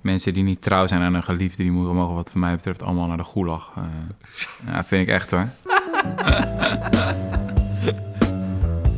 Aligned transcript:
mensen 0.00 0.32
die 0.32 0.42
niet 0.42 0.62
trouw 0.62 0.86
zijn 0.86 1.02
aan 1.02 1.14
een 1.14 1.22
geliefde, 1.22 1.62
die 1.62 1.72
mogen 1.72 1.94
mogen 1.94 2.14
wat 2.14 2.30
van 2.30 2.40
mij 2.40 2.56
betreft 2.56 2.82
allemaal 2.82 3.06
naar 3.06 3.16
de 3.16 3.24
gulag. 3.24 3.72
Uh, 3.78 3.84
ja, 4.66 4.84
vind 4.84 5.08
ik 5.08 5.14
echt 5.14 5.30
hoor. 5.30 5.46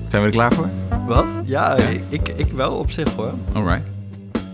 zijn 0.09 0.23
we 0.23 0.29
er 0.29 0.31
klaar 0.31 0.53
voor? 0.53 0.69
Wat? 1.07 1.27
Ja, 1.45 1.77
Ik, 2.09 2.29
ik 2.29 2.53
wel 2.53 2.75
op 2.77 2.91
zich 2.91 3.15
hoor. 3.15 3.35
Alright. 3.53 3.93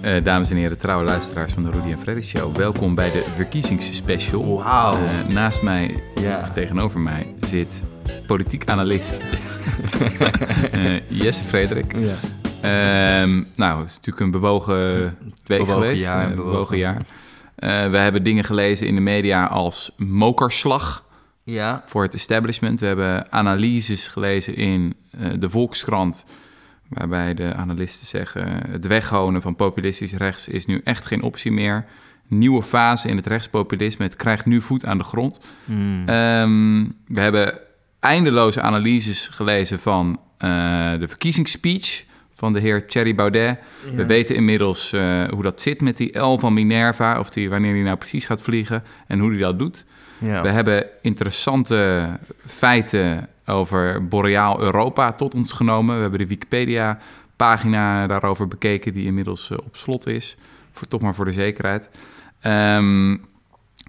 Uh, 0.05 0.25
dames 0.25 0.51
en 0.51 0.57
heren, 0.57 0.79
trouwe 0.79 1.05
luisteraars 1.05 1.53
van 1.53 1.63
de 1.63 1.71
Rudy 1.71 1.91
en 1.91 1.99
Freddy 1.99 2.21
Show. 2.21 2.57
Welkom 2.57 2.95
bij 2.95 3.11
de 3.11 3.25
verkiezingsspecial. 3.35 4.63
Wauw. 4.63 5.03
Uh, 5.03 5.35
naast 5.35 5.63
mij, 5.63 6.03
of 6.43 6.51
tegenover 6.51 7.01
mij, 7.01 7.35
zit 7.41 7.85
politiek 8.27 8.71
analist 8.71 9.23
Jesse 11.23 11.45
Frederik. 11.45 11.97
Ja. 11.97 12.15
Um, 12.65 13.47
nou, 13.55 13.81
het 13.81 13.89
is 13.89 13.97
natuurlijk 13.97 14.21
een 14.21 14.31
bewogen 14.31 14.77
week 15.45 15.59
bewogen 15.59 15.73
geweest. 15.73 16.03
Jaar, 16.03 16.31
een 16.31 16.35
bewogen, 16.35 16.79
jaar. 16.79 17.03
we 17.91 17.97
hebben 17.97 18.23
dingen 18.23 18.45
gelezen 18.45 18.87
in 18.87 18.95
de 18.95 19.01
media 19.01 19.47
als 19.47 19.91
mokerslag 19.97 21.05
ja. 21.45 21.83
voor 21.87 22.03
het 22.03 22.15
establishment. 22.15 22.81
We 22.81 22.87
hebben 22.87 23.33
analyses 23.33 24.09
gelezen 24.09 24.57
in 24.57 24.95
de 25.39 25.49
Volkskrant 25.49 26.25
Waarbij 26.89 27.35
de 27.35 27.55
analisten 27.55 28.07
zeggen: 28.07 28.71
het 28.71 28.87
weghonen 28.87 29.43
van 29.43 29.57
populistisch 29.57 30.13
rechts 30.13 30.49
is 30.49 30.67
nu 30.67 30.81
echt 30.85 31.07
geen 31.07 31.23
optie 31.23 31.53
meer. 31.53 31.85
Nieuwe 32.27 32.63
fase 32.63 33.09
in 33.09 33.17
het 33.17 33.27
rechtspopulisme. 33.27 34.05
Het 34.05 34.17
krijgt 34.17 34.47
nu 34.47 34.63
voet 34.63 34.85
aan 34.85 34.99
de 34.99 35.05
grond. 35.05 35.41
Hmm. 35.65 36.09
Ehm, 36.09 36.85
we 37.07 37.21
hebben 37.21 37.59
eindeloze 38.01 38.61
analyses 38.61 39.29
gelezen 39.29 39.79
van 39.79 40.21
uh, 40.39 40.93
de 40.99 41.09
verkiezingsspeech 41.09 42.05
van 42.39 42.53
de 42.53 42.61
heer 42.61 42.87
Thierry 42.87 43.15
Baudet. 43.15 43.59
We 43.95 44.07
weten 44.07 44.35
inmiddels 44.37 44.93
uh, 44.93 45.25
hoe 45.25 45.43
dat 45.43 45.61
zit 45.61 45.81
met 45.81 45.97
die 45.97 46.19
L 46.19 46.39
van 46.39 46.53
Minerva, 46.53 47.19
of 47.19 47.31
die, 47.31 47.51
wanneer 47.51 47.73
hij 47.75 47.83
nou 47.83 47.97
precies 47.97 48.27
gaat 48.27 48.41
vliegen 48.41 48.85
en 49.07 49.19
hoe 49.19 49.31
hij 49.31 49.39
dat 49.39 49.59
doet. 49.59 49.85
Ja. 50.19 50.43
We 50.43 50.49
hebben 50.49 50.87
interessante 51.03 52.09
feiten 52.47 53.29
over 53.47 54.09
boreaal 54.09 54.61
Europa 54.61 55.13
tot 55.13 55.35
ons 55.35 55.53
genomen. 55.53 55.95
We 55.95 56.01
hebben 56.01 56.19
de 56.21 56.27
Wikipedia-pagina 56.27 58.07
daarover 58.07 58.49
bekeken, 58.49 58.93
die 58.93 59.05
inmiddels 59.07 59.51
uh, 59.51 59.59
op 59.65 59.77
slot 59.77 60.07
is. 60.07 60.37
Voor, 60.73 60.87
toch 60.87 61.01
maar 61.01 61.15
voor 61.15 61.25
de 61.25 61.33
zekerheid. 61.33 61.91
Um, 62.47 63.25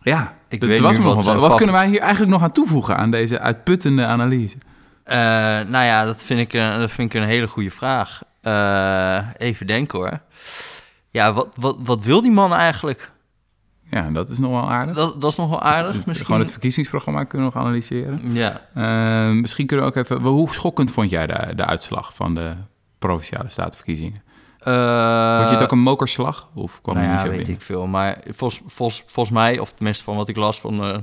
ja, 0.02 0.38
ik 0.48 0.64
weet 0.64 0.80
was 0.80 0.98
nog 1.00 1.24
wat, 1.26 1.40
wat. 1.40 1.56
kunnen 1.56 1.76
wij 1.76 1.88
hier 1.88 2.00
eigenlijk 2.00 2.32
nog 2.32 2.42
aan 2.44 2.52
toevoegen 2.52 2.98
aan 2.98 3.12
deze 3.12 3.40
uitputtende 3.40 4.06
analyse? 4.06 4.58
Eh, 5.04 5.18
nou 5.68 5.86
ja, 5.86 6.06
dat 6.06 6.24
vind 6.24 6.40
ik, 6.40 6.54
een- 6.54 6.80
dat 6.80 6.92
vind 6.92 7.14
ik 7.14 7.22
een 7.22 7.28
hele 7.28 7.48
goede 7.48 7.72
vraag. 7.72 8.22
Eh, 8.42 9.20
even 9.38 9.68
denken 9.68 10.00
hoor. 10.00 10.20
Ja, 11.10 11.34
wat, 11.34 11.48
wat, 11.54 11.76
wat 11.80 12.04
wil 12.04 12.22
die 12.22 12.32
man 12.32 12.54
eigenlijk? 12.54 13.12
Ja, 13.92 14.10
dat 14.10 14.30
is 14.30 14.40
nog 14.40 14.52
wel 14.52 14.70
aardig. 14.70 14.96
Dat, 14.96 15.22
dat 15.22 15.32
is 15.32 15.38
nog 15.38 15.50
wel 15.50 15.62
aardig 15.62 15.94
Het- 15.94 16.06
misschien. 16.06 16.26
Gewoon 16.26 16.42
het 16.42 16.52
verkiezingsprogramma 16.52 17.24
kunnen 17.24 17.48
we 17.48 17.54
nog 17.54 17.64
analyseren. 17.64 18.34
Ja, 18.34 18.62
Uh, 18.76 19.30
misschien 19.42 19.66
kunnen 19.66 19.86
we 19.86 19.92
ook 19.92 19.98
even... 19.98 20.22
Hoe 20.22 20.50
schokkend 20.54 20.92
vond 20.92 21.10
jij 21.10 21.28
de, 21.28 21.56
de 21.56 21.66
uitslag 21.66 22.16
van 22.16 22.36
de 22.36 22.54
Provinciale 23.00 23.50
Statenverkiezingen? 23.50 24.22
Eh, 24.60 25.38
Vond 25.38 25.50
je 25.50 25.56
het 25.56 25.64
ook 25.64 25.72
een 25.72 25.80
mokerslag? 25.80 26.50
Of 26.56 26.82
kwam 26.82 26.96
nou 26.96 27.08
er 27.08 27.14
niet 27.14 27.22
ja, 27.22 27.28
zo 27.32 27.38
weet 27.38 27.48
ik 27.48 27.62
veel. 27.62 27.88
Maar 27.88 28.18
volgens, 28.28 28.62
volgens, 28.66 29.04
volgens 29.06 29.36
mij, 29.36 29.60
of 29.60 29.72
tenminste 29.74 30.04
van 30.04 30.16
wat 30.16 30.28
ik 30.28 30.36
las, 30.36 30.60
van, 30.60 30.84
eh, 30.84 30.98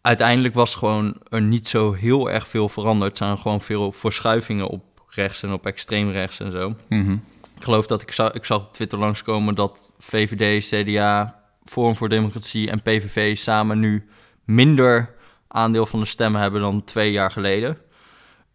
uiteindelijk 0.00 0.54
was 0.54 0.74
gewoon 0.74 1.16
er 1.28 1.42
niet 1.42 1.66
zo 1.68 1.92
heel 1.92 2.30
erg 2.30 2.48
veel 2.48 2.68
veranderd. 2.68 3.10
Er 3.20 3.26
zijn 3.26 3.38
gewoon 3.38 3.60
veel 3.60 3.92
verschuivingen 3.92 4.66
op 4.66 4.82
rechts 5.14 5.42
en 5.42 5.52
op 5.52 5.66
extreem 5.66 6.10
rechts 6.10 6.40
en 6.40 6.52
zo. 6.52 6.74
Mhm. 6.88 7.12
Ik 7.56 7.62
geloof 7.68 7.86
dat 7.86 8.02
ik, 8.02 8.12
zag, 8.12 8.30
ik 8.32 8.44
zag 8.44 8.58
op 8.58 8.72
Twitter 8.72 8.98
langskomen 8.98 9.54
dat 9.54 9.92
VVD, 9.98 10.64
CDA, 10.68 11.40
Forum 11.64 11.96
voor 11.96 12.08
Democratie 12.08 12.70
en 12.70 12.82
PVV 12.82 13.36
samen 13.36 13.78
nu 13.80 14.06
minder 14.44 15.14
aandeel 15.48 15.86
van 15.86 16.00
de 16.00 16.06
stemmen 16.06 16.40
hebben 16.40 16.60
dan 16.60 16.84
twee 16.84 17.12
jaar 17.12 17.30
geleden. 17.30 17.78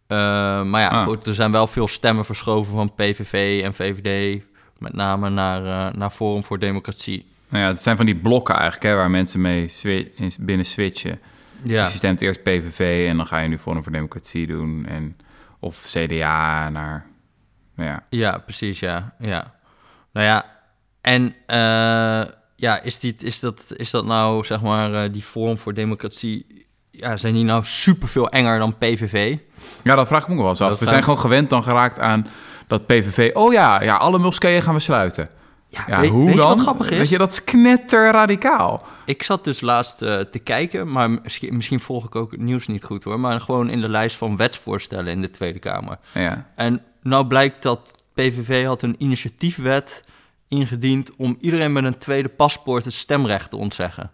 Eh, 0.06 0.16
maar 0.62 0.80
ja, 0.80 0.88
Ah. 0.88 1.04
goed, 1.04 1.26
er 1.26 1.34
zijn 1.34 1.52
wel 1.52 1.66
veel 1.66 1.88
stemmen 1.88 2.24
verschoven 2.24 2.72
van 2.72 2.94
PVV 2.94 3.60
en 3.64 3.74
VVD, 3.74 4.42
met 4.78 4.92
name 4.92 5.30
naar, 5.30 5.64
eh, 5.88 5.94
naar 5.98 6.10
Forum 6.10 6.44
voor 6.44 6.58
Democratie. 6.58 7.26
Nou 7.48 7.62
ja, 7.64 7.68
het 7.70 7.80
zijn 7.80 7.96
van 7.96 8.06
die 8.06 8.16
blokken 8.16 8.54
eigenlijk, 8.54 8.84
hè, 8.84 8.94
waar 8.94 9.10
mensen 9.10 9.40
mee 9.40 9.68
swi- 9.68 10.12
binnen 10.40 10.66
switchen. 10.66 11.20
Ja, 11.62 11.82
Dus 11.82 11.92
je 11.92 11.98
stemt 11.98 12.20
eerst 12.20 12.42
PVV 12.42 13.06
en 13.08 13.16
dan 13.16 13.26
ga 13.26 13.38
je 13.38 13.48
nu 13.48 13.58
Forum 13.58 13.82
voor 13.82 13.92
Democratie 13.92 14.46
doen. 14.46 14.86
En, 14.86 15.16
of 15.60 15.82
CDA 15.82 16.68
naar... 16.68 17.06
Nou 17.74 17.90
ja, 17.90 18.02
ja 18.08 18.38
precies, 18.38 18.80
ja. 18.80 19.14
ja. 19.18 19.54
Nou 20.12 20.26
ja, 20.26 20.44
en 21.00 21.34
eh, 21.46 22.32
ja, 22.56 22.82
is, 22.82 22.98
die, 23.00 23.14
is, 23.18 23.40
dat, 23.40 23.72
is 23.76 23.90
dat 23.90 24.04
nou, 24.04 24.44
zeg 24.44 24.60
maar, 24.60 24.94
eh, 24.94 25.12
die 25.12 25.22
Forum 25.22 25.58
voor 25.58 25.74
Democratie... 25.74 26.66
Ja, 26.90 27.16
zijn 27.16 27.34
die 27.34 27.44
nou 27.44 27.64
superveel 27.64 28.28
enger 28.28 28.58
dan 28.58 28.78
PVV? 28.78 29.36
ja 29.84 29.94
dat 29.94 30.06
vraag 30.06 30.22
ik 30.22 30.28
me 30.28 30.34
ook 30.34 30.40
wel 30.40 30.48
eens 30.48 30.60
af. 30.60 30.68
Dat 30.68 30.78
We 30.78 30.86
zijn 30.86 31.02
gewoon 31.02 31.18
gewend 31.18 31.50
dan 31.50 31.62
geraakt 31.62 32.00
aan 32.00 32.26
dat 32.66 32.86
PVV... 32.86 33.30
Oh 33.32 33.52
ja, 33.52 33.82
ja 33.82 33.96
alle 33.96 34.18
moskeeën 34.18 34.62
gaan 34.62 34.74
we 34.74 34.80
sluiten. 34.80 35.28
Ja, 35.68 35.84
Ja, 35.88 36.00
weet, 36.00 36.10
hoe 36.10 36.24
weet 36.24 36.34
je 36.34 36.40
dan? 36.40 36.48
wat 36.48 36.60
grappig 36.60 36.90
is? 36.90 36.96
Weet 36.96 37.08
je, 37.08 37.18
dat 37.18 37.32
is 37.32 37.44
knetterradicaal. 37.44 38.86
Ik 39.04 39.22
zat 39.22 39.44
dus 39.44 39.60
laatst 39.60 40.02
eh, 40.02 40.18
te 40.18 40.38
kijken, 40.38 40.90
maar 40.90 41.10
misschien, 41.10 41.56
misschien 41.56 41.80
volg 41.80 42.04
ik 42.04 42.14
ook 42.16 42.30
het 42.30 42.40
nieuws 42.40 42.66
niet 42.66 42.84
goed 42.84 43.04
hoor. 43.04 43.20
Maar 43.20 43.40
gewoon 43.40 43.70
in 43.70 43.80
de 43.80 43.88
lijst 43.88 44.16
van 44.16 44.36
wetsvoorstellen 44.36 45.12
in 45.12 45.20
de 45.20 45.30
Tweede 45.30 45.58
Kamer. 45.58 45.98
Ja. 46.14 46.46
En 46.54 46.82
nou 47.02 47.26
blijkt 47.26 47.62
dat 47.62 48.02
PVV 48.14 48.64
had 48.66 48.82
een 48.82 48.94
initiatiefwet 48.98 50.04
ingediend 50.48 51.16
om 51.16 51.36
iedereen 51.40 51.72
met 51.72 51.84
een 51.84 51.98
tweede 51.98 52.28
paspoort 52.28 52.84
het 52.84 52.94
stemrecht 52.94 53.50
te 53.50 53.56
ontzeggen. 53.56 54.10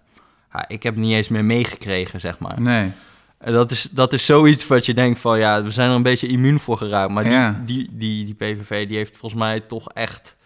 Ja, 0.52 0.64
ik 0.68 0.82
heb 0.82 0.94
het 0.94 1.04
niet 1.04 1.14
eens 1.14 1.28
meer 1.28 1.44
meegekregen, 1.44 2.20
zeg 2.20 2.38
maar. 2.38 2.60
Nee. 2.60 2.92
En 3.38 3.52
dat 3.52 3.70
is, 3.70 3.88
dat 3.90 4.12
is 4.12 4.26
zoiets 4.26 4.66
wat 4.66 4.86
je 4.86 4.94
denkt 4.94 5.18
van, 5.18 5.38
ja, 5.38 5.62
we 5.62 5.70
zijn 5.70 5.90
er 5.90 5.96
een 5.96 6.02
beetje 6.02 6.26
immuun 6.26 6.60
voor 6.60 6.76
geraakt. 6.76 7.12
Maar 7.12 7.24
die, 7.24 7.64
die, 7.64 7.88
die, 7.96 8.24
die 8.24 8.34
PVV 8.34 8.88
die 8.88 8.96
heeft 8.96 9.16
volgens 9.16 9.40
mij 9.40 9.60
toch 9.60 9.88
echt 9.88 10.36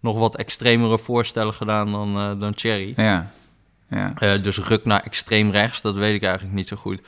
nog 0.00 0.18
wat 0.18 0.36
extremere 0.36 0.98
voorstellen 0.98 1.54
gedaan 1.54 1.92
dan, 1.92 2.16
eh, 2.16 2.40
dan 2.40 2.54
Thierry. 2.54 2.92
Ja. 2.96 3.30
Ja. 3.90 4.12
Eh, 4.18 4.42
dus 4.42 4.58
ruk 4.58 4.84
naar 4.84 5.02
extreem 5.02 5.50
rechts, 5.50 5.82
dat 5.82 5.94
weet 5.94 6.14
ik 6.14 6.22
eigenlijk 6.22 6.54
niet 6.54 6.68
zo 6.68 6.76
goed. 6.76 7.00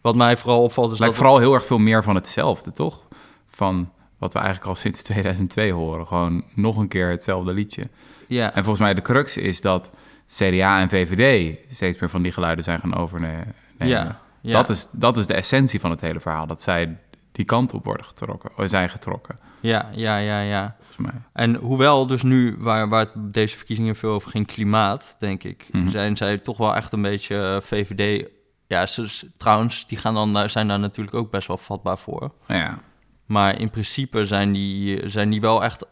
Wat 0.00 0.14
mij 0.14 0.36
vooral 0.36 0.62
opvalt 0.62 0.92
is 0.92 0.98
lijkt 0.98 1.14
dat... 1.14 1.24
vooral 1.24 1.40
heel 1.40 1.54
erg 1.54 1.64
veel 1.64 1.78
meer 1.78 2.02
van 2.02 2.14
hetzelfde, 2.14 2.72
toch? 2.72 3.04
Van 3.48 3.90
wat 4.18 4.32
we 4.32 4.38
eigenlijk 4.38 4.68
al 4.68 4.74
sinds 4.74 5.02
2002 5.12 5.72
horen. 5.72 6.06
Gewoon 6.06 6.44
nog 6.54 6.76
een 6.76 6.88
keer 6.88 7.08
hetzelfde 7.08 7.52
liedje. 7.52 7.88
Ja, 8.26 8.46
En 8.54 8.64
volgens 8.64 8.84
mij 8.84 8.94
de 8.94 9.02
crux 9.02 9.36
is 9.36 9.60
dat 9.60 9.92
CDA 10.26 10.80
en 10.80 10.88
VVD 10.88 11.56
steeds 11.70 11.98
meer 11.98 12.10
van 12.10 12.22
die 12.22 12.32
geluiden 12.32 12.64
zijn 12.64 12.80
gaan 12.80 12.94
overnemen. 12.94 13.54
Ja, 13.78 14.20
ja. 14.40 14.52
Dat, 14.52 14.68
is, 14.68 14.88
dat 14.90 15.16
is 15.16 15.26
de 15.26 15.34
essentie 15.34 15.80
van 15.80 15.90
het 15.90 16.00
hele 16.00 16.20
verhaal. 16.20 16.46
Dat 16.46 16.62
zij 16.62 16.96
die 17.34 17.44
kant 17.44 17.72
op 17.74 17.84
worden 17.84 18.06
getrokken, 18.06 18.50
of 18.56 18.68
zijn 18.68 18.88
getrokken, 18.88 19.38
ja, 19.60 19.88
ja, 19.92 20.16
ja, 20.16 20.40
ja. 20.40 20.74
volgens 20.76 20.96
mij. 20.98 21.20
En 21.32 21.54
hoewel 21.54 22.06
dus 22.06 22.22
nu, 22.22 22.56
waar, 22.58 22.88
waar 22.88 23.00
het 23.00 23.32
deze 23.34 23.56
verkiezingen 23.56 23.96
veel 23.96 24.12
over 24.12 24.30
ging, 24.30 24.46
klimaat, 24.46 25.16
denk 25.18 25.42
ik, 25.44 25.68
Mhm. 25.72 25.88
zijn 25.88 26.16
zij 26.16 26.38
toch 26.38 26.56
wel 26.58 26.74
echt 26.76 26.92
een 26.92 27.02
beetje 27.02 27.36
eh, 27.54 27.60
VVD... 27.60 28.28
Ja, 28.66 28.86
ze, 28.86 29.30
trouwens, 29.36 29.86
die 29.86 29.98
gaan 29.98 30.14
dan, 30.14 30.32
daar- 30.32 30.50
zijn 30.50 30.68
daar 30.68 30.78
natuurlijk 30.78 31.16
ook 31.16 31.30
best 31.30 31.46
wel 31.48 31.56
vatbaar 31.58 31.98
voor. 31.98 32.32
Ja, 32.46 32.78
Maar 33.26 33.58
in 33.58 33.70
principe 33.70 34.24
zijn 34.24 34.52
die, 34.52 35.08
zijn 35.08 35.30
die 35.30 35.40
wel 35.40 35.64
echt 35.64 35.86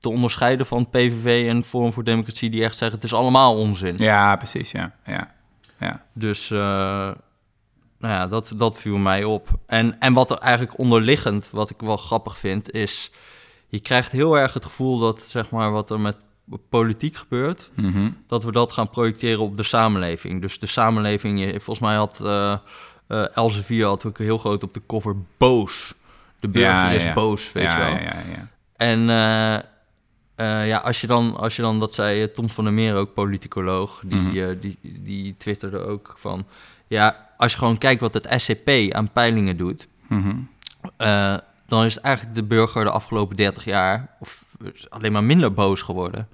te 0.00 0.08
onderscheiden 0.08 0.66
van 0.66 0.88
PVV 0.90 1.48
en 1.48 1.64
Forum 1.64 1.92
voor 1.92 2.04
Democratie... 2.04 2.50
die 2.50 2.64
echt 2.64 2.76
zeggen, 2.76 2.96
het 2.96 3.06
is 3.06 3.14
allemaal 3.14 3.56
onzin. 3.56 3.94
ja 3.96 4.36
precies, 4.36 4.70
ja. 4.70 4.92
ja. 5.06 5.34
ja. 5.80 6.04
Dus 6.12 6.50
eh, 6.50 7.10
nou 7.98 8.14
ja, 8.14 8.26
dat, 8.26 8.52
dat 8.56 8.78
viel 8.78 8.96
mij 8.96 9.24
op. 9.24 9.48
En, 9.66 10.00
en 10.00 10.12
wat 10.12 10.30
er 10.30 10.38
eigenlijk 10.38 10.78
onderliggend, 10.78 11.48
wat 11.50 11.70
ik 11.70 11.80
wel 11.80 11.96
grappig 11.96 12.38
vind, 12.38 12.70
is... 12.72 13.10
je 13.68 13.80
krijgt 13.80 14.12
heel 14.12 14.38
erg 14.38 14.52
het 14.54 14.64
gevoel 14.64 14.98
dat 14.98 15.22
zeg 15.22 15.50
maar, 15.50 15.70
wat 15.72 15.90
er 15.90 16.00
met 16.00 16.16
politiek 16.68 17.16
gebeurt... 17.16 17.70
Mhm. 17.74 18.10
dat 18.26 18.42
we 18.44 18.52
dat 18.52 18.72
gaan 18.72 18.90
projecteren 18.90 19.40
op 19.40 19.56
de 19.56 19.62
samenleving. 19.62 20.40
Dus 20.40 20.58
de 20.58 20.66
samenleving, 20.66 21.40
je- 21.40 21.48
volgens 21.50 21.80
mij 21.80 21.96
had 21.96 22.20
eh 22.24 22.54
Elsevier 23.34 23.86
had 23.86 24.04
ook 24.04 24.18
heel 24.18 24.38
groot 24.38 24.62
op 24.62 24.74
de 24.74 24.82
cover 24.86 25.16
boos. 25.36 25.94
De 26.40 26.48
burger 26.48 26.70
Ja, 26.72 26.90
is 26.90 27.04
ja. 27.04 27.12
boos, 27.12 27.52
weet 27.52 27.64
ja, 27.64 27.72
je 27.78 27.84
wel. 27.84 27.92
Ja, 27.94 28.00
ja, 28.02 28.22
ja. 28.36 28.48
En 28.76 29.00
eh, 30.34 30.66
ja, 30.66 30.78
als 30.78 31.00
je, 31.00 31.06
dan, 31.06 31.36
als 31.36 31.56
je 31.56 31.62
dan, 31.62 31.80
dat 31.80 31.94
zei 31.94 32.28
Tom 32.32 32.50
van 32.50 32.64
der 32.64 32.72
Meer 32.72 32.94
ook, 32.94 33.14
politicoloog, 33.14 34.02
die, 34.04 34.20
Mhm. 34.20 34.58
die, 34.60 34.78
die 34.82 35.34
twitterde 35.36 35.78
ook 35.78 36.14
van... 36.16 36.46
Ja, 36.86 37.25
als 37.36 37.52
je 37.52 37.58
gewoon 37.58 37.78
kijkt 37.78 38.00
wat 38.00 38.14
het 38.14 38.28
SCP 38.36 38.70
aan 38.92 39.12
peilingen 39.12 39.56
doet... 39.56 39.88
Mhm. 40.08 40.36
eh, 40.96 41.36
dan 41.66 41.84
is 41.84 41.98
eigenlijk 42.00 42.34
de 42.36 42.44
burger 42.44 42.84
de 42.84 42.90
afgelopen 42.90 43.36
30 43.36 43.64
jaar 43.64 44.16
of 44.20 44.56
alleen 44.88 45.12
maar 45.12 45.24
minder 45.24 45.52
boos 45.52 45.82
geworden. 45.82 46.28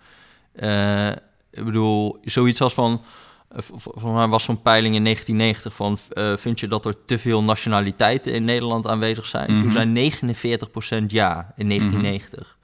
Eh, 0.52 1.08
ik 1.50 1.64
bedoel, 1.64 2.19
zoiets 2.22 2.60
als 2.60 2.75
van. 2.75 3.02
eh, 3.49 3.58
Van 3.76 4.14
mij 4.14 4.26
was 4.26 4.44
zo'n 4.44 4.62
peiling 4.62 4.94
in 4.94 5.02
1990 5.04 5.75
van. 5.75 5.99
vind 6.38 6.60
je 6.60 6.69
dat 6.69 6.84
er 6.84 7.04
te 7.04 7.19
veel 7.19 7.43
nationaliteiten 7.43 8.32
in 8.32 8.44
Nederland 8.44 8.87
aanwezig 8.87 9.26
zijn? 9.26 9.50
Mhm. 9.52 9.60
Toen 9.60 9.70
zei 9.70 9.84
49% 9.87 11.10
ja 11.10 11.52
in 11.56 11.66
1990. 11.66 12.56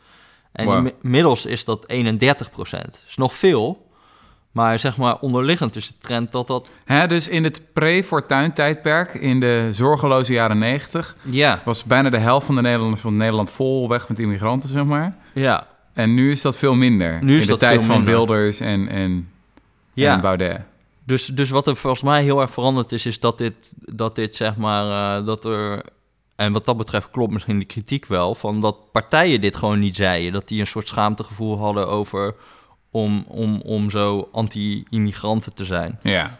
En 0.52 0.64
Wow. 0.64 0.88
inmiddels 1.02 1.46
is 1.46 1.64
dat 1.64 1.88
31 1.88 2.50
procent. 2.50 3.04
is 3.08 3.16
nog 3.16 3.34
veel, 3.34 3.87
maar 4.58 4.78
zeg 4.78 4.96
maar 4.96 5.18
onderliggend 5.18 5.76
is 5.76 5.88
de 5.88 5.94
trend 5.98 6.32
dat 6.32 6.46
dat... 6.46 6.68
Hè, 6.84 7.06
dus 7.06 7.28
in 7.28 7.44
het 7.44 7.62
pre-fortuin-tijdperk, 7.72 9.14
in 9.14 9.40
de 9.40 9.68
zorgeloze 9.72 10.32
jaren 10.32 10.58
90, 10.58 11.16
Ja, 11.22 11.60
was 11.64 11.84
bijna 11.84 12.10
de 12.10 12.18
helft 12.18 12.46
van 12.46 12.54
de 12.54 12.60
Nederlanders 12.60 13.00
van 13.00 13.16
Nederland 13.16 13.52
vol 13.52 13.88
weg 13.88 14.08
met 14.08 14.18
immigranten, 14.18 14.68
zeg 14.68 14.84
maar. 14.84 15.16
ja, 15.34 15.66
En 15.94 16.14
nu 16.14 16.30
is 16.30 16.42
dat 16.42 16.58
veel 16.58 16.74
minder. 16.74 17.18
Nu 17.22 17.36
is 17.36 17.40
in 17.40 17.40
de 17.40 17.46
dat 17.46 17.58
tijd 17.58 17.84
veel 17.84 17.94
van 17.94 18.04
minder. 18.04 18.14
Wilders 18.14 18.60
en, 18.60 18.88
en, 18.88 19.28
ja. 19.92 20.14
en 20.14 20.20
Baudet. 20.20 20.60
Dus, 21.04 21.26
dus 21.26 21.50
wat 21.50 21.66
er 21.66 21.76
volgens 21.76 22.02
mij 22.02 22.22
heel 22.22 22.40
erg 22.40 22.50
veranderd 22.50 22.92
is, 22.92 23.06
is 23.06 23.20
dat 23.20 23.38
dit, 23.38 23.56
dat 23.76 24.14
dit 24.14 24.36
zeg 24.36 24.56
maar, 24.56 25.18
eh, 25.18 25.26
dat 25.26 25.44
er, 25.44 25.82
en 26.36 26.52
wat 26.52 26.64
dat 26.64 26.76
betreft 26.76 27.10
klopt 27.10 27.32
misschien 27.32 27.58
de 27.58 27.64
kritiek 27.64 28.06
wel, 28.06 28.34
van 28.34 28.60
dat 28.60 28.92
partijen 28.92 29.40
dit 29.40 29.56
gewoon 29.56 29.78
niet 29.78 29.96
zeiden. 29.96 30.32
Dat 30.32 30.48
die 30.48 30.60
een 30.60 30.66
soort 30.66 30.88
schaamtegevoel 30.88 31.58
hadden 31.58 31.88
over 31.88 32.34
om, 33.02 33.24
om, 33.28 33.60
om 33.64 33.90
zo 33.90 34.28
anti-immigranten 34.32 35.54
te 35.54 35.64
zijn. 35.64 35.98
Ja. 36.02 36.38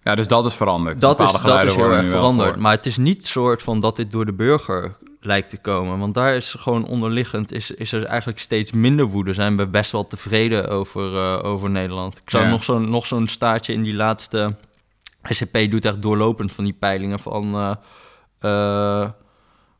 Ja, 0.00 0.14
dus 0.14 0.28
dat 0.28 0.46
is 0.46 0.54
veranderd. 0.54 1.00
Dat 1.00 1.16
Bepaalde 1.16 1.38
is, 1.38 1.44
dat 1.44 1.64
is 1.64 1.74
heel 1.74 1.90
erg 1.92 2.08
veranderd. 2.08 2.56
Maar 2.56 2.72
het 2.76 2.86
is 2.86 2.96
niet 2.96 3.26
soort 3.26 3.62
van 3.62 3.80
dat 3.80 3.96
dit 3.96 4.10
door 4.10 4.26
de 4.26 4.32
burger 4.32 4.96
lijkt 5.20 5.50
te 5.50 5.56
komen. 5.56 5.98
Want 5.98 6.14
daar 6.14 6.34
is 6.34 6.54
gewoon 6.58 6.86
onderliggend, 6.86 7.52
is, 7.52 7.70
is 7.70 7.92
er 7.92 8.04
eigenlijk 8.04 8.38
steeds 8.38 8.72
minder 8.72 9.06
woede. 9.06 9.32
Zijn 9.32 9.56
we 9.56 9.66
best 9.68 9.92
wel 9.92 10.06
tevreden 10.06 10.68
over, 10.68 11.16
eh, 11.16 11.44
over 11.44 11.70
Nederland. 11.70 12.16
Ik 12.16 12.30
zou 12.30 12.44
Ja. 12.44 12.50
nog 12.50 12.64
zo'n 12.64 12.90
nog 12.90 13.06
zo'n 13.06 13.28
staartje 13.28 13.72
in 13.72 13.82
die 13.82 13.94
laatste... 13.94 14.54
SCP 15.22 15.58
doet 15.70 15.84
echt 15.84 16.02
doorlopend 16.02 16.52
van 16.52 16.64
die 16.64 16.72
peilingen 16.72 17.20
van... 17.20 17.54
eh, 17.54 19.02
eh, 19.02 19.10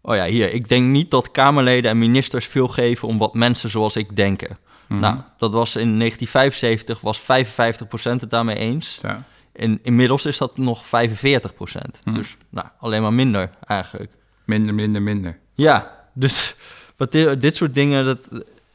oh 0.02 0.14
ja, 0.16 0.24
hier. 0.24 0.52
Ik 0.52 0.68
denk 0.68 0.86
niet 0.86 1.10
dat 1.10 1.30
Kamerleden 1.30 1.90
en 1.90 1.98
ministers 1.98 2.46
veel 2.46 2.68
geven 2.68 3.08
om 3.08 3.18
wat 3.18 3.34
mensen 3.34 3.70
zoals 3.70 3.96
ik 3.96 4.16
denken. 4.16 4.58
Mhm. 4.92 5.00
Nou, 5.00 5.16
dat 5.38 5.52
was 5.52 5.76
in 5.76 5.98
1975, 5.98 7.00
was 7.00 7.20
55% 7.20 8.20
het 8.20 8.30
daarmee 8.30 8.56
eens. 8.56 8.98
Zo. 9.00 9.16
En 9.52 9.78
inmiddels 9.82 10.26
is 10.26 10.38
dat 10.38 10.56
nog 10.56 10.84
45% 10.86 12.00
Hm. 12.04 12.14
Dus 12.14 12.36
nou, 12.48 12.66
alleen 12.78 13.02
maar 13.02 13.12
minder 13.12 13.50
eigenlijk. 13.66 14.12
Minder, 14.44 14.74
minder, 14.74 15.02
minder. 15.02 15.38
Ja, 15.54 16.06
dus 16.14 16.54
wat 16.96 17.12
dit, 17.12 17.40
dit 17.40 17.56
soort 17.56 17.74
dingen, 17.74 18.04
dat, 18.04 18.28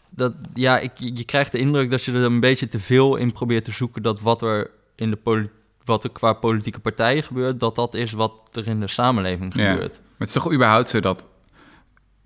dat, 0.09 0.33
ja, 0.53 0.79
ik, 0.79 0.91
je 0.95 1.23
krijgt 1.23 1.51
de 1.51 1.57
indruk 1.57 1.89
dat 1.89 2.03
je 2.03 2.11
er 2.11 2.23
een 2.23 2.39
beetje 2.39 2.67
te 2.67 2.79
veel 2.79 3.15
in 3.15 3.31
probeert 3.31 3.65
te 3.65 3.71
zoeken. 3.71 4.01
Dat 4.01 4.21
wat 4.21 4.41
er, 4.41 4.71
in 4.95 5.09
de 5.09 5.49
wat 5.83 6.03
er 6.03 6.11
qua 6.11 6.33
politieke 6.33 6.79
partijen 6.79 7.23
gebeurt, 7.23 7.59
dat 7.59 7.75
dat 7.75 7.93
is 7.93 8.11
wat 8.11 8.31
er 8.51 8.67
in 8.67 8.79
de 8.79 8.87
samenleving 8.87 9.55
Ja. 9.55 9.71
gebeurt. 9.71 9.93
Maar 9.93 10.27
het 10.27 10.27
is 10.27 10.33
toch 10.33 10.53
überhaupt 10.53 10.89
zo 10.89 10.99
dat 10.99 11.27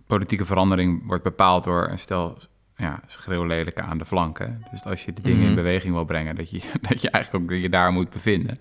politieke 0.07 0.45
verandering 0.45 1.07
wordt 1.07 1.23
bepaald 1.23 1.63
door 1.63 1.87
een 1.89 1.99
stel 1.99 2.37
ja, 2.81 2.99
schreeuwlelijke 3.07 3.81
aan 3.81 3.97
de 3.97 4.05
flanken. 4.05 4.63
Dus 4.71 4.83
als 4.85 5.05
je 5.05 5.13
de 5.13 5.21
dingen 5.21 5.39
in 5.41 5.45
Mhm. 5.45 5.55
beweging 5.55 5.93
wil 5.93 6.05
brengen, 6.05 6.35
dat 6.35 6.49
je, 6.49 6.61
dat 6.89 7.01
je 7.01 7.09
eigenlijk 7.09 7.43
ook 7.43 7.49
dat 7.51 7.61
je 7.61 7.69
daar 7.69 7.91
moet 7.91 8.09
bevinden. 8.09 8.57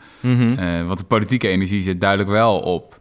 Eh, 0.59 0.87
want 0.87 0.99
de 0.99 1.05
politieke 1.05 1.49
energie 1.49 1.83
zit 1.83 2.01
duidelijk 2.01 2.31
wel 2.31 2.61
op, 2.61 3.01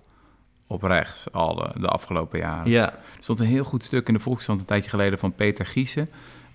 op 0.67 0.83
rechts 0.83 1.31
al 1.31 1.55
de, 1.55 1.79
de 1.79 1.87
afgelopen 1.87 2.39
jaren. 2.39 2.69
Ja, 2.71 2.91
Er 2.93 2.99
stond 3.19 3.39
een 3.39 3.45
heel 3.45 3.63
goed 3.63 3.83
stuk 3.83 4.07
in 4.07 4.13
de 4.13 4.19
Volkskrant 4.19 4.59
een 4.59 4.65
tijdje 4.65 4.89
geleden 4.89 5.19
van 5.19 5.33
Peter 5.35 5.65
Giesen. 5.65 6.07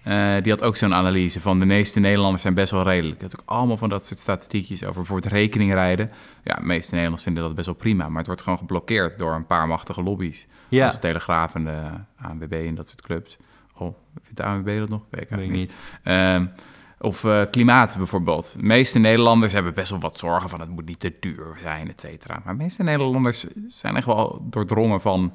Eh, 0.03 0.35
die 0.43 0.53
had 0.53 0.63
ook 0.63 0.77
zo'n 0.77 0.95
analyse 0.95 1.41
van 1.41 1.59
de 1.59 1.67
meeste 1.67 2.01
Nederlanders 2.01 2.43
zijn 2.43 2.55
best 2.55 2.71
wel 2.73 2.83
redelijk. 2.83 3.21
Dat 3.21 3.33
is 3.33 3.39
ook 3.41 3.49
allemaal 3.49 3.77
van 3.77 3.89
dat 3.89 4.07
soort 4.07 4.21
statistiekjes 4.21 4.83
over 4.85 4.95
bijvoorbeeld 4.95 5.33
rekeningrijden. 5.33 6.11
Ja, 6.43 6.55
de 6.55 6.63
meeste 6.65 6.87
Nederlanders 6.89 7.23
vinden 7.23 7.43
dat 7.43 7.55
best 7.55 7.67
wel 7.67 7.75
prima, 7.77 8.09
maar 8.09 8.17
het 8.17 8.27
wordt 8.27 8.43
gewoon 8.43 8.59
geblokkeerd 8.59 9.19
door 9.19 9.33
een 9.35 9.47
paar 9.47 9.67
machtige 9.69 10.03
lobby's. 10.03 10.47
ja. 10.69 10.87
Als 10.87 10.95
de 10.95 11.01
Telegraaf 11.01 11.55
en 11.55 11.65
de 11.65 11.81
ANWB 12.23 12.53
en 12.53 12.75
dat 12.75 12.89
soort 12.89 13.03
clubs. 13.03 13.37
Oh, 13.79 13.95
vindt 14.21 14.37
de 14.37 14.43
ANWB 14.43 14.79
dat 14.79 14.89
nog? 14.89 15.07
Weet 15.11 15.23
ik 15.23 15.31
eigenlijk 15.31 15.61
niet. 15.61 15.69
niet. 15.69 15.77
Ehm, 16.03 16.47
of 16.99 17.25
eh, 17.25 17.43
klimaat 17.51 17.95
bijvoorbeeld. 17.97 18.55
De 18.57 18.63
meeste 18.63 18.99
Nederlanders 18.99 19.53
hebben 19.53 19.75
best 19.75 19.91
wel 19.91 20.01
wat 20.01 20.19
zorgen 20.19 20.51
van 20.51 20.61
het 20.61 20.69
moet 20.69 20.87
niet 20.87 21.01
te 21.01 21.17
duur 21.21 21.57
zijn, 21.63 21.89
et 21.89 22.01
cetera. 22.01 22.41
Maar 22.45 22.57
de 22.57 22.63
meeste 22.63 22.83
Nederlanders 22.83 23.47
zijn 23.67 23.97
echt 23.97 24.07
wel 24.07 24.47
doordrongen 24.51 25.01
van 25.01 25.33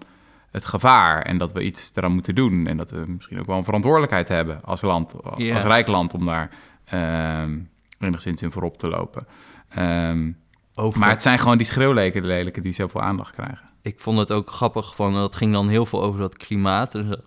het 0.51 0.65
gevaar 0.65 1.21
en 1.21 1.38
dat 1.38 1.53
we 1.53 1.63
iets 1.63 1.91
eraan 1.94 2.12
moeten 2.12 2.36
doen. 2.36 2.68
En 2.68 2.77
dat 2.77 2.91
we 2.91 3.03
misschien 3.07 3.39
ook 3.39 3.45
wel 3.45 3.57
een 3.57 3.63
verantwoordelijkheid 3.63 4.27
hebben 4.27 4.63
als 4.63 4.81
land, 4.81 5.24
als 5.24 5.63
rijk 5.63 5.88
land, 5.88 6.13
om 6.13 6.25
daar 6.25 6.50
ehm 6.85 7.57
enigszins 8.00 8.42
in 8.42 8.51
voorop 8.51 8.77
te 8.77 8.88
lopen. 8.88 9.27
Ehm, 9.69 10.31
Over, 10.75 11.00
maar 11.00 11.09
het 11.09 11.21
zijn 11.21 11.39
gewoon 11.39 11.57
die 11.57 11.65
schreeuwlelijken 11.65 12.25
lelijken 12.25 12.62
die 12.62 12.71
zoveel 12.71 13.01
aandacht 13.01 13.35
krijgen. 13.35 13.69
ik 13.81 14.00
vond 14.00 14.18
het 14.18 14.31
ook 14.31 14.50
grappig, 14.50 14.95
van, 14.95 15.13
dat 15.13 15.35
ging 15.35 15.53
dan 15.53 15.68
heel 15.68 15.85
veel 15.85 16.03
over 16.03 16.19
dat 16.19 16.38
klimaat. 16.38 16.95
En 16.95 17.24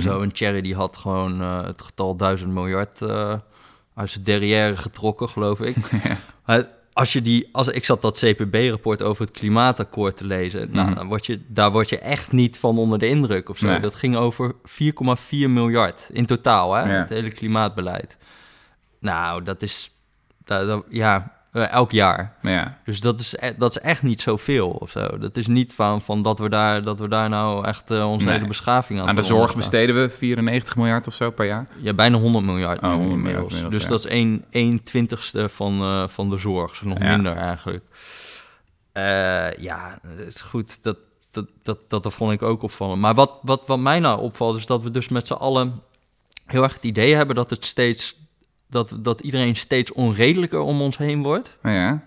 zo. 0.00 0.10
En 0.10 0.14
Mhm. 0.16 0.24
zo 0.24 0.30
Cherry 0.32 0.60
die 0.60 0.74
had 0.74 0.96
gewoon 0.96 1.40
eh, 1.40 1.64
het 1.64 1.82
getal 1.82 2.16
1000 2.16 2.52
miljard 2.52 3.02
eh, 3.02 3.34
uit 3.94 4.10
zijn 4.10 4.24
derrière 4.24 4.76
getrokken, 4.76 5.28
geloof 5.28 5.60
ik. 5.60 5.76
Maar 6.46 6.68
als 6.92 7.12
je 7.12 7.22
die, 7.22 7.48
als 7.52 7.68
ik 7.68 7.84
zat 7.84 8.00
dat 8.02 8.18
CPB-rapport 8.18 9.02
over 9.02 9.24
het 9.24 9.34
klimaatakkoord 9.34 10.16
te 10.16 10.24
lezen, 10.24 10.68
nou, 10.72 10.86
Mhm. 10.86 10.96
dan 10.96 11.06
word 11.06 11.26
je, 11.26 11.40
daar 11.48 11.72
word 11.72 11.88
je 11.88 11.98
echt 11.98 12.32
niet 12.32 12.58
van 12.58 12.78
onder 12.78 12.98
de 12.98 13.08
indruk 13.08 13.48
of 13.48 13.58
zo. 13.58 13.66
Nee. 13.66 13.80
Dat 13.80 13.94
ging 13.94 14.16
over 14.16 14.54
4,4 14.64 15.50
miljard 15.50 16.10
in 16.12 16.26
totaal, 16.26 16.72
hè, 16.74 16.80
Ja. 16.92 16.98
het 17.00 17.08
hele 17.08 17.30
klimaatbeleid. 17.30 18.16
Nou, 19.00 19.42
dat 19.42 19.62
is, 19.62 19.90
dat, 20.44 20.66
dat- 20.66 20.84
ja, 20.88 21.32
eh, 21.52 21.70
elk 21.72 21.90
jaar. 21.90 22.34
Ja, 22.42 22.78
Dus 22.84 23.00
dat 23.00 23.20
is, 23.20 23.34
e- 23.40 23.54
dat 23.58 23.70
is 23.70 23.78
echt 23.78 24.02
niet 24.02 24.20
zoveel 24.20 24.68
of 24.70 24.90
zo. 24.90 25.18
Dat 25.18 25.36
is 25.36 25.46
niet 25.46 25.72
van, 25.72 26.02
van 26.02 26.22
dat, 26.22 26.38
we 26.38 26.48
daar, 26.48 26.82
dat 26.82 26.98
we 26.98 27.08
daar 27.08 27.28
nou 27.28 27.66
echt 27.66 27.90
eh, 27.90 28.10
onze 28.10 28.26
Nee. 28.26 28.34
hele 28.34 28.46
beschaving 28.46 29.00
aan 29.00 29.08
aan 29.08 29.14
de 29.14 29.22
zorg 29.22 29.54
besteden 29.56 30.00
we 30.02 30.10
94 30.10 30.76
miljard 30.76 31.06
of 31.06 31.14
zo 31.14 31.30
per 31.30 31.46
jaar. 31.46 31.66
Ja, 31.76 31.94
bijna 31.94 32.16
100 32.18 32.44
miljard 32.44 32.82
Oh, 32.82 32.90
nu 32.90 32.96
100 32.96 33.16
miljard 33.16 33.26
inmiddels. 33.26 33.48
inmiddels, 33.54 33.74
Dus 33.74 33.82
ja. 33.84 33.88
dat 33.90 33.98
is 34.04 34.10
1, 34.10 34.44
1 34.50 34.82
twintigste 34.84 35.48
van, 35.48 35.80
eh, 35.80 36.08
van 36.08 36.30
de 36.30 36.38
zorg. 36.38 36.70
Dus 36.70 36.80
nog 36.82 36.98
Ja. 36.98 37.08
minder 37.08 37.36
eigenlijk. 37.36 37.84
Ja, 39.58 39.98
dat 40.16 40.26
is 40.26 40.40
goed. 40.40 40.82
Dat, 40.82 40.96
dat, 41.30 41.46
dat, 41.62 41.78
dat, 41.88 42.02
dat 42.02 42.12
vond 42.14 42.32
ik 42.32 42.42
ook 42.42 42.62
opvallend. 42.62 43.00
Maar 43.00 43.14
wat, 43.14 43.30
wat, 43.42 43.62
wat 43.66 43.78
mij 43.78 43.98
nou 43.98 44.20
opvalt, 44.20 44.56
is 44.56 44.66
dat 44.66 44.82
we 44.82 44.90
dus 44.90 45.08
met 45.08 45.26
z'n 45.26 45.32
allen 45.32 45.74
heel 46.46 46.62
erg 46.62 46.74
het 46.74 46.84
idee 46.84 47.14
hebben 47.14 47.36
dat 47.36 47.50
het 47.50 47.64
steeds. 47.64 48.20
Dat, 48.72 48.98
dat 49.00 49.20
iedereen 49.20 49.56
steeds 49.56 49.92
onredelijker 49.92 50.60
om 50.60 50.80
ons 50.80 50.96
heen 50.98 51.22
wordt. 51.22 51.56
Ja, 51.62 52.02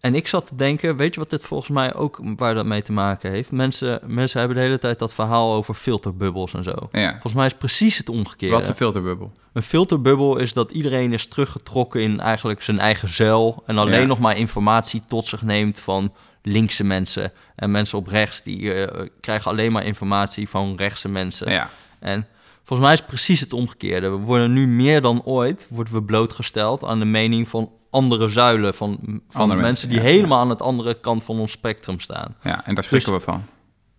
En 0.00 0.14
ik 0.14 0.26
zat 0.28 0.46
te 0.46 0.54
denken, 0.56 0.96
weet 0.96 1.14
je 1.14 1.20
wat 1.20 1.30
dit 1.30 1.42
volgens 1.44 1.70
mij 1.70 1.94
ook 1.94 2.20
waar 2.36 2.54
dat 2.54 2.66
mee 2.66 2.82
te 2.82 2.92
maken 2.92 3.30
heeft? 3.30 3.50
Mensen, 3.52 4.00
mensen 4.06 4.38
hebben 4.38 4.56
de 4.56 4.62
hele 4.62 4.78
tijd 4.78 4.98
dat 4.98 5.14
verhaal 5.14 5.52
over 5.54 5.74
filterbubbels 5.74 6.54
en 6.54 6.62
zo. 6.62 6.88
ja. 6.92 7.10
Volgens 7.10 7.34
mij 7.34 7.46
is 7.46 7.54
precies 7.54 7.98
het 7.98 8.08
omgekeerde. 8.08 8.54
Wat 8.54 8.62
is 8.64 8.68
een 8.70 8.74
filterbubbel? 8.74 9.32
Een 9.52 9.62
filterbubbel 9.62 10.36
is 10.38 10.52
dat 10.52 10.70
iedereen 10.70 11.12
is 11.12 11.26
teruggetrokken 11.26 12.00
in 12.02 12.20
eigenlijk 12.20 12.62
zijn 12.62 12.78
eigen 12.78 13.08
zuil. 13.08 13.62
En 13.66 13.78
alleen 13.78 14.00
Ja. 14.00 14.06
nog 14.06 14.18
maar 14.18 14.36
informatie 14.36 15.02
tot 15.08 15.24
zich 15.26 15.42
neemt 15.42 15.78
van 15.78 16.12
linkse 16.42 16.84
mensen. 16.84 17.32
En 17.56 17.70
mensen 17.70 17.98
op 17.98 18.06
rechts, 18.06 18.42
die 18.42 18.72
eh, 18.74 19.06
krijgen 19.20 19.50
alleen 19.50 19.72
maar 19.72 19.84
informatie 19.84 20.48
van 20.48 20.76
rechtse 20.76 21.08
mensen. 21.08 21.50
Ja, 21.52 21.70
En 21.98 22.26
volgens 22.64 22.80
mij 22.80 22.92
is 22.92 22.98
het 22.98 23.08
precies 23.08 23.40
het 23.40 23.52
omgekeerde. 23.52 24.08
We 24.08 24.16
worden 24.16 24.52
nu 24.52 24.66
meer 24.66 25.00
dan 25.00 25.22
ooit 25.24 25.66
worden 25.70 25.94
we 25.94 26.02
blootgesteld 26.02 26.84
aan 26.84 26.98
de 26.98 27.04
mening 27.04 27.48
van 27.48 27.70
andere 27.90 28.28
zuilen. 28.28 28.74
Van, 28.74 28.98
van 29.28 29.40
Andere 29.40 29.60
mensen, 29.60 29.88
die 29.88 29.98
ja, 29.98 30.04
helemaal 30.04 30.40
aan 30.40 30.50
het 30.50 30.62
andere 30.62 31.00
kant 31.00 31.24
van 31.24 31.38
ons 31.38 31.52
spectrum 31.52 32.00
staan. 32.00 32.36
ja, 32.42 32.66
en 32.66 32.74
daar 32.74 32.84
schrikken 32.84 33.12
we 33.12 33.20
van. 33.20 33.44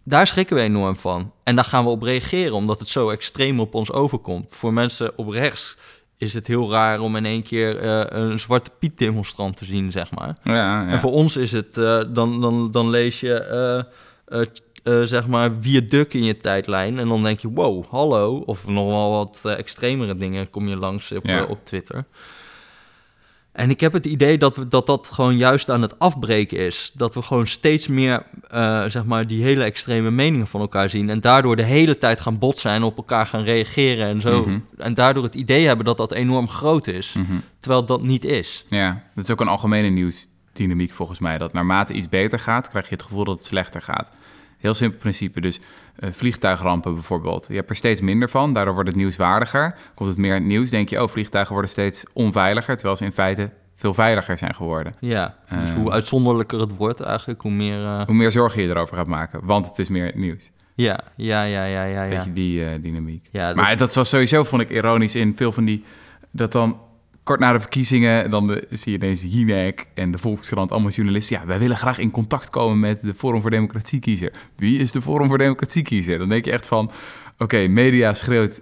Daar 0.06 0.28
schrikken 0.28 0.56
we 0.56 0.62
enorm 0.62 0.96
van. 0.96 1.32
En 1.44 1.56
daar 1.56 1.66
gaan 1.66 1.84
we 1.84 1.90
op 1.90 2.02
reageren, 2.02 2.54
omdat 2.54 2.80
het 2.80 2.88
zo 2.88 3.10
extreem 3.10 3.60
op 3.60 3.74
ons 3.74 3.92
overkomt. 3.92 4.56
Voor 4.56 4.74
mensen 4.74 5.18
op 5.18 5.30
rechts 5.30 5.78
is 6.18 6.34
het 6.34 6.48
heel 6.48 6.72
raar 6.72 7.00
om 7.00 7.16
in 7.16 7.26
één 7.26 7.44
keer 7.44 7.80
eh, 7.80 8.22
een 8.22 8.40
zwarte 8.40 8.70
Piet 8.80 8.98
demonstrant 8.98 9.58
te 9.58 9.66
zien, 9.66 9.92
zeg 9.92 10.12
maar. 10.12 10.38
Ja, 10.44 10.54
ja. 10.54 10.88
En 10.88 11.00
voor 11.00 11.12
ons 11.12 11.38
is 11.38 11.52
het, 11.52 11.78
eh, 11.78 12.02
dan, 12.10 12.42
dan, 12.42 12.72
dan 12.72 12.90
lees 12.90 13.20
je, 13.20 13.34
eh, 14.26 14.42
eh, 14.84 15.02
zeg 15.04 15.28
maar, 15.28 15.52
Viaduct 15.60 16.14
in 16.14 16.24
je 16.24 16.38
tijdlijn. 16.38 17.00
En 17.00 17.08
dan 17.08 17.24
denk 17.24 17.40
je, 17.40 17.50
wow, 17.50 17.86
hallo. 17.90 18.44
Of 18.46 18.68
nog 18.68 18.88
wel 18.88 19.12
wat 19.12 19.42
eh, 19.46 19.58
extremere 19.58 20.16
dingen 20.16 20.50
kom 20.50 20.68
je 20.68 20.76
langs 20.76 21.12
op, 21.12 21.26
Ja. 21.26 21.44
eh, 21.44 21.50
op 21.50 21.66
Twitter. 21.66 22.06
En 23.52 23.70
ik 23.70 23.80
heb 23.80 23.94
het 23.94 24.06
idee 24.06 24.38
dat, 24.38 24.56
we, 24.56 24.68
dat 24.68 24.86
dat 24.86 25.10
gewoon 25.14 25.38
juist 25.38 25.70
aan 25.70 25.82
het 25.82 26.00
afbreken 26.00 26.58
is. 26.58 26.92
Dat 26.96 27.14
we 27.14 27.22
gewoon 27.22 27.48
steeds 27.48 27.88
meer, 27.88 28.24
zeg 28.88 29.06
maar, 29.06 29.28
die 29.28 29.44
hele 29.44 29.64
extreme 29.64 30.12
meningen 30.12 30.48
van 30.48 30.62
elkaar 30.62 30.90
zien. 30.90 31.10
En 31.10 31.20
daardoor 31.20 31.56
de 31.56 31.64
hele 31.64 31.98
tijd 31.98 32.20
gaan 32.20 32.40
botsen 32.40 32.72
en 32.72 32.84
op 32.84 32.98
elkaar 32.98 33.28
gaan 33.28 33.44
reageren 33.44 34.08
en 34.08 34.22
zo. 34.22 34.46
Mhm. 34.46 34.60
En 34.78 34.94
daardoor 34.94 35.24
het 35.24 35.36
idee 35.36 35.66
hebben 35.68 35.86
dat 35.86 35.98
dat 35.98 36.12
enorm 36.12 36.48
groot 36.48 36.88
is. 36.88 37.14
Mhm. 37.14 37.34
Terwijl 37.60 37.86
dat 37.86 38.02
niet 38.02 38.24
is. 38.26 38.66
Ja, 38.68 39.04
dat 39.16 39.24
is 39.24 39.32
ook 39.32 39.42
een 39.42 39.48
algemene 39.48 39.90
nieuwsdynamiek 39.90 40.92
volgens 40.92 41.20
mij. 41.20 41.38
Dat 41.38 41.54
naarmate 41.54 41.94
iets 41.94 42.10
beter 42.10 42.40
gaat, 42.40 42.70
krijg 42.70 42.86
je 42.90 42.94
het 42.94 43.04
gevoel 43.04 43.24
dat 43.24 43.38
het 43.38 43.48
slechter 43.48 43.82
gaat. 43.82 44.12
Heel 44.64 44.74
simpel 44.74 45.00
principe. 45.00 45.42
Dus 45.42 45.60
eh, 45.96 46.10
vliegtuigrampen 46.12 46.94
bijvoorbeeld. 46.94 47.46
Je 47.50 47.56
hebt 47.56 47.70
er 47.70 47.76
steeds 47.76 48.02
minder 48.02 48.30
van, 48.30 48.54
daardoor 48.54 48.74
wordt 48.74 48.90
het 48.90 48.98
nieuwswaardiger. 48.98 49.76
Komt 49.96 50.10
het 50.10 50.18
meer 50.18 50.36
in 50.36 50.42
het 50.42 50.46
nieuws, 50.52 50.70
denk 50.70 50.90
je, 50.90 51.02
oh, 51.04 51.08
vliegtuigen 51.08 51.54
worden 51.54 51.72
steeds 51.72 52.06
onveiliger. 52.14 52.76
Terwijl 52.76 52.98
ze 52.98 53.06
in 53.06 53.12
feite 53.12 53.52
veel 53.76 53.94
veiliger 53.94 54.38
zijn 54.38 54.56
geworden. 54.56 54.94
Ja, 55.00 55.36
dus 55.62 55.70
Eh. 55.70 55.76
hoe 55.76 55.92
uitzonderlijker 55.92 56.60
het 56.60 56.76
wordt 56.78 57.00
eigenlijk, 57.02 57.42
hoe 57.42 57.52
meer... 57.52 57.84
eh, 57.84 58.06
Hoe 58.06 58.16
meer 58.16 58.32
zorgen 58.32 58.62
je 58.62 58.70
erover 58.70 58.98
gaat 58.98 59.08
maken, 59.08 59.40
want 59.44 59.68
het 59.68 59.80
is 59.80 59.90
meer 59.90 60.06
het 60.06 60.16
nieuws. 60.16 60.52
Ja, 60.76 61.00
ja, 61.16 61.44
ja, 61.44 61.64
ja, 61.64 61.84
ja. 61.84 62.04
ja. 62.04 62.10
Beetje 62.18 62.34
die 62.34 62.80
dynamiek. 62.82 63.28
Ja, 63.32 63.48
dat- 63.48 63.56
Maar 63.56 63.78
dat 63.78 63.94
was 63.96 64.10
sowieso, 64.10 64.44
vond 64.44 64.62
ik 64.62 64.70
ironisch 64.70 65.16
in 65.16 65.36
veel 65.36 65.52
van 65.52 65.66
die... 65.66 65.84
Dat 66.32 66.52
dan 66.52 66.78
kort 67.24 67.40
na 67.40 67.52
de 67.52 67.60
verkiezingen, 67.60 68.30
dan 68.30 68.48
de, 68.48 68.68
zie 68.70 68.92
je 68.92 68.98
ineens 68.98 69.22
Jinek 69.28 69.88
en 69.94 70.12
de 70.12 70.18
Volkskrant, 70.18 70.72
allemaal 70.72 70.92
journalisten. 70.92 71.40
Ja, 71.40 71.46
wij 71.46 71.60
willen 71.60 71.78
graag 71.78 71.98
in 71.98 72.12
contact 72.12 72.50
komen 72.50 72.80
met 72.80 73.02
de 73.02 73.14
Forum 73.14 73.42
voor 73.42 73.50
Democratie 73.50 74.00
kiezer. 74.00 74.34
Wie 74.56 74.80
is 74.80 74.92
de 74.92 75.02
Forum 75.02 75.28
voor 75.28 75.38
Democratie 75.38 75.84
kiezer? 75.84 76.18
Dan 76.18 76.30
denk 76.30 76.46
je 76.46 76.52
echt 76.52 76.68
van, 76.68 76.92
oké, 77.38 77.68
media 77.68 78.14
schreeuwt 78.14 78.62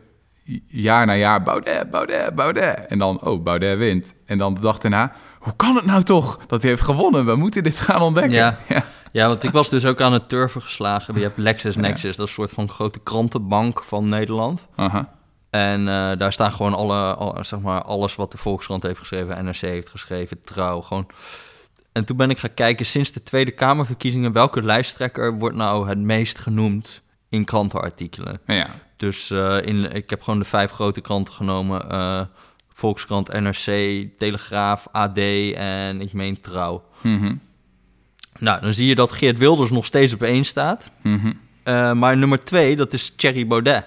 jaar 0.67 1.05
na 1.05 1.15
jaar 1.15 1.43
Baudet, 1.43 1.91
Baudet, 1.91 2.35
Baudet. 2.35 2.85
En 2.87 2.97
dan, 2.97 3.21
oh, 3.21 3.43
Baudet 3.43 3.77
wint. 3.77 4.15
En 4.25 4.37
dan 4.37 4.53
de 4.53 4.61
dag 4.61 4.77
daarna, 4.77 5.13
hoe 5.39 5.55
kan 5.55 5.75
het 5.75 5.85
nou 5.85 6.03
toch 6.03 6.37
dat 6.47 6.61
hij 6.61 6.71
heeft 6.71 6.83
gewonnen? 6.83 7.25
We 7.25 7.35
moeten 7.35 7.63
dit 7.63 7.79
gaan 7.79 8.01
ontdekken. 8.01 8.33
Ja. 8.33 8.57
ja. 8.67 8.85
Ja, 9.11 9.27
want 9.27 9.43
ik 9.43 9.51
was 9.51 9.69
dus 9.69 9.85
ook 9.85 10.01
aan 10.01 10.13
het 10.13 10.29
turven 10.29 10.61
geslagen. 10.61 11.15
Je 11.15 11.21
hebt 11.21 11.37
LexisNexis, 11.37 12.15
dat 12.15 12.27
is 12.27 12.37
een 12.37 12.43
soort 12.43 12.51
van 12.51 12.69
grote 12.69 12.99
krantenbank 12.99 13.83
van 13.83 14.07
Nederland. 14.07 14.67
Aha. 14.75 15.09
En 15.51 15.79
eh, 15.87 16.17
daar 16.17 16.33
staan 16.33 16.51
gewoon 16.51 16.73
alle, 16.73 17.15
al- 17.15 17.43
zeg 17.43 17.59
maar, 17.59 17.81
alles 17.81 18.15
wat 18.15 18.31
de 18.31 18.37
Volkskrant 18.37 18.83
heeft 18.83 18.99
geschreven, 18.99 19.45
NRC 19.45 19.55
heeft 19.61 19.89
geschreven, 19.89 20.41
Trouw, 20.41 20.81
gewoon. 20.81 21.07
En 21.91 22.05
toen 22.05 22.17
ben 22.17 22.29
ik 22.29 22.39
gaan 22.39 22.53
kijken, 22.53 22.85
sinds 22.85 23.11
de 23.11 23.23
Tweede 23.23 23.51
Kamerverkiezingen, 23.51 24.31
welke 24.31 24.63
lijsttrekker 24.63 25.37
wordt 25.37 25.55
nou 25.55 25.87
het 25.89 25.97
meest 25.97 26.39
genoemd 26.39 27.01
in 27.29 27.45
krantenartikelen? 27.45 28.41
Ja. 28.45 28.67
Dus 28.97 29.29
eh, 29.31 29.57
in, 29.61 29.91
ik 29.95 30.09
heb 30.09 30.21
gewoon 30.21 30.39
de 30.39 30.45
vijf 30.45 30.71
grote 30.71 31.01
kranten 31.01 31.33
genomen. 31.33 31.89
eh, 31.89 32.21
Volkskrant, 32.73 33.39
NRC, 33.39 33.63
Telegraaf, 34.17 34.87
AD 34.91 35.17
en 35.55 36.01
ik 36.01 36.13
meen 36.13 36.41
Trouw. 36.41 36.83
Mhm. 37.01 37.35
Nou, 38.39 38.61
dan 38.61 38.73
zie 38.73 38.87
je 38.87 38.95
dat 38.95 39.11
Geert 39.11 39.37
Wilders 39.37 39.69
nog 39.71 39.85
steeds 39.85 40.13
op 40.13 40.21
één 40.21 40.43
staat. 40.45 40.91
Mhm. 41.03 41.33
Maar 41.99 42.17
nummer 42.17 42.39
twee, 42.43 42.75
dat 42.75 42.93
is 42.93 43.09
Thierry 43.15 43.47
Baudet. 43.47 43.85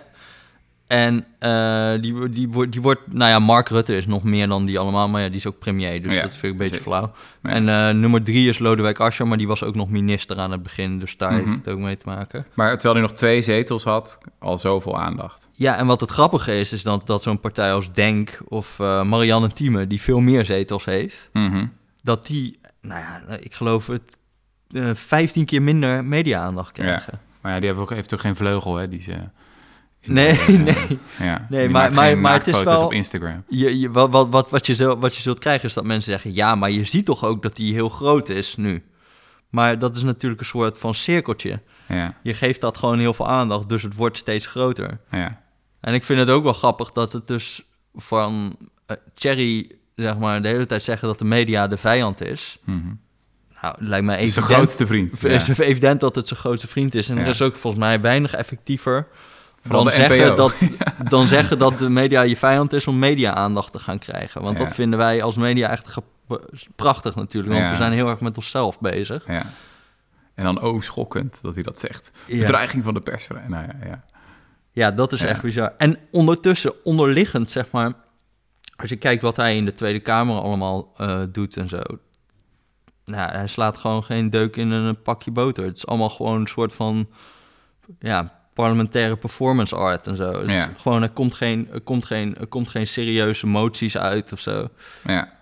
En 0.94 1.24
eh, 1.38 2.00
die, 2.02 2.28
die, 2.28 2.48
wordt, 2.48 2.72
die 2.72 2.80
wordt, 2.80 3.00
nou 3.12 3.30
ja, 3.30 3.38
Mark 3.38 3.68
Rutte 3.68 3.96
is 3.96 4.06
nog 4.06 4.22
meer 4.22 4.48
dan 4.48 4.64
die 4.64 4.78
allemaal, 4.78 5.08
maar 5.08 5.20
ja, 5.22 5.26
die 5.28 5.36
is 5.36 5.46
ook 5.46 5.58
premier, 5.58 6.02
dus 6.02 6.14
Ja, 6.14 6.22
dat 6.22 6.30
vind 6.30 6.42
ik 6.44 6.50
een 6.50 6.56
beetje 6.56 6.74
zeker. 6.76 6.90
flauw. 6.92 7.12
Ja. 7.42 7.50
En 7.50 7.68
eh, 7.68 7.94
nummer 7.94 8.24
drie 8.24 8.48
is 8.48 8.58
Lodewijk 8.58 9.00
Asscher, 9.00 9.26
maar 9.26 9.38
die 9.38 9.46
was 9.46 9.62
ook 9.62 9.74
nog 9.74 9.90
minister 9.90 10.38
aan 10.38 10.50
het 10.50 10.62
begin, 10.62 10.98
dus 10.98 11.16
daar 11.16 11.32
Mhm. 11.32 11.44
heeft 11.44 11.56
het 11.58 11.68
ook 11.68 11.78
mee 11.78 11.96
te 11.96 12.06
maken. 12.08 12.46
Maar 12.54 12.72
terwijl 12.72 12.94
hij 12.94 13.02
nog 13.02 13.12
twee 13.12 13.42
zetels 13.42 13.84
had, 13.84 14.18
al 14.38 14.58
zoveel 14.58 14.98
aandacht. 14.98 15.48
Ja, 15.52 15.76
en 15.76 15.86
wat 15.86 16.00
het 16.00 16.10
grappige 16.10 16.58
is, 16.58 16.72
is 16.72 16.82
dat, 16.82 17.06
dat 17.06 17.22
zo'n 17.22 17.40
partij 17.40 17.72
als 17.72 17.92
Denk 17.92 18.38
of 18.48 18.80
eh, 18.80 19.02
Marianne 19.02 19.48
Thieme, 19.48 19.86
die 19.86 20.00
veel 20.00 20.20
meer 20.20 20.44
zetels 20.44 20.84
heeft, 20.84 21.28
Mhm. 21.32 21.66
dat 22.02 22.26
die, 22.26 22.58
nou 22.80 23.00
ja, 23.00 23.36
ik 23.40 23.54
geloof 23.54 23.86
het, 23.86 24.18
eh 24.74 24.90
15 24.94 25.44
keer 25.44 25.62
minder 25.62 26.04
media-aandacht 26.04 26.72
krijgen. 26.72 27.20
Maar 27.40 27.52
ja, 27.52 27.58
die 27.58 27.66
hebben 27.66 27.84
ook, 27.84 27.90
heeft 27.94 28.08
toch 28.08 28.20
geen 28.20 28.36
vleugel, 28.36 28.76
hè? 28.76 28.88
Die 28.88 29.00
ze, 29.02 29.12
Nee, 30.04 30.28
eh, 30.28 30.48
nee. 30.48 30.98
Ja, 31.18 31.46
Nee, 31.50 31.68
maar- 31.68 31.92
maar- 31.92 32.18
maar 32.18 32.32
het 32.34 32.46
is 32.46 32.62
wel- 32.62 32.84
op 32.84 32.92
Instagram. 32.92 33.42
Je, 33.48 33.78
je, 33.80 33.90
wat, 33.90 34.10
wat, 34.10 34.28
wat, 34.30 34.50
wat, 34.50 34.66
je 34.66 34.74
zult, 34.74 35.00
wat 35.00 35.16
je 35.16 35.22
zult 35.22 35.38
krijgen 35.38 35.68
is 35.68 35.74
dat 35.74 35.84
mensen 35.84 36.12
zeggen... 36.12 36.34
ja, 36.34 36.54
maar 36.54 36.70
je 36.70 36.84
ziet 36.84 37.04
toch 37.06 37.24
ook 37.24 37.42
dat 37.42 37.56
die 37.56 37.72
heel 37.74 37.88
groot 37.88 38.28
is 38.28 38.56
nu. 38.56 38.82
Maar 39.50 39.78
dat 39.78 39.96
is 39.96 40.02
natuurlijk 40.02 40.40
een 40.40 40.46
soort 40.46 40.78
van 40.78 40.94
cirkeltje. 40.94 41.60
Ja, 41.88 42.14
Je 42.22 42.34
geeft 42.34 42.60
dat 42.60 42.76
gewoon 42.78 42.98
heel 42.98 43.14
veel 43.14 43.28
aandacht, 43.28 43.68
dus 43.68 43.82
het 43.82 43.94
wordt 43.94 44.16
steeds 44.18 44.46
groter. 44.46 45.00
ja. 45.10 45.42
En 45.80 45.94
ik 45.94 46.04
vind 46.04 46.18
het 46.18 46.28
ook 46.30 46.42
wel 46.44 46.52
grappig 46.52 46.90
dat 46.90 47.12
het 47.12 47.26
dus 47.26 47.62
van 47.94 48.56
eh, 48.86 48.96
Thierry... 49.12 49.70
zeg 49.94 50.18
maar, 50.18 50.42
de 50.42 50.48
hele 50.48 50.66
tijd 50.66 50.82
zeggen 50.82 51.08
dat 51.08 51.18
de 51.18 51.24
media 51.24 51.66
de 51.66 51.76
vijand 51.76 52.20
is. 52.22 52.58
Mhm. 52.64 52.78
Nou, 53.62 53.74
het 53.78 53.88
lijkt 53.88 54.04
mij 54.06 54.22
Is 54.22 54.32
zijn 54.32 54.44
evident, 54.44 54.62
grootste 54.62 54.86
vriend. 54.86 55.20
Ja. 55.20 55.28
is 55.28 55.48
evident 55.58 56.00
dat 56.00 56.14
het 56.14 56.26
zijn 56.26 56.40
grootste 56.40 56.66
vriend 56.68 56.94
is. 56.94 57.08
En 57.08 57.18
er 57.18 57.26
is 57.26 57.42
ook 57.42 57.56
volgens 57.56 57.82
mij 57.84 58.00
weinig 58.00 58.34
effectiever... 58.34 59.06
Vooral 59.64 59.84
Dan 59.84 59.92
zeggen, 59.92 60.36
dat, 60.36 60.54
dan 61.08 61.28
zeggen 61.28 61.58
dat 61.58 61.78
de 61.78 61.88
media 61.88 62.20
je 62.22 62.36
vijand 62.36 62.72
is 62.72 62.86
om 62.86 62.98
media-aandacht 62.98 63.72
te 63.72 63.78
gaan 63.78 63.98
krijgen. 63.98 64.42
Want 64.42 64.58
Ja. 64.58 64.64
dat 64.64 64.74
vinden 64.74 64.98
wij 64.98 65.22
als 65.22 65.36
media 65.36 65.68
echt 65.70 65.94
prachtig 66.76 67.14
natuurlijk. 67.14 67.52
Want 67.52 67.64
Ja. 67.64 67.70
we 67.70 67.76
zijn 67.76 67.92
heel 67.92 68.08
erg 68.08 68.20
met 68.20 68.36
onszelf 68.36 68.80
bezig. 68.80 69.24
Ja. 69.26 69.46
En 70.34 70.44
dan, 70.44 70.62
oh, 70.62 70.80
schokkend 70.80 71.38
dat 71.42 71.54
hij 71.54 71.62
dat 71.62 71.78
zegt. 71.78 72.10
Bedreiging 72.26 72.84
van 72.84 72.94
de 72.94 73.00
persvrij. 73.00 73.44
Nou 73.48 73.64
ja, 73.66 73.86
ja. 73.86 74.04
Ja, 74.72 74.90
dat 74.90 75.12
is 75.12 75.22
echt 75.22 75.42
bizar. 75.42 75.72
En 75.76 75.98
ondertussen, 76.10 76.84
onderliggend 76.84 77.50
zeg 77.50 77.70
maar... 77.70 77.92
Als 78.76 78.88
je 78.88 78.96
kijkt 78.96 79.22
wat 79.22 79.36
hij 79.36 79.56
in 79.56 79.64
de 79.64 79.74
Tweede 79.74 80.00
Kamer 80.00 80.40
allemaal 80.40 80.92
eh, 80.96 81.22
doet 81.28 81.56
en 81.56 81.68
zo... 81.68 81.80
Nou, 83.04 83.30
hij 83.30 83.46
slaat 83.46 83.76
gewoon 83.76 84.04
geen 84.04 84.30
deuk 84.30 84.56
in 84.56 84.70
een 84.70 85.02
pakje 85.02 85.30
boter. 85.30 85.64
Het 85.64 85.76
is 85.76 85.86
allemaal 85.86 86.10
gewoon 86.10 86.40
een 86.40 86.46
soort 86.46 86.72
van... 86.72 87.08
Ja, 87.98 88.40
parlementaire 88.54 89.16
performance 89.16 89.76
art 89.76 90.06
en 90.06 90.16
zo. 90.16 90.30
Is 90.30 90.56
Ja. 90.56 90.70
Gewoon, 90.76 91.02
er 91.02 91.10
komt, 91.10 91.34
geen, 91.34 91.68
er, 91.72 91.80
komt 91.80 92.04
geen, 92.04 92.38
er 92.38 92.46
komt 92.46 92.68
geen 92.68 92.86
serieuze 92.86 93.46
moties 93.46 93.96
uit 93.96 94.32
of 94.32 94.40
zo. 94.40 94.68
ja. 95.04 95.32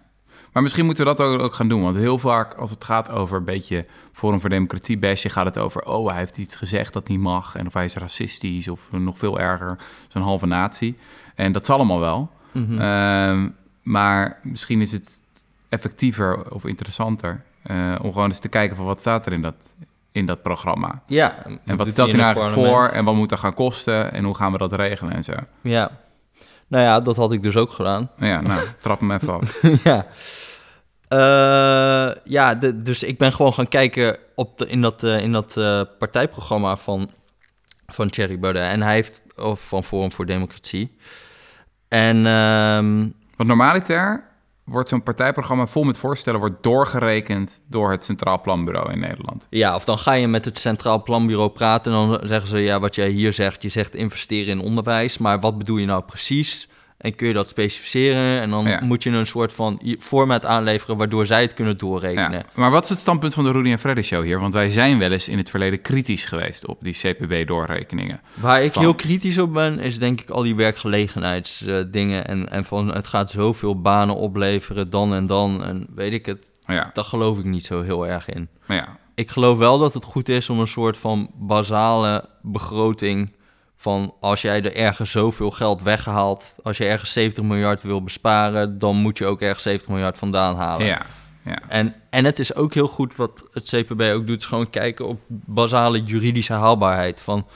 Maar 0.52 0.62
misschien 0.62 0.84
moeten 0.84 1.04
we 1.04 1.14
dat 1.14 1.26
ook, 1.26 1.40
ook 1.40 1.54
gaan 1.54 1.68
doen. 1.68 1.82
Want 1.82 1.96
heel 1.96 2.18
vaak 2.18 2.54
als 2.54 2.70
het 2.70 2.84
gaat 2.84 3.10
over 3.10 3.36
een 3.36 3.44
beetje 3.44 3.86
Forum 4.12 4.40
voor 4.40 4.50
Democratie 4.50 4.98
basje... 4.98 5.28
gaat 5.28 5.44
het 5.44 5.58
over, 5.58 5.82
oh, 5.82 6.08
hij 6.08 6.18
heeft 6.18 6.38
iets 6.38 6.56
gezegd 6.56 6.92
dat 6.92 7.08
niet 7.08 7.20
mag... 7.20 7.54
en 7.54 7.66
of 7.66 7.72
hij 7.72 7.84
is 7.84 7.94
racistisch 7.94 8.68
of 8.68 8.88
nog 8.90 9.18
veel 9.18 9.40
erger, 9.40 9.78
zo'n 10.08 10.22
halve 10.22 10.46
natie. 10.46 10.94
En 11.34 11.52
dat 11.52 11.62
is 11.62 11.70
allemaal 11.70 12.00
wel. 12.00 12.30
Mhm. 12.52 12.80
Ehm, 12.80 13.48
maar 13.82 14.40
misschien 14.42 14.80
is 14.80 14.92
het 14.92 15.22
effectiever 15.68 16.50
of 16.50 16.64
interessanter... 16.64 17.44
eh, 17.62 17.94
om 18.02 18.12
gewoon 18.12 18.28
eens 18.28 18.38
te 18.38 18.48
kijken 18.48 18.76
van 18.76 18.84
wat 18.84 18.98
staat 18.98 19.26
er 19.26 19.32
in 19.32 19.42
dat, 19.42 19.74
in 20.12 20.26
dat 20.26 20.42
programma. 20.42 21.02
Ja. 21.06 21.36
En 21.64 21.76
wat 21.76 21.90
stelt 21.90 22.08
hij 22.08 22.20
nou 22.20 22.34
eigenlijk 22.34 22.66
voor 22.68 22.86
en 22.88 23.04
wat 23.04 23.14
moet 23.14 23.28
dat 23.28 23.38
gaan 23.38 23.54
kosten 23.54 24.12
en 24.12 24.24
hoe 24.24 24.34
gaan 24.34 24.52
we 24.52 24.58
dat 24.58 24.72
regelen 24.72 25.12
en 25.14 25.24
zo. 25.24 25.32
Ja. 25.60 25.90
Nou 26.68 26.84
ja, 26.84 27.00
dat 27.00 27.16
had 27.16 27.32
ik 27.32 27.42
dus 27.42 27.56
ook 27.56 27.72
gedaan. 27.72 28.10
Ja, 28.18 28.40
nou, 28.40 28.60
trap 28.78 29.00
hem 29.00 29.10
even 29.10 29.32
af. 29.32 29.60
ja. 29.84 30.06
Eh, 31.08 32.14
ja, 32.24 32.54
de- 32.54 32.82
dus 32.82 33.02
ik 33.02 33.18
ben 33.18 33.32
gewoon 33.32 33.54
gaan 33.54 33.68
kijken 33.68 34.16
op 34.34 34.58
de, 34.58 34.66
in 34.66 34.80
dat, 34.80 35.02
eh, 35.02 35.20
in 35.20 35.32
dat 35.32 35.56
eh, 35.56 35.80
partijprogramma 35.98 36.76
van, 36.76 37.10
van 37.86 38.10
Thierry 38.10 38.38
Baudet. 38.38 38.62
En 38.68 38.82
hij 38.82 38.94
heeft, 38.94 39.22
of 39.36 39.68
van 39.68 39.84
Forum 39.84 40.12
voor 40.12 40.26
Democratie. 40.26 40.96
En 41.88 42.22
Want 43.36 43.48
normaliter 43.48 44.24
wordt 44.72 44.88
zo'n 44.88 45.02
partijprogramma 45.02 45.66
vol 45.66 45.82
met 45.82 45.98
voorstellen... 45.98 46.40
wordt 46.40 46.62
doorgerekend 46.62 47.62
door 47.68 47.90
het 47.90 48.04
Centraal 48.04 48.40
Planbureau 48.40 48.92
in 48.92 49.00
Nederland. 49.00 49.46
ja, 49.50 49.74
of 49.74 49.84
dan 49.84 49.98
ga 49.98 50.12
je 50.12 50.28
met 50.28 50.44
het 50.44 50.58
Centraal 50.58 51.02
Planbureau 51.02 51.50
praten... 51.50 51.92
en 51.92 51.98
dan 51.98 52.28
zeggen 52.28 52.48
ze, 52.48 52.58
ja, 52.58 52.80
wat 52.80 52.94
jij 52.94 53.08
hier 53.08 53.32
zegt, 53.32 53.62
je 53.62 53.68
zegt 53.68 53.94
investeren 53.94 54.58
in 54.58 54.64
onderwijs... 54.64 55.18
maar 55.18 55.40
wat 55.40 55.58
bedoel 55.58 55.76
je 55.76 55.86
nou 55.86 56.02
precies? 56.02 56.68
En 57.02 57.14
kun 57.14 57.26
je 57.28 57.32
dat 57.34 57.48
specificeren? 57.48 58.40
En 58.40 58.50
dan 58.50 58.64
Ja. 58.66 58.78
moet 58.82 59.02
je 59.02 59.10
een 59.10 59.26
soort 59.26 59.54
van 59.54 59.80
format 59.98 60.46
aanleveren... 60.46 60.96
waardoor 60.96 61.26
zij 61.26 61.40
het 61.42 61.54
kunnen 61.54 61.78
doorrekenen. 61.78 62.32
Ja. 62.32 62.42
Maar 62.54 62.70
wat 62.70 62.82
is 62.82 62.88
het 62.88 62.98
standpunt 62.98 63.34
van 63.34 63.44
de 63.44 63.52
Rudy 63.52 63.70
en 63.70 63.78
Freddy 63.78 64.02
Show 64.02 64.22
hier? 64.22 64.40
Want 64.40 64.54
wij 64.54 64.70
zijn 64.70 64.98
wel 64.98 65.10
eens 65.12 65.28
in 65.28 65.38
het 65.38 65.50
verleden 65.50 65.80
kritisch 65.82 66.24
geweest 66.24 66.66
op 66.66 66.78
die 66.80 66.92
CPB-doorrekeningen. 66.94 68.20
Waar 68.34 68.62
ik 68.62 68.72
Van- 68.72 68.82
heel 68.82 68.94
kritisch 68.94 69.38
op 69.38 69.52
ben, 69.52 69.78
is 69.78 69.98
denk 69.98 70.20
ik 70.20 70.30
al 70.30 70.42
die 70.42 70.54
werkgelegenheidsdingen. 70.56 72.26
en, 72.26 72.48
en 72.50 72.64
van 72.64 72.94
het 72.94 73.06
gaat 73.06 73.30
zoveel 73.30 73.80
banen 73.80 74.16
opleveren, 74.16 74.90
dan 74.90 75.14
en 75.14 75.26
dan. 75.26 75.64
En 75.64 75.86
weet 75.94 76.12
ik 76.12 76.26
het, 76.26 76.46
Ja, 76.66 76.90
daar 76.92 77.04
geloof 77.04 77.38
ik 77.38 77.44
niet 77.44 77.64
zo 77.64 77.82
heel 77.82 78.06
erg 78.06 78.28
in. 78.28 78.48
maar 78.66 78.76
ja. 78.76 79.00
Ik 79.14 79.30
geloof 79.30 79.58
wel 79.58 79.78
dat 79.78 79.94
het 79.94 80.04
goed 80.04 80.28
is 80.28 80.50
om 80.50 80.60
een 80.60 80.66
soort 80.68 80.98
van 80.98 81.30
basale 81.34 82.24
begroting. 82.42 83.32
Van 83.82 84.14
als 84.20 84.42
jij 84.42 84.62
er 84.62 84.76
ergens 84.76 85.10
zoveel 85.10 85.50
geld 85.50 85.82
weghaalt, 85.82 86.54
als 86.62 86.76
je 86.76 86.84
ergens 86.84 87.12
70 87.12 87.44
miljard 87.44 87.82
wil 87.82 88.02
besparen, 88.02 88.78
dan 88.78 88.96
moet 88.96 89.18
je 89.18 89.26
ook 89.26 89.40
ergens 89.40 89.62
70 89.62 89.88
miljard 89.88 90.18
vandaan 90.18 90.56
halen. 90.56 90.86
ja, 90.86 91.06
ja. 91.44 91.58
En, 91.68 91.94
en 92.10 92.24
het 92.24 92.38
is 92.38 92.54
ook 92.54 92.74
heel 92.74 92.88
goed 92.88 93.16
wat 93.16 93.44
het 93.52 93.64
CPB 93.64 94.00
ook 94.00 94.26
doet, 94.26 94.40
is 94.40 94.46
gewoon 94.46 94.70
kijken 94.70 95.06
op 95.06 95.20
basale 95.28 96.02
juridische 96.02 96.52
haalbaarheid. 96.52 97.20
Van, 97.20 97.46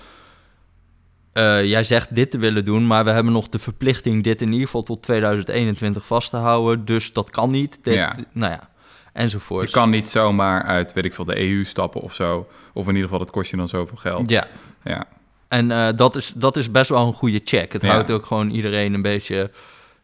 eh, 1.32 1.64
jij 1.64 1.84
zegt 1.84 2.14
dit 2.14 2.30
te 2.30 2.38
willen 2.38 2.64
doen, 2.64 2.86
maar 2.86 3.04
we 3.04 3.10
hebben 3.10 3.32
nog 3.32 3.48
de 3.48 3.58
verplichting 3.58 4.24
dit 4.24 4.40
in 4.40 4.52
ieder 4.52 4.66
geval 4.66 4.82
tot 4.82 5.02
2021 5.02 6.06
vast 6.06 6.30
te 6.30 6.36
houden. 6.36 6.84
Dus 6.84 7.12
dat 7.12 7.30
kan 7.30 7.50
niet. 7.50 7.84
Dit, 7.84 7.94
Ja. 7.94 8.16
Nou 8.32 8.52
ja, 8.52 8.68
enzovoort. 9.12 9.68
Je 9.68 9.74
kan 9.74 9.90
niet 9.90 10.08
zomaar 10.08 10.62
uit, 10.62 10.92
weet 10.92 11.04
ik 11.04 11.14
veel, 11.14 11.24
de 11.24 11.40
EU 11.40 11.64
stappen 11.64 12.00
of 12.00 12.14
zo. 12.14 12.46
Of 12.72 12.82
in 12.82 12.88
ieder 12.88 13.02
geval, 13.02 13.18
dat 13.18 13.30
kost 13.30 13.50
je 13.50 13.56
dan 13.56 13.68
zoveel 13.68 13.96
geld. 13.96 14.30
Ja, 14.30 14.46
Ja, 14.84 15.06
en 15.48 15.70
eh, 15.70 15.88
dat, 15.96 16.16
is, 16.16 16.32
dat 16.36 16.56
is 16.56 16.70
best 16.70 16.90
wel 16.90 17.06
een 17.06 17.12
goede 17.14 17.40
check. 17.44 17.72
Het 17.72 17.82
Ja. 17.82 17.88
houdt 17.88 18.10
ook 18.10 18.26
gewoon 18.26 18.50
iedereen 18.50 18.94
een 18.94 19.02
beetje, 19.02 19.50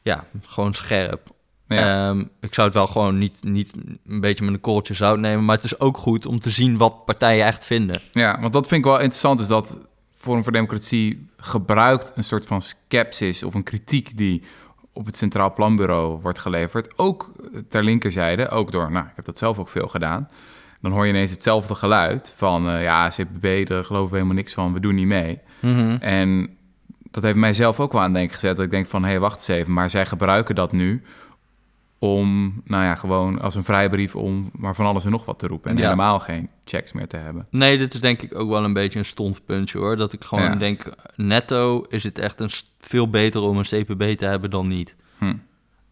ja, 0.03 0.25
gewoon 0.47 0.75
scherp. 0.75 1.31
ja. 1.69 2.09
Ehm, 2.09 2.25
ik 2.41 2.55
zou 2.55 2.67
het 2.67 2.77
wel 2.77 2.87
gewoon 2.87 3.19
niet, 3.19 3.39
niet 3.43 3.73
een 4.07 4.21
beetje 4.21 4.45
met 4.45 4.55
een 4.55 4.61
korreltje 4.61 4.95
zout 4.95 5.19
nemen. 5.19 5.45
Maar 5.45 5.57
het 5.57 5.65
is 5.65 5.81
ook 5.81 5.97
goed 5.97 6.27
om 6.27 6.41
te 6.41 6.51
zien 6.51 6.77
wat 6.77 7.05
partijen 7.05 7.45
echt 7.47 7.65
vinden. 7.65 8.01
Ja, 8.13 8.41
want 8.41 8.53
dat 8.53 8.67
vind 8.67 8.81
ik 8.81 8.87
wel 8.91 8.99
interessant, 8.99 9.41
is 9.41 9.47
dat 9.47 9.81
Forum 10.17 10.43
voor 10.43 10.53
Democratie 10.53 11.29
gebruikt 11.37 12.13
een 12.15 12.25
soort 12.25 12.47
van 12.47 12.63
sceptisch 12.63 13.43
of 13.43 13.55
een 13.55 13.63
kritiek 13.63 14.17
die 14.17 14.43
op 14.93 15.07
het 15.07 15.17
Centraal 15.17 15.53
Planbureau 15.53 16.21
wordt 16.21 16.39
geleverd. 16.39 16.99
Ook 16.99 17.33
ter 17.69 17.85
linkerzijde, 17.85 18.49
ook 18.49 18.73
door, 18.73 18.91
nou, 18.91 19.07
ik 19.07 19.13
heb 19.17 19.25
dat 19.25 19.39
zelf 19.39 19.59
ook 19.59 19.69
veel 19.69 19.89
gedaan. 19.89 20.29
Dan 20.83 20.93
hoor 20.93 21.05
je 21.07 21.13
ineens 21.13 21.31
hetzelfde 21.31 21.75
geluid 21.75 22.33
van... 22.37 22.69
eh, 22.69 22.83
ja, 22.83 23.09
CPB, 23.09 23.67
daar 23.67 23.85
geloven 23.85 24.11
we 24.11 24.15
helemaal 24.17 24.37
niks 24.37 24.53
van, 24.55 24.73
we 24.73 24.81
doen 24.81 24.95
niet 24.95 25.07
mee. 25.07 25.39
Mhm. 25.61 25.97
En 26.01 26.57
dat 27.11 27.23
heeft 27.23 27.37
mijzelf 27.37 27.81
ook 27.81 27.93
wel 27.93 28.01
aan 28.03 28.13
denken 28.13 28.35
gezet. 28.35 28.57
Dat 28.57 28.65
ik 28.65 28.71
denk 28.71 28.87
van, 28.87 29.03
hé, 29.03 29.09
hey, 29.11 29.21
wacht 29.21 29.37
eens 29.37 29.49
even. 29.49 29.73
Maar 29.73 29.91
zij 29.91 30.07
gebruiken 30.07 30.55
dat 30.55 30.73
nu 30.73 31.03
om, 31.99 32.61
nou 32.65 32.85
ja, 32.85 32.95
gewoon 32.95 33.41
als 33.41 33.55
een 33.55 33.65
vrijbrief... 33.65 34.17
om 34.17 34.51
maar 34.57 34.75
van 34.75 34.87
alles 34.87 35.05
en 35.05 35.11
nog 35.11 35.25
wat 35.25 35.39
te 35.39 35.47
roepen. 35.47 35.71
En 35.71 35.77
Ja. 35.77 35.83
helemaal 35.83 36.19
geen 36.19 36.49
checks 36.65 36.93
meer 36.93 37.07
te 37.09 37.17
hebben. 37.17 37.47
Nee, 37.51 37.79
dit 37.79 37.95
is 37.95 38.01
denk 38.01 38.23
ik 38.23 38.35
ook 38.39 38.49
wel 38.49 38.65
een 38.65 38.73
beetje 38.73 38.99
een 38.99 39.05
stondpuntje 39.05 39.79
hoor. 39.79 39.97
Dat 39.97 40.13
ik 40.13 40.25
gewoon 40.25 40.45
Ja. 40.45 40.55
denk, 40.57 40.95
netto 41.17 41.81
is 41.89 42.03
het 42.05 42.19
echt 42.19 42.41
een 42.41 42.51
veel 42.79 43.11
beter 43.11 43.41
om 43.41 43.57
een 43.59 43.65
CPB 43.85 44.03
te 44.19 44.25
hebben 44.25 44.51
dan 44.51 44.67
niet. 44.69 44.97
Hm. 45.19 45.35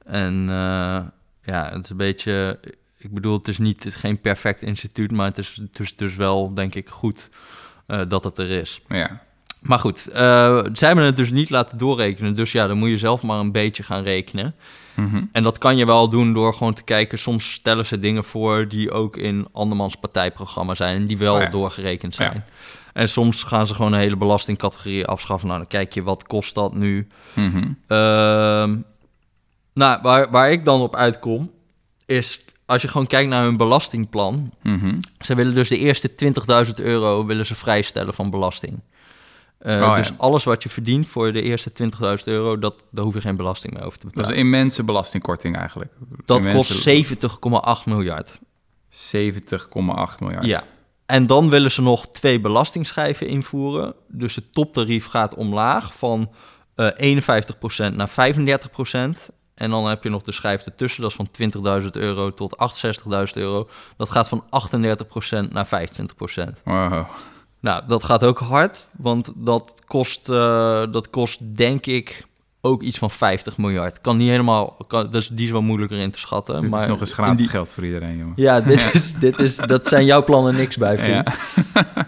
En 0.04 0.40
eh, 0.48 1.00
ja, 1.42 1.70
het 1.72 1.84
is 1.84 1.90
een 1.90 1.96
beetje... 1.96 2.60
Ik 3.02 3.14
bedoel, 3.14 3.36
het 3.38 3.48
is 3.48 3.58
niet 3.58 3.76
het 3.76 3.86
is 3.86 4.00
geen 4.00 4.20
perfect 4.20 4.62
instituut, 4.62 5.10
maar 5.12 5.26
het 5.26 5.38
is, 5.38 5.60
het 5.70 5.78
is 5.80 5.96
dus 5.96 6.16
wel, 6.16 6.54
denk 6.54 6.74
ik, 6.74 6.88
goed 6.88 7.30
eh, 7.86 8.00
dat 8.08 8.24
het 8.24 8.38
er 8.38 8.50
is. 8.50 8.80
Maar 8.88 8.98
ja, 8.98 9.22
Maar 9.60 9.78
goed, 9.78 10.06
eh, 10.08 10.64
zij 10.72 10.86
hebben 10.88 11.04
het 11.04 11.16
dus 11.16 11.30
niet 11.30 11.50
laten 11.50 11.78
doorrekenen. 11.78 12.36
Dus 12.36 12.52
ja, 12.52 12.66
dan 12.66 12.78
moet 12.78 12.88
je 12.88 12.96
zelf 12.98 13.22
maar 13.22 13.38
een 13.38 13.52
beetje 13.52 13.82
gaan 13.82 14.02
rekenen. 14.02 14.54
Mhm. 14.94 15.24
En 15.32 15.42
dat 15.42 15.58
kan 15.58 15.76
je 15.76 15.86
wel 15.86 16.08
doen 16.08 16.32
door 16.32 16.54
gewoon 16.54 16.74
te 16.74 16.82
kijken. 16.82 17.18
Soms 17.18 17.52
stellen 17.52 17.86
ze 17.86 17.98
dingen 17.98 18.24
voor 18.24 18.68
die 18.68 18.90
ook 18.90 19.16
in 19.16 19.46
andermans 19.52 19.94
partijprogramma 19.96 20.74
zijn. 20.74 20.96
En 20.96 21.06
die 21.06 21.18
wel 21.18 21.34
Oh 21.34 21.40
ja. 21.40 21.48
doorgerekend 21.48 22.16
Ja. 22.16 22.24
zijn. 22.30 22.44
En 22.92 23.08
soms 23.08 23.42
gaan 23.42 23.66
ze 23.66 23.74
gewoon 23.74 23.92
een 23.92 23.98
hele 23.98 24.16
belastingcategorie 24.16 25.06
afschaffen. 25.06 25.48
Nou, 25.48 25.60
dan 25.60 25.68
kijk 25.68 25.94
je, 25.94 26.02
wat 26.02 26.26
kost 26.26 26.54
dat 26.54 26.74
nu? 26.74 27.06
Mhm. 27.34 27.56
Ehm, 27.86 28.76
nou, 29.74 29.98
waar, 30.02 30.30
waar 30.30 30.50
ik 30.52 30.64
dan 30.64 30.80
op 30.80 30.96
uitkom, 30.96 31.50
is 32.06 32.40
als 32.70 32.82
je 32.82 32.88
gewoon 32.88 33.06
kijkt 33.06 33.28
naar 33.30 33.42
hun 33.44 33.56
belastingplan. 33.56 34.52
Mhm. 34.62 34.98
Ze 35.18 35.34
willen 35.34 35.54
dus 35.54 35.68
de 35.68 35.78
eerste 35.78 36.14
20.000 36.66 36.74
euro 36.80 37.26
willen 37.26 37.46
ze 37.46 37.54
vrijstellen 37.54 38.14
van 38.14 38.30
belasting. 38.30 38.80
Eh, 39.58 39.74
Oh, 39.74 39.80
ja. 39.80 39.94
Dus 39.96 40.12
alles 40.18 40.44
wat 40.44 40.62
je 40.62 40.68
verdient 40.68 41.08
voor 41.08 41.32
de 41.32 41.42
eerste 41.42 41.70
20.000 41.72 42.24
euro, 42.24 42.58
dat, 42.58 42.82
daar 42.90 43.04
hoef 43.04 43.14
je 43.14 43.20
geen 43.20 43.36
belasting 43.36 43.72
meer 43.74 43.82
over 43.84 43.98
te 43.98 44.04
Dat 44.04 44.14
betalen. 44.14 44.34
is 44.36 44.40
een 44.40 44.46
immense 44.46 44.84
belastingkorting 44.84 45.56
eigenlijk. 45.56 45.92
Dat 46.24 46.38
Immense- 46.38 46.72
kost 46.72 46.82
70,8 46.82 47.84
miljard. 47.86 48.38
70,8 48.88 50.20
miljard. 50.20 50.44
Ja. 50.44 50.62
En 51.06 51.26
dan 51.26 51.48
willen 51.50 51.70
ze 51.70 51.82
nog 51.82 52.08
twee 52.08 52.40
belastingschijven 52.40 53.26
invoeren. 53.26 53.94
Dus 54.08 54.34
het 54.34 54.52
toptarief 54.52 55.06
gaat 55.06 55.34
omlaag 55.34 55.94
van 55.94 56.30
eh 56.74 56.88
51% 56.96 57.96
naar 57.96 58.08
35%. 58.10 59.30
En 59.60 59.70
dan 59.70 59.86
heb 59.88 60.02
je 60.02 60.10
nog 60.10 60.22
de 60.22 60.32
schijf 60.32 60.64
ertussen, 60.64 61.02
dat 61.02 61.10
is 61.10 61.16
van 61.16 61.28
20.000 61.82 61.88
euro 61.90 62.34
tot 62.34 62.56
68.000 63.04 63.10
euro. 63.34 63.68
Dat 63.96 64.10
gaat 64.10 64.28
van 64.28 64.44
38% 65.46 65.48
naar 65.50 65.66
25%. 65.66 66.62
Wow. 66.64 67.04
Nou, 67.60 67.82
dat 67.86 68.04
gaat 68.04 68.24
ook 68.24 68.38
hard, 68.38 68.86
want 68.98 69.32
dat 69.36 69.82
kost, 69.86 70.28
eh, 70.28 70.34
dat 70.90 71.10
kost 71.10 71.56
denk 71.56 71.86
ik 71.86 72.26
ook 72.60 72.82
iets 72.82 72.98
van 72.98 73.10
50 73.10 73.56
miljard. 73.58 74.00
Kan 74.00 74.16
niet 74.16 74.28
helemaal, 74.28 74.76
kan, 74.88 75.10
dus 75.10 75.28
die 75.28 75.46
is 75.46 75.52
wel 75.52 75.62
moeilijker 75.62 75.98
in 75.98 76.10
te 76.10 76.18
schatten. 76.18 76.60
Dit 76.60 76.70
maar 76.70 76.82
is 76.82 76.88
nog 76.88 77.00
eens 77.00 77.12
gratis 77.12 77.38
die- 77.38 77.48
geld 77.48 77.72
voor 77.72 77.84
iedereen, 77.84 78.16
jongen. 78.18 78.32
Ja, 78.36 78.60
dit 78.60 78.90
is, 78.94 79.14
dit 79.14 79.38
is, 79.38 79.56
dat 79.56 79.86
zijn 79.86 80.04
jouw 80.04 80.24
plannen 80.24 80.54
niks 80.56 80.76
bij, 80.76 80.98
vriend. 80.98 81.28
Ja. 81.74 81.86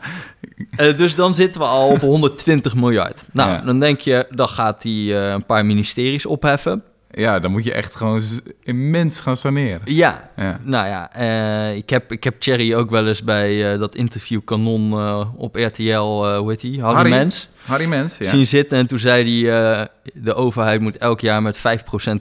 Eh, 0.77 0.97
dus 0.97 1.15
dan 1.15 1.35
zitten 1.35 1.61
we 1.61 1.67
al 1.67 1.89
op 1.89 2.01
120 2.01 2.75
miljard. 2.75 3.29
Nou, 3.33 3.51
Ja. 3.51 3.59
dan 3.61 3.81
denk 3.81 4.01
je, 4.01 4.27
dan 4.31 4.49
gaat 4.49 4.83
hij 4.83 4.93
eh, 4.93 5.31
een 5.33 5.47
paar 5.47 5.67
ministeries 5.67 6.27
opheffen. 6.27 6.83
Ja, 7.13 7.39
dan 7.39 7.51
moet 7.51 7.65
je 7.65 7.73
echt 7.73 7.95
gewoon 7.95 8.21
immens 8.63 9.21
gaan 9.21 9.37
saneren. 9.37 9.81
Ja, 9.85 10.31
Ja. 10.37 10.61
nou 10.63 10.87
ja, 10.87 11.13
eh, 11.13 11.77
ik, 11.77 11.91
heb, 11.91 12.13
ik 12.13 12.25
heb 12.25 12.41
Thierry 12.41 12.75
ook 12.75 12.91
wel 12.91 13.07
eens 13.07 13.25
bij 13.25 13.73
eh, 13.73 13.79
dat 13.79 13.95
interview 13.95 14.41
Kanon 14.45 14.93
eh, 14.93 15.27
op 15.37 15.57
RTL, 15.57 15.99
hoe 16.37 16.51
heet? 16.51 16.63
Harry, 16.81 16.95
Harry? 16.97 17.11
Mens. 17.11 17.49
Harry 17.65 17.87
Mens, 17.87 18.19
ja. 18.19 18.25
zien 18.25 18.47
zitten. 18.47 18.79
En 18.79 18.87
toen 18.87 18.99
zei 18.99 19.45
hij, 19.47 19.89
de 20.15 20.35
overheid 20.35 20.81
moet 20.81 20.97
elk 20.99 21.21
jaar 21.21 21.43
met 21.43 21.59
5% 21.59 21.61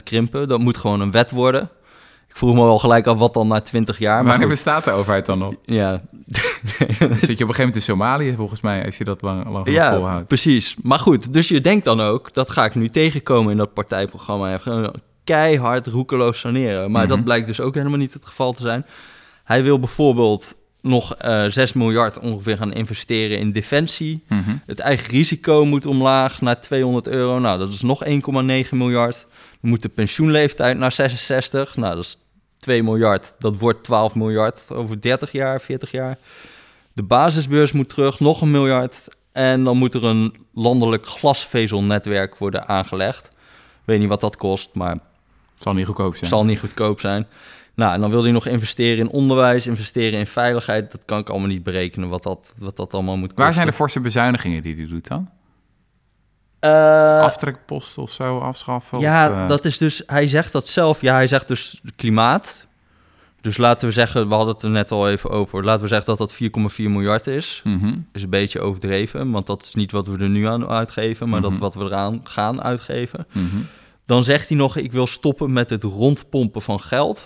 krimpen. 0.03 0.47
Dat 0.47 0.59
moet 0.59 0.77
gewoon 0.77 1.01
een 1.01 1.11
wet 1.11 1.31
worden. 1.31 1.69
Ik 2.27 2.37
vroeg 2.37 2.53
me 2.53 2.63
wel 2.63 2.79
gelijk 2.79 3.07
af 3.07 3.17
wat 3.17 3.33
dan 3.33 3.47
na 3.47 3.59
20 3.59 3.97
jaar. 3.99 4.13
Maar 4.15 4.23
Wanneer 4.23 4.39
goed, 4.47 4.49
bestaat 4.55 4.83
de 4.83 4.91
overheid 4.91 5.25
dan 5.25 5.37
nog? 5.37 5.53
ja, 5.65 6.01
Dan 6.99 7.19
zit 7.19 7.37
je 7.37 7.43
op 7.43 7.49
een 7.49 7.55
gegeven 7.55 7.57
moment 7.57 7.75
in 7.75 7.81
Somalië, 7.81 8.33
volgens 8.35 8.61
mij, 8.61 8.85
als 8.85 8.97
je 8.97 9.03
dat 9.03 9.21
lang, 9.21 9.49
lang 9.49 9.69
ja 9.69 9.93
volhoudt. 9.95 10.27
precies. 10.27 10.75
Maar 10.83 10.99
goed, 10.99 11.33
dus 11.33 11.47
je 11.47 11.61
denkt 11.61 11.85
dan 11.85 12.01
ook, 12.01 12.33
dat 12.33 12.49
ga 12.49 12.65
ik 12.65 12.75
nu 12.75 12.89
tegenkomen 12.89 13.51
in 13.51 13.57
dat 13.57 13.73
partijprogramma. 13.73 14.59
Keihard 15.23 15.87
roekeloos 15.87 16.39
saneren. 16.39 16.91
Maar 16.91 17.05
Mhm. 17.05 17.15
dat 17.15 17.23
blijkt 17.23 17.47
dus 17.47 17.59
ook 17.61 17.75
helemaal 17.75 17.97
niet 17.97 18.13
het 18.13 18.25
geval 18.25 18.53
te 18.53 18.61
zijn. 18.61 18.85
Hij 19.43 19.63
wil 19.63 19.79
bijvoorbeeld 19.79 20.55
nog 20.81 21.15
eh 21.15 21.43
6 21.47 21.73
miljard 21.73 22.19
ongeveer 22.19 22.57
gaan 22.57 22.73
investeren 22.73 23.37
in 23.37 23.51
defensie. 23.51 24.23
Mhm. 24.27 24.51
Het 24.65 24.79
eigen 24.79 25.09
risico 25.09 25.65
moet 25.65 25.85
omlaag 25.85 26.41
naar 26.41 26.61
200 26.61 27.07
euro. 27.07 27.39
Nou, 27.39 27.59
dat 27.59 27.69
is 27.69 27.81
nog 27.81 28.03
1,9 28.05 28.77
miljard. 28.77 29.25
Dan 29.61 29.69
moet 29.69 29.81
de 29.81 29.89
pensioenleeftijd 29.89 30.77
naar 30.77 30.91
66. 30.91 31.75
Nou, 31.75 31.95
dat 31.95 32.03
is 32.03 32.17
2 32.61 32.83
miljard. 32.83 33.33
Dat 33.39 33.57
wordt 33.57 33.83
12 33.83 34.15
miljard 34.15 34.67
over 34.71 35.01
30 35.01 35.31
jaar, 35.31 35.61
40 35.61 35.91
jaar. 35.91 36.17
De 36.93 37.03
basisbeurs 37.03 37.71
moet 37.71 37.89
terug, 37.89 38.19
nog 38.19 38.41
een 38.41 38.51
miljard. 38.51 39.07
En 39.31 39.63
dan 39.63 39.77
moet 39.77 39.93
er 39.93 40.03
een 40.03 40.33
landelijk 40.53 41.05
glasvezelnetwerk 41.05 42.37
worden 42.37 42.67
aangelegd. 42.67 43.25
Ik 43.25 43.85
weet 43.85 43.99
niet 43.99 44.09
wat 44.09 44.21
dat 44.21 44.37
kost, 44.37 44.69
maar 44.73 44.97
Zal 45.55 45.73
niet 45.73 45.85
goedkoop 45.85 46.09
het 46.09 46.17
zijn. 46.17 46.29
zal 46.29 46.45
niet 46.45 46.59
goedkoop 46.59 46.99
zijn. 46.99 47.27
Nou, 47.75 47.93
en 47.93 48.01
dan 48.01 48.09
wil 48.09 48.23
hij 48.23 48.31
nog 48.31 48.47
investeren 48.47 48.97
in 48.97 49.09
onderwijs, 49.09 49.67
investeren 49.67 50.19
in 50.19 50.27
veiligheid. 50.27 50.91
Dat 50.91 51.05
kan 51.05 51.19
ik 51.19 51.29
allemaal 51.29 51.47
niet 51.47 51.63
berekenen, 51.63 52.09
wat 52.09 52.23
dat, 52.23 52.53
wat 52.59 52.75
dat 52.75 52.93
allemaal 52.93 53.17
moet 53.17 53.27
kosten. 53.27 53.43
Waar 53.43 53.53
zijn 53.53 53.65
de 53.67 53.73
forse 53.73 53.99
bezuinigingen 53.99 54.61
die 54.61 54.75
hij 54.75 54.87
doet 54.87 55.07
dan? 55.07 55.29
Eh, 56.61 57.19
Aftrekpost 57.19 57.97
of 57.97 58.11
zo 58.11 58.37
afschaffen? 58.39 58.99
Ja, 58.99 59.29
of, 59.29 59.35
eh, 59.35 59.47
dat 59.47 59.65
is 59.65 59.77
dus, 59.77 60.03
hij 60.05 60.27
zegt 60.27 60.51
dat 60.51 60.67
zelf. 60.67 61.01
Ja, 61.01 61.13
hij 61.13 61.27
zegt 61.27 61.47
dus 61.47 61.81
klimaat. 61.95 62.67
Dus 63.41 63.57
laten 63.57 63.87
we 63.87 63.93
zeggen, 63.93 64.27
we 64.27 64.33
hadden 64.33 64.53
het 64.53 64.63
er 64.63 64.69
net 64.69 64.91
al 64.91 65.09
even 65.09 65.29
over. 65.29 65.63
Laten 65.63 65.81
we 65.81 65.87
zeggen 65.87 66.07
dat 66.07 66.17
dat 66.17 66.33
4,4 66.33 66.89
miljard 66.89 67.27
is. 67.27 67.61
mhm. 67.63 67.93
Is 68.13 68.23
een 68.23 68.29
beetje 68.29 68.59
overdreven, 68.59 69.31
want 69.31 69.45
dat 69.45 69.63
is 69.63 69.73
niet 69.73 69.91
wat 69.91 70.07
we 70.07 70.17
er 70.17 70.29
nu 70.29 70.45
aan 70.47 70.67
uitgeven, 70.67 71.29
maar 71.29 71.39
Mhm. 71.41 71.49
dat 71.49 71.59
wat 71.59 71.73
we 71.73 71.83
eraan 71.83 72.19
gaan 72.23 72.63
uitgeven. 72.63 73.27
Mhm. 73.31 73.55
Dan 74.05 74.23
zegt 74.23 74.47
hij 74.49 74.57
nog, 74.57 74.75
ik 74.77 74.91
wil 74.91 75.07
stoppen 75.07 75.53
met 75.53 75.69
het 75.69 75.83
rondpompen 75.83 76.61
van 76.61 76.79
geld. 76.79 77.23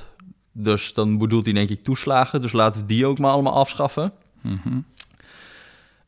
Dus 0.52 0.94
dan 0.94 1.18
bedoelt 1.18 1.46
hij 1.46 1.54
denk 1.54 1.70
ik 1.70 1.84
toeslagen. 1.84 2.42
Dus 2.42 2.52
laten 2.52 2.82
we 2.82 2.88
die 2.88 3.06
ook 3.06 3.20
maar 3.20 3.32
allemaal 3.32 3.54
afschaffen. 3.56 4.12
Mhm. 4.42 4.80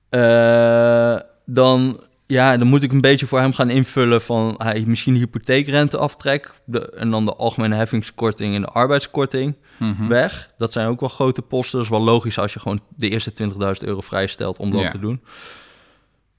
Eh, 0.09 1.15
dan, 1.45 1.99
ja, 2.27 2.57
dan 2.57 2.67
moet 2.67 2.83
ik 2.83 2.91
een 2.91 3.01
beetje 3.01 3.25
voor 3.27 3.39
hem 3.39 3.53
gaan 3.53 3.69
invullen 3.69 4.21
van 4.21 4.55
hij 4.57 4.83
misschien 4.87 5.15
hypotheekrenteaftrek 5.15 6.51
de, 6.65 6.89
en 6.89 7.11
dan 7.11 7.25
de 7.25 7.33
algemene 7.35 7.75
heffingskorting 7.75 8.55
en 8.55 8.61
de 8.61 8.67
arbeidskorting 8.67 9.55
Mhm. 9.79 10.07
weg. 10.07 10.49
Dat 10.57 10.71
zijn 10.71 10.87
ook 10.87 10.99
wel 10.99 11.09
grote 11.09 11.41
posten. 11.41 11.77
Dat 11.77 11.85
is 11.87 11.93
wel 11.97 12.03
logisch 12.03 12.39
als 12.39 12.53
je 12.53 12.59
gewoon 12.59 12.79
de 12.95 13.09
eerste 13.09 13.31
20.000 13.31 13.87
euro 13.87 14.01
vrijstelt 14.01 14.57
om 14.57 14.71
dat 14.71 14.81
Ja. 14.81 14.91
te 14.91 14.99
doen. 14.99 15.21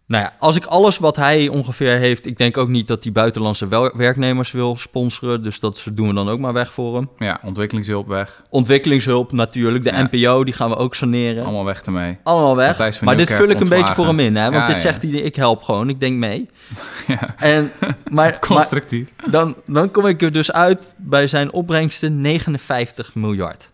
Nou 0.09 0.23
ja, 0.25 0.33
als 0.39 0.57
ik 0.57 0.65
alles 0.65 0.99
wat 0.99 1.17
hij 1.17 1.49
ongeveer 1.49 1.97
heeft, 1.99 2.27
ik 2.27 2.37
denk 2.37 2.57
ook 2.57 2.69
niet 2.69 2.87
dat 2.87 3.03
hij 3.03 3.13
buitenlandse 3.13 3.91
werknemers 3.97 4.51
wil 4.53 4.77
sponsoren, 4.77 5.43
dus 5.43 5.61
dat 5.61 5.87
doen 5.93 6.09
we 6.09 6.15
dan 6.15 6.29
ook 6.29 6.39
maar 6.39 6.53
weg 6.53 6.73
voor 6.73 6.95
hem. 6.97 7.11
Ja, 7.19 7.41
ontwikkelingshulp 7.45 8.07
weg. 8.09 8.43
Ontwikkelingshulp 8.51 9.33
natuurlijk, 9.33 9.85
de 9.85 9.91
Ja. 9.91 10.09
NPO 10.11 10.45
die 10.45 10.55
gaan 10.55 10.69
we 10.69 10.77
ook 10.77 10.95
saneren. 10.95 11.43
Allemaal 11.45 11.65
weg 11.65 11.83
ermee. 11.83 12.19
Allemaal 12.23 12.57
weg. 12.57 13.01
Maar 13.01 13.17
dit 13.17 13.33
vul 13.33 13.49
ik 13.49 13.61
een 13.61 13.69
beetje 13.69 13.95
voor 13.95 14.07
hem 14.07 14.19
in, 14.21 14.37
hè? 14.37 14.43
Want 14.43 14.55
Ja, 14.55 14.67
dit 14.67 14.75
ja. 14.75 14.81
zegt 14.81 15.03
hij, 15.03 15.11
ik 15.11 15.37
help 15.37 15.63
gewoon, 15.63 15.89
ik 15.89 16.01
denk 16.01 16.17
mee. 16.17 16.49
Ja, 17.07 17.35
En, 17.37 17.71
maar, 17.81 17.97
maar 18.11 18.39
constructief. 18.39 19.09
dan, 19.31 19.57
dan 19.67 19.91
kom 19.91 20.07
ik 20.07 20.23
er 20.23 20.33
dus 20.33 20.53
uit 20.53 20.95
bij 20.97 21.27
zijn 21.27 21.53
opbrengsten 21.53 22.21
59 22.21 23.15
miljard. 23.15 23.71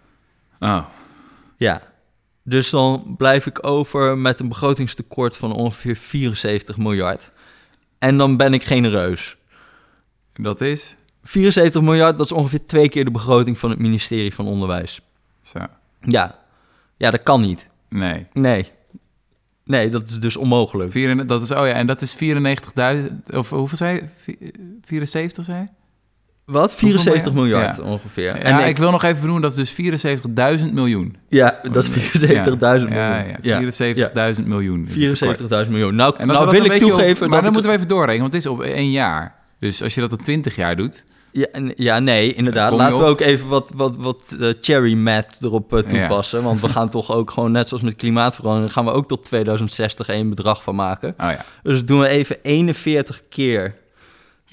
Oh, 0.61 0.79
Ja. 1.57 1.81
Dus 2.47 2.71
dan 2.71 3.15
blijf 3.17 3.47
ik 3.47 3.67
over 3.67 4.19
met 4.19 4.41
een 4.41 4.49
begrotingstekort 4.49 5.37
van 5.37 5.53
ongeveer 5.53 5.97
74 5.97 6.77
miljard. 6.77 7.33
En 7.99 8.17
dan 8.17 8.37
ben 8.37 8.55
ik 8.55 8.65
genereus. 8.65 9.37
dat 10.35 10.61
is... 10.61 10.97
74 11.23 11.83
miljard, 11.83 12.17
dat 12.19 12.27
is 12.27 12.33
ongeveer 12.33 12.67
twee 12.67 12.89
keer 12.89 13.05
de 13.05 13.11
begroting 13.11 13.59
van 13.59 13.71
het 13.71 13.79
ministerie 13.79 14.35
van 14.35 14.47
Onderwijs. 14.47 15.01
Zo. 15.43 15.59
Ja, 16.01 16.39
ja 16.97 17.11
dat 17.11 17.23
kan 17.23 17.41
niet. 17.41 17.69
Nee. 17.89 18.27
Nee. 18.33 18.73
Nee, 19.65 19.89
dat 19.89 20.09
is 20.09 20.21
dus 20.21 20.37
onmogelijk. 20.37 20.91
Vier, 20.91 21.27
dat 21.27 21.43
is, 21.43 21.51
oh 21.51 21.67
ja, 21.67 21.73
en 21.73 21.87
dat 21.87 22.01
is 22.01 22.17
94.000... 22.17 23.37
Of 23.37 23.51
hoeveel 23.51 23.77
zei 23.77 23.95
je? 23.95 24.05
Vi- 24.17 24.51
74 24.83 25.45
zei? 25.45 25.69
Wat? 26.45 26.73
74 26.75 27.23
Hoeveel 27.23 27.43
miljard 27.43 27.77
Ja. 27.77 27.83
ongeveer. 27.83 28.25
Ja, 28.25 28.61
en 28.61 28.69
ik, 28.69 28.79
wil 28.79 28.91
nog 28.91 29.03
even 29.03 29.21
benoemen, 29.21 29.43
dat 29.43 29.57
is 29.57 29.75
dus 29.75 30.05
74.000 30.65 30.73
miljoen. 30.73 31.17
ja, 31.29 31.61
dat 31.73 31.85
is 31.85 31.91
74.000 31.91 32.29
miljoen. 32.29 32.89
Ja, 32.89 33.19
ja, 33.19 33.37
Ja. 33.43 33.59
74.000 34.37 34.47
miljoen. 34.47 34.87
is 34.89 35.03
het 35.05 35.19
tekort. 35.19 35.67
74.000 35.67 35.71
miljoen. 35.71 35.95
Nou, 35.95 36.15
En 36.19 36.27
nou 36.27 36.51
wil 36.51 36.65
ik 36.65 36.73
toegeven 36.73 37.13
Op, 37.13 37.19
maar 37.19 37.29
dat 37.29 37.31
dan 37.31 37.45
ik 37.45 37.53
moeten 37.53 37.71
we 37.71 37.77
even 37.77 37.89
doorrekenen, 37.89 38.21
want 38.21 38.33
het 38.33 38.45
is 38.45 38.51
op 38.51 38.63
één 38.63 38.91
jaar. 38.91 39.35
Dus 39.61 39.83
als 39.83 39.95
je 39.95 40.01
dat 40.01 40.13
op 40.13 40.23
20 40.23 40.57
jaar 40.57 40.77
doet, 40.77 41.05
Ja, 41.33 41.47
ja, 41.77 41.99
nee, 41.99 42.35
inderdaad. 42.35 42.73
Laten 42.73 42.99
we 42.99 43.05
ook 43.05 43.21
even 43.21 43.49
wat, 43.49 43.73
wat, 43.77 43.97
wat 43.97 44.37
eh, 44.41 44.49
cherry 44.61 44.95
math 44.95 45.27
erop 45.41 45.75
eh, 45.75 45.79
Ja. 45.83 45.89
toepassen. 45.89 46.43
Want 46.43 46.61
we 46.61 46.69
gaan 46.69 46.89
toch 46.89 47.13
ook 47.13 47.31
gewoon, 47.31 47.53
net 47.53 47.69
zoals 47.69 47.83
met 47.83 47.97
klimaatverandering, 47.97 48.73
gaan 48.73 48.85
we 48.85 48.91
ook 48.91 49.09
tot 49.09 49.25
2060 49.25 50.09
één 50.09 50.29
bedrag 50.29 50.63
van 50.63 50.75
maken. 50.75 51.09
Oh 51.09 51.31
ja. 51.31 51.45
Dus 51.63 51.85
doen 51.85 52.01
we 52.01 52.09
even 52.09 52.37
41 52.43 53.23
keer. 53.29 53.75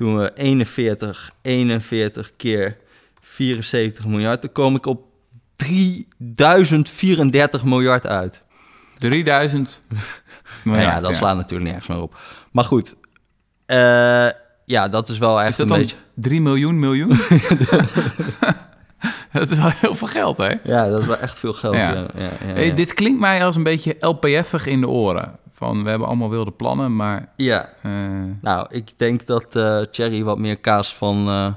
Doen 0.02 0.18
we 0.18 0.32
41, 0.34 1.32
41 1.42 2.36
keer 2.36 2.78
74 3.22 4.06
miljard. 4.06 4.42
Dan 4.42 4.52
kom 4.52 4.76
ik 4.76 4.86
op 4.86 5.04
3034 5.56 7.64
miljard 7.64 8.08
uit. 8.08 8.42
3000 8.98 9.82
Nou 9.88 10.00
ja, 10.64 10.66
miljard, 10.72 11.04
dat 11.04 11.16
slaat 11.16 11.36
natuurlijk 11.36 11.70
nergens 11.70 11.88
meer 11.88 12.02
op. 12.02 12.20
Maar 12.52 12.64
goed, 12.64 12.96
eh, 13.66 13.78
ja, 14.66 14.88
dat 14.88 15.10
is 15.10 15.18
wel 15.18 15.42
echt 15.42 15.50
Is 15.50 15.56
dat 15.56 15.66
een 15.66 15.72
dan 15.72 15.82
beetje... 15.82 15.96
3 16.14 16.42
miljoen 16.42 16.80
miljoen? 16.80 17.10
dat 19.32 19.52
is 19.52 19.58
wel 19.58 19.72
heel 19.76 19.96
veel 19.96 20.08
geld, 20.08 20.38
hè? 20.38 20.54
Ja, 20.64 20.90
dat 20.90 21.02
is 21.02 21.08
wel 21.08 21.18
echt 21.18 21.40
veel 21.40 21.54
geld. 21.54 21.76
Ja. 21.76 21.94
Ja. 21.94 22.08
Hey, 22.44 22.74
dit 22.74 22.94
klinkt 22.94 23.20
mij 23.20 23.46
als 23.46 23.56
een 23.56 23.64
beetje 23.64 23.96
LPF'ig 24.00 24.66
in 24.66 24.82
de 24.82 24.88
oren. 24.88 25.40
Van, 25.62 25.84
we 25.84 25.90
hebben 25.90 26.08
allemaal 26.08 26.30
wilde 26.30 26.52
plannen, 26.52 26.96
maar... 26.96 27.30
ja, 27.36 27.70
eh, 27.82 27.92
nou, 28.42 28.68
ik 28.70 28.92
denk 29.00 29.26
dat 29.26 29.56
eh 29.56 29.82
Thierry 29.82 30.24
wat 30.24 30.40
meer 30.40 30.58
kaas 30.58 30.96
van 30.96 31.28
eh, 31.28 31.54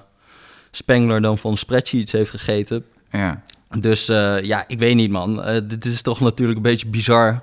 Spengler 0.70 1.20
dan 1.20 1.38
van 1.38 1.56
spreadsheets 1.56 2.12
heeft 2.12 2.30
gegeten. 2.30 2.84
ja. 3.10 3.42
Dus 3.78 4.06
ja, 4.42 4.64
ik 4.66 4.78
weet 4.78 4.94
niet, 4.94 5.10
man. 5.10 5.34
Dit 5.66 5.84
is 5.84 6.02
toch 6.02 6.20
natuurlijk 6.20 6.56
een 6.56 6.62
beetje 6.62 6.86
bizar 6.88 7.42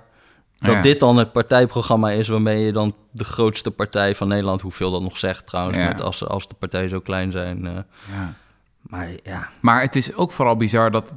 dat 0.60 0.74
Ja. 0.76 0.82
dit 0.82 1.00
dan 1.00 1.17
het 1.17 1.32
partijprogramma 1.32 2.10
is 2.12 2.28
waarmee 2.28 2.65
je 2.65 2.71
dan 2.71 2.95
de 3.12 3.24
grootste 3.24 3.71
partij 3.71 4.15
van 4.15 4.28
Nederland, 4.28 4.62
hoeveel 4.62 4.91
dat 4.91 5.02
nog 5.02 5.17
zegt 5.17 5.45
trouwens, 5.47 5.78
Ja. 5.78 5.88
met 5.88 6.02
als, 6.02 6.26
als 6.28 6.47
de 6.47 6.54
partijen 6.60 6.89
zo 6.89 7.00
klein 7.00 7.32
zijn. 7.32 7.86
ja. 8.12 8.34
maar 8.82 9.10
ja, 9.24 9.50
Maar 9.62 9.82
het 9.82 9.95
is 9.95 10.15
ook 10.15 10.32
vooral 10.32 10.56
bizar 10.56 10.91
dat 10.91 11.15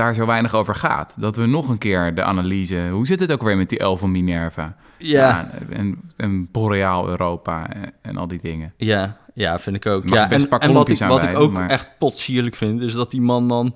daar 0.00 0.14
zo 0.14 0.26
weinig 0.26 0.54
over 0.54 0.74
gaat. 0.74 1.16
Dat 1.20 1.36
we 1.36 1.46
nog 1.46 1.68
een 1.68 1.78
keer 1.78 2.14
de 2.14 2.22
analyse... 2.22 2.88
Hoe 2.90 3.06
zit 3.06 3.20
het 3.20 3.32
ook 3.32 3.42
weer 3.42 3.56
met 3.56 3.68
die 3.68 3.78
El 3.78 3.96
van 3.96 4.10
Minerva? 4.10 4.76
ja, 4.98 5.50
en, 5.70 6.00
en 6.16 6.50
Boreaal 6.50 7.08
Europa 7.08 7.72
en, 7.72 7.92
en 8.02 8.16
al 8.16 8.26
die 8.26 8.40
dingen. 8.40 8.72
ja, 8.76 9.18
ja, 9.34 9.58
vind 9.58 9.76
ik 9.76 9.86
ook. 9.86 10.04
Mag 10.04 10.18
ja, 10.18 10.28
best 10.28 10.44
en, 10.44 10.72
wat 10.72 10.88
ik, 10.88 10.98
wat 10.98 11.22
ik 11.22 11.38
ook 11.38 11.52
maar- 11.52 11.70
echt 11.70 11.88
potsierlijk 11.98 12.54
vind, 12.54 12.80
is 12.82 12.92
dat 12.92 13.10
die 13.10 13.20
man 13.20 13.48
dan 13.48 13.74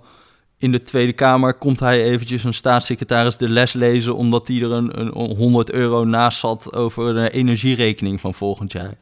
in 0.58 0.72
de 0.72 0.78
Tweede 0.78 1.12
Kamer 1.12 1.54
komt 1.54 1.80
hij 1.80 2.02
eventjes 2.02 2.44
een 2.44 2.54
staatssecretaris 2.54 3.36
de 3.36 3.48
les 3.48 3.72
lezen, 3.72 4.16
omdat 4.16 4.48
hij 4.48 4.62
er 4.62 4.70
een, 4.70 5.00
een 5.00 5.36
100 5.36 5.70
euro 5.70 6.04
naast 6.04 6.38
zat 6.38 6.74
over 6.74 7.14
de 7.14 7.30
energierekening 7.30 8.20
van 8.20 8.34
volgend 8.34 8.72
jaar. 8.72 8.94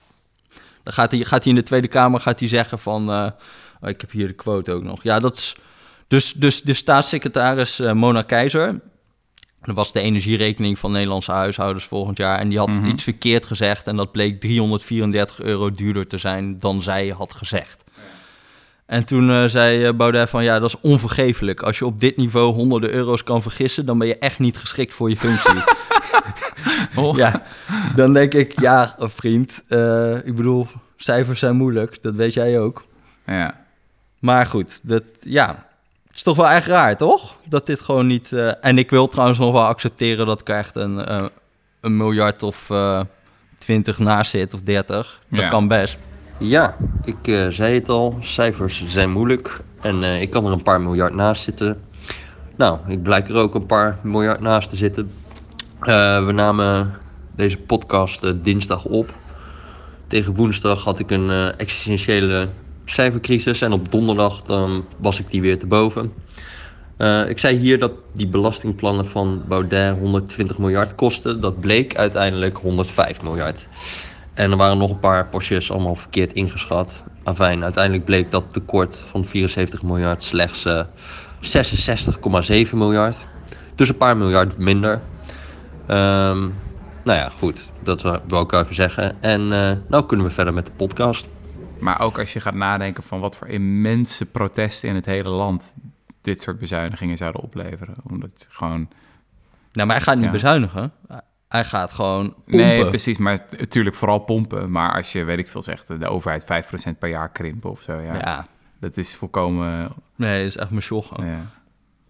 Dan 0.83 0.93
gaat 0.93 1.11
hij, 1.11 1.25
gaat 1.25 1.45
hij 1.45 1.53
in 1.53 1.59
de 1.59 1.65
Tweede 1.65 1.89
Kamer 1.89 2.21
gaat 2.21 2.39
hij 2.39 2.49
zeggen 2.49 2.79
van, 2.79 3.11
eh, 3.11 3.31
oh, 3.81 3.89
ik 3.89 4.01
heb 4.01 4.11
hier 4.11 4.27
de 4.27 4.33
quote 4.33 4.73
ook 4.73 4.83
nog. 4.83 5.03
Ja, 5.03 5.21
dat 5.21 5.37
is 5.37 5.57
dus, 6.12 6.33
dus 6.33 6.62
de 6.62 6.75
staatssecretaris 6.75 7.81
eh, 7.81 7.92
Mona 7.92 8.22
Keizer. 8.22 8.81
Dat 9.62 9.75
was 9.75 9.92
de 9.92 10.01
energierekening 10.01 10.79
van 10.79 10.92
Nederlandse 10.92 11.33
huishoudens 11.33 11.85
volgend 11.85 12.18
jaar. 12.18 12.38
En 12.38 12.48
die 12.48 12.59
had 12.59 12.68
Mhm. 12.68 12.85
iets 12.85 13.03
verkeerd 13.03 13.44
gezegd. 13.44 13.87
En 13.87 13.96
dat 13.96 14.12
bleek 14.12 14.40
334 14.40 15.40
euro 15.40 15.75
duurder 15.75 16.07
te 16.07 16.18
zijn 16.18 16.59
dan 16.59 16.83
zij 16.83 17.09
had 17.09 17.33
gezegd. 17.33 17.85
En 18.87 19.05
toen 19.05 19.31
eh, 19.31 19.44
zei 19.44 19.85
eh, 19.85 19.92
Baudet 19.92 20.31
van 20.31 20.44
ja, 20.44 20.59
dat 20.59 20.68
is 20.68 20.81
onvergeeflijk. 20.81 21.62
Als 21.62 21.79
je 21.79 21.87
op 21.87 22.01
dit 22.01 22.16
niveau 22.16 22.53
honderden 22.53 22.92
euro's 22.92 23.22
kan 23.25 23.42
vergissen, 23.42 23.87
dan 23.87 23.98
ben 23.98 24.07
je 24.07 24.18
echt 24.18 24.38
niet 24.38 24.59
geschikt 24.59 24.94
voor 24.94 25.09
je 25.11 25.16
functie. 25.16 25.62
Oh. 26.94 27.16
ja, 27.16 27.42
dan 27.94 28.12
denk 28.12 28.35
ik, 28.35 28.61
ja, 28.61 28.96
vriend. 28.98 29.62
ik 30.25 30.35
bedoel, 30.37 30.66
cijfers 30.96 31.38
zijn 31.38 31.57
moeilijk, 31.57 32.03
dat 32.03 32.14
weet 32.14 32.35
jij 32.35 32.61
ook. 32.61 32.83
Ja. 33.27 33.64
Maar 34.18 34.46
goed, 34.46 34.81
dat, 34.83 35.03
ja, 35.20 35.66
het 36.12 36.20
is 36.20 36.22
toch 36.22 36.37
wel 36.37 36.48
echt 36.51 36.66
raar, 36.66 36.96
toch? 36.96 37.35
Dat 37.44 37.66
dit 37.66 37.81
gewoon 37.81 38.07
niet... 38.07 38.33
eh, 38.33 38.51
en 38.61 38.79
ik 38.79 38.90
wil 38.90 39.09
trouwens 39.09 39.38
nog 39.38 39.53
wel 39.53 39.64
accepteren 39.64 40.27
dat 40.27 40.40
ik 40.40 40.48
er 40.48 40.57
echt 40.57 40.77
een, 40.77 41.05
eh, 41.05 41.25
een 41.81 41.96
miljard 41.96 42.42
of 42.42 42.70
eh 42.70 43.01
20 43.59 43.98
naast 43.98 44.31
zit, 44.31 44.55
of 44.55 44.61
30. 44.62 45.20
Dat 45.29 45.40
Ja. 45.40 45.48
kan 45.48 45.68
best. 45.68 45.98
Ja, 46.38 46.77
ik 47.05 47.29
eh, 47.29 47.46
zei 47.48 47.75
het 47.75 47.88
al, 47.88 48.16
cijfers 48.20 48.85
zijn 48.87 49.11
moeilijk 49.11 49.61
en 49.81 50.03
eh, 50.05 50.20
ik 50.20 50.31
kan 50.31 50.46
er 50.46 50.53
een 50.53 50.62
paar 50.62 50.81
miljard 50.81 51.14
naast 51.14 51.42
zitten. 51.42 51.83
Nou, 52.57 52.79
ik 52.88 53.03
blijk 53.03 53.29
er 53.29 53.37
ook 53.37 53.55
een 53.55 53.66
paar 53.66 53.98
miljard 54.03 54.40
naast 54.40 54.70
te 54.70 54.77
zitten. 54.77 55.12
Eh, 55.81 56.25
we 56.27 56.33
namen 56.33 56.94
deze 57.37 57.57
podcast 57.59 58.44
dinsdag 58.44 58.85
op. 58.85 59.12
Tegen 60.07 60.35
woensdag 60.35 60.85
had 60.85 60.98
ik 60.98 61.11
een 61.11 61.31
eh, 61.31 61.46
existentiële 61.61 62.48
cijfercrisis 62.85 63.61
en 63.61 63.73
op 63.73 63.90
donderdag 63.90 64.42
was 64.99 65.18
ik 65.18 65.31
die 65.31 65.40
weer 65.40 65.59
te 65.59 65.66
boven. 65.66 66.12
Eh, 67.03 67.29
ik 67.29 67.38
zei 67.38 67.57
hier 67.57 67.79
dat 67.79 67.92
die 68.12 68.29
belastingplannen 68.29 69.07
van 69.07 69.42
Baudet 69.49 69.99
120 69.99 70.59
miljard 70.59 70.95
kosten. 70.95 71.40
Dat 71.40 71.61
bleek 71.61 71.97
uiteindelijk 71.97 72.59
105 72.59 73.23
miljard. 73.23 73.68
En 74.35 74.51
er 74.51 74.57
waren 74.57 74.79
nog 74.79 74.90
een 74.90 74.99
paar 74.99 75.29
postjes 75.29 75.71
allemaal 75.71 75.95
verkeerd 75.95 76.33
ingeschat. 76.33 77.05
Afijn, 77.23 77.62
uiteindelijk 77.62 78.05
bleek 78.05 78.31
dat 78.31 78.53
tekort 78.53 78.97
van 78.97 79.25
74 79.25 79.83
miljard 79.83 80.23
slechts 80.23 80.64
eh, 80.64 80.85
66,7 81.40 82.75
miljard. 82.75 83.25
Dus 83.75 83.88
een 83.88 83.97
paar 83.97 84.16
miljard 84.16 84.59
minder. 84.59 85.01
Ehm, 85.87 86.40
nou 87.05 87.18
ja, 87.18 87.29
goed. 87.38 87.61
Dat 87.83 88.03
wil 88.29 88.40
ik 88.40 88.53
even 88.53 88.75
zeggen. 88.75 89.23
En 89.23 89.53
eh 89.53 89.71
nou 89.88 90.07
kunnen 90.07 90.27
we 90.27 90.33
verder 90.33 90.55
met 90.55 90.66
de 90.66 90.73
podcast. 90.73 91.29
Maar 91.83 92.01
ook 92.01 92.18
als 92.18 92.33
je 92.33 92.40
gaat 92.40 92.55
nadenken 92.55 93.03
van 93.03 93.21
wat 93.21 93.37
voor 93.37 93.47
immense 93.49 94.27
protesten 94.27 94.88
in 94.88 94.95
het 94.95 95.07
hele 95.07 95.29
land 95.29 95.77
dit 96.21 96.40
soort 96.40 96.59
bezuinigingen 96.59 97.16
zouden 97.16 97.40
opleveren. 97.42 97.95
Omdat 98.11 98.31
het 98.31 98.47
gewoon... 98.51 98.88
Nou, 99.73 99.87
maar 99.87 99.97
hij 99.97 100.05
gaat 100.05 100.14
niet 100.16 100.25
Ja. 100.25 100.31
bezuinigen. 100.31 100.92
Hij 101.49 101.64
gaat 101.64 101.92
gewoon 101.92 102.35
pompen. 102.35 102.57
Nee, 102.57 102.88
precies. 102.88 103.18
Maar 103.18 103.38
natuurlijk 103.59 103.97
vooral 103.97 104.18
pompen. 104.18 104.71
Maar 104.71 104.95
als 104.95 105.12
je, 105.12 105.25
weet 105.25 105.38
ik 105.38 105.49
veel, 105.49 105.62
zegt 105.62 106.01
de 106.01 106.09
overheid 106.09 106.45
5% 106.45 106.99
per 106.99 107.09
jaar 107.09 107.31
krimpen 107.31 107.71
of 107.71 107.83
zo. 107.83 107.92
Ja, 108.01 108.14
Ja, 108.14 108.47
Dat 108.81 108.97
is 108.97 109.16
volkomen... 109.16 109.92
nee, 110.16 110.38
dat 110.38 110.47
is 110.47 110.57
echt 110.57 110.71
mijn 110.71 110.83
sjoggen. 110.83 111.27
ja. 111.27 111.47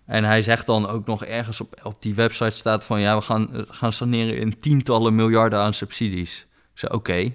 En 0.07 0.25
hij 0.25 0.43
zegt 0.43 0.67
dan 0.67 0.89
ook 0.89 1.07
nog 1.07 1.25
ergens 1.25 1.61
op, 1.61 1.81
op 1.83 2.03
die 2.03 2.15
website 2.15 2.57
staat 2.57 2.85
van... 2.85 3.01
ja, 3.01 3.17
we 3.17 3.23
gaan, 3.23 3.49
gaan 3.69 3.93
saneren 3.93 4.37
in 4.37 4.57
tientallen 4.59 5.15
miljarden 5.15 5.59
aan 5.59 5.75
subsidies. 5.75 6.47
Ik 6.73 6.79
zei, 6.79 6.93
oké, 6.93 7.33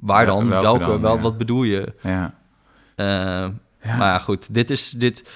waar 0.00 0.20
Ja, 0.20 0.26
dan? 0.26 0.48
welke 0.48 0.62
Welke? 0.64 0.84
dan, 0.84 1.00
wel, 1.00 1.14
ja. 1.16 1.20
Wat 1.22 1.38
bedoel 1.38 1.62
je? 1.62 1.94
ja. 2.02 2.34
Eh, 2.94 3.48
Maar 3.98 4.20
goed, 4.20 4.54
dit 4.54 4.70
is... 4.70 4.90
Dit, 4.90 5.28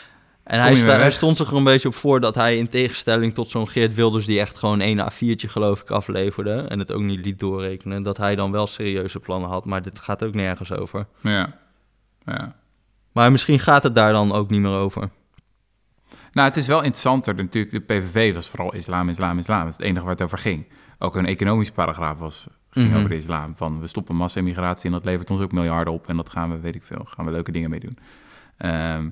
en 0.42 0.60
hij, 0.60 0.74
sta- 0.74 1.10
stond 1.10 1.36
zich 1.36 1.50
er 1.50 1.56
een 1.56 1.64
beetje 1.64 1.88
op 1.88 1.94
voor 1.94 2.20
dat 2.20 2.34
hij 2.34 2.56
in 2.56 2.68
tegenstelling 2.68 3.34
tot 3.34 3.50
zo'n 3.50 3.68
Geert 3.68 3.94
Wilders... 3.94 4.26
die 4.26 4.40
echt 4.40 4.58
gewoon 4.58 4.80
één 4.80 5.10
A4'tje 5.12 5.48
geloof 5.48 5.80
ik 5.80 5.90
afleverde... 5.90 6.52
en 6.68 6.78
het 6.78 6.92
ook 6.92 7.00
niet 7.00 7.24
liet 7.24 7.38
doorrekenen... 7.38 8.02
dat 8.02 8.16
hij 8.16 8.34
dan 8.34 8.50
wel 8.52 8.66
serieuze 8.66 9.20
plannen 9.20 9.48
had. 9.48 9.64
Maar 9.64 9.82
dit 9.82 10.00
gaat 10.00 10.24
ook 10.24 10.34
nergens 10.34 10.72
over. 10.72 11.06
Ja. 11.20 11.54
ja. 12.24 12.54
Maar 13.12 13.32
misschien 13.32 13.58
gaat 13.58 13.82
het 13.82 13.94
daar 13.94 14.12
dan 14.12 14.32
ook 14.32 14.50
niet 14.50 14.60
meer 14.60 14.76
over. 14.76 15.10
Nou, 16.32 16.48
het 16.48 16.56
is 16.56 16.66
wel 16.66 16.78
interessanter. 16.82 17.34
Natuurlijk, 17.34 17.72
de 17.72 17.94
PVV 17.94 18.34
was 18.34 18.48
vooral 18.48 18.74
islam, 18.74 19.08
islam, 19.08 19.38
islam. 19.38 19.58
Dat 19.62 19.68
is 19.70 19.76
het 19.76 19.86
enige 19.86 20.02
waar 20.04 20.12
het 20.14 20.22
over 20.22 20.38
ging. 20.38 20.66
Ook 20.98 21.16
een 21.16 21.26
economische 21.26 21.72
paragraaf 21.72 22.18
was, 22.18 22.46
ging 22.72 22.88
Mhm. 22.88 22.96
over 22.96 23.08
de 23.08 23.16
islam. 23.16 23.56
Van, 23.56 23.80
we 23.80 23.86
stoppen 23.86 24.16
massa-immigratie 24.16 24.86
en 24.86 24.92
dat 24.92 25.04
levert 25.04 25.30
ons 25.30 25.40
ook 25.40 25.52
miljarden 25.52 25.92
op. 25.92 26.08
En 26.08 26.16
dat 26.16 26.30
gaan 26.30 26.50
we, 26.50 26.60
weet 26.60 26.74
ik 26.74 26.82
veel, 26.82 27.04
gaan 27.04 27.24
we 27.24 27.30
leuke 27.30 27.52
dingen 27.52 27.70
mee 27.70 27.80
doen. 27.80 27.98
Ehm 28.56 29.08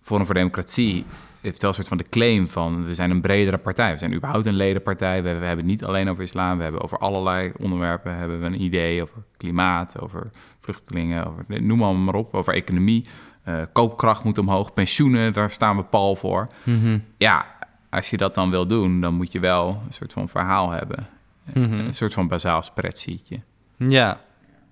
Forum 0.00 0.26
voor 0.26 0.34
Democratie 0.34 1.04
heeft 1.40 1.60
wel 1.60 1.70
een 1.70 1.76
soort 1.76 1.88
van 1.88 1.96
de 1.98 2.08
claim 2.08 2.48
van... 2.48 2.84
we 2.84 2.94
zijn 2.94 3.10
een 3.10 3.20
bredere 3.20 3.58
partij. 3.58 3.92
We 3.92 3.98
zijn 3.98 4.14
überhaupt 4.14 4.46
een 4.46 4.54
ledenpartij. 4.54 5.16
We, 5.22 5.28
we 5.28 5.44
hebben 5.44 5.56
het 5.56 5.64
niet 5.66 5.84
alleen 5.84 6.08
over 6.08 6.22
islam. 6.22 6.56
We 6.56 6.62
hebben 6.62 6.82
over 6.82 6.98
allerlei 6.98 7.52
onderwerpen 7.58 8.16
hebben 8.16 8.40
we 8.40 8.46
een 8.46 8.62
idee. 8.62 9.02
Over 9.02 9.22
klimaat, 9.36 10.00
over 10.00 10.30
vluchtelingen, 10.60 11.26
over, 11.26 11.44
noem 11.62 11.82
allemaal 11.82 12.02
maar 12.02 12.14
op. 12.14 12.34
Over 12.34 12.54
economie. 12.54 13.06
Eh, 13.42 13.62
koopkracht 13.72 14.24
moet 14.24 14.38
omhoog. 14.38 14.72
Pensioenen, 14.72 15.32
daar 15.32 15.50
staan 15.50 15.76
we 15.76 15.82
pal 15.82 16.16
voor. 16.16 16.46
Ja, 17.16 17.46
als 17.90 18.10
je 18.10 18.16
dat 18.16 18.34
dan 18.34 18.50
wil 18.50 18.66
doen, 18.66 19.00
dan 19.00 19.14
moet 19.14 19.32
je 19.32 19.40
wel 19.40 19.82
een 19.86 19.92
soort 19.92 20.12
van 20.12 20.28
verhaal 20.28 20.70
hebben. 20.70 21.06
Mhm. 21.54 21.72
Een 21.72 21.94
soort 21.94 22.14
van 22.14 22.28
bazaal 22.28 22.62
spreadsheetje. 22.62 23.40
Ja, 23.76 24.20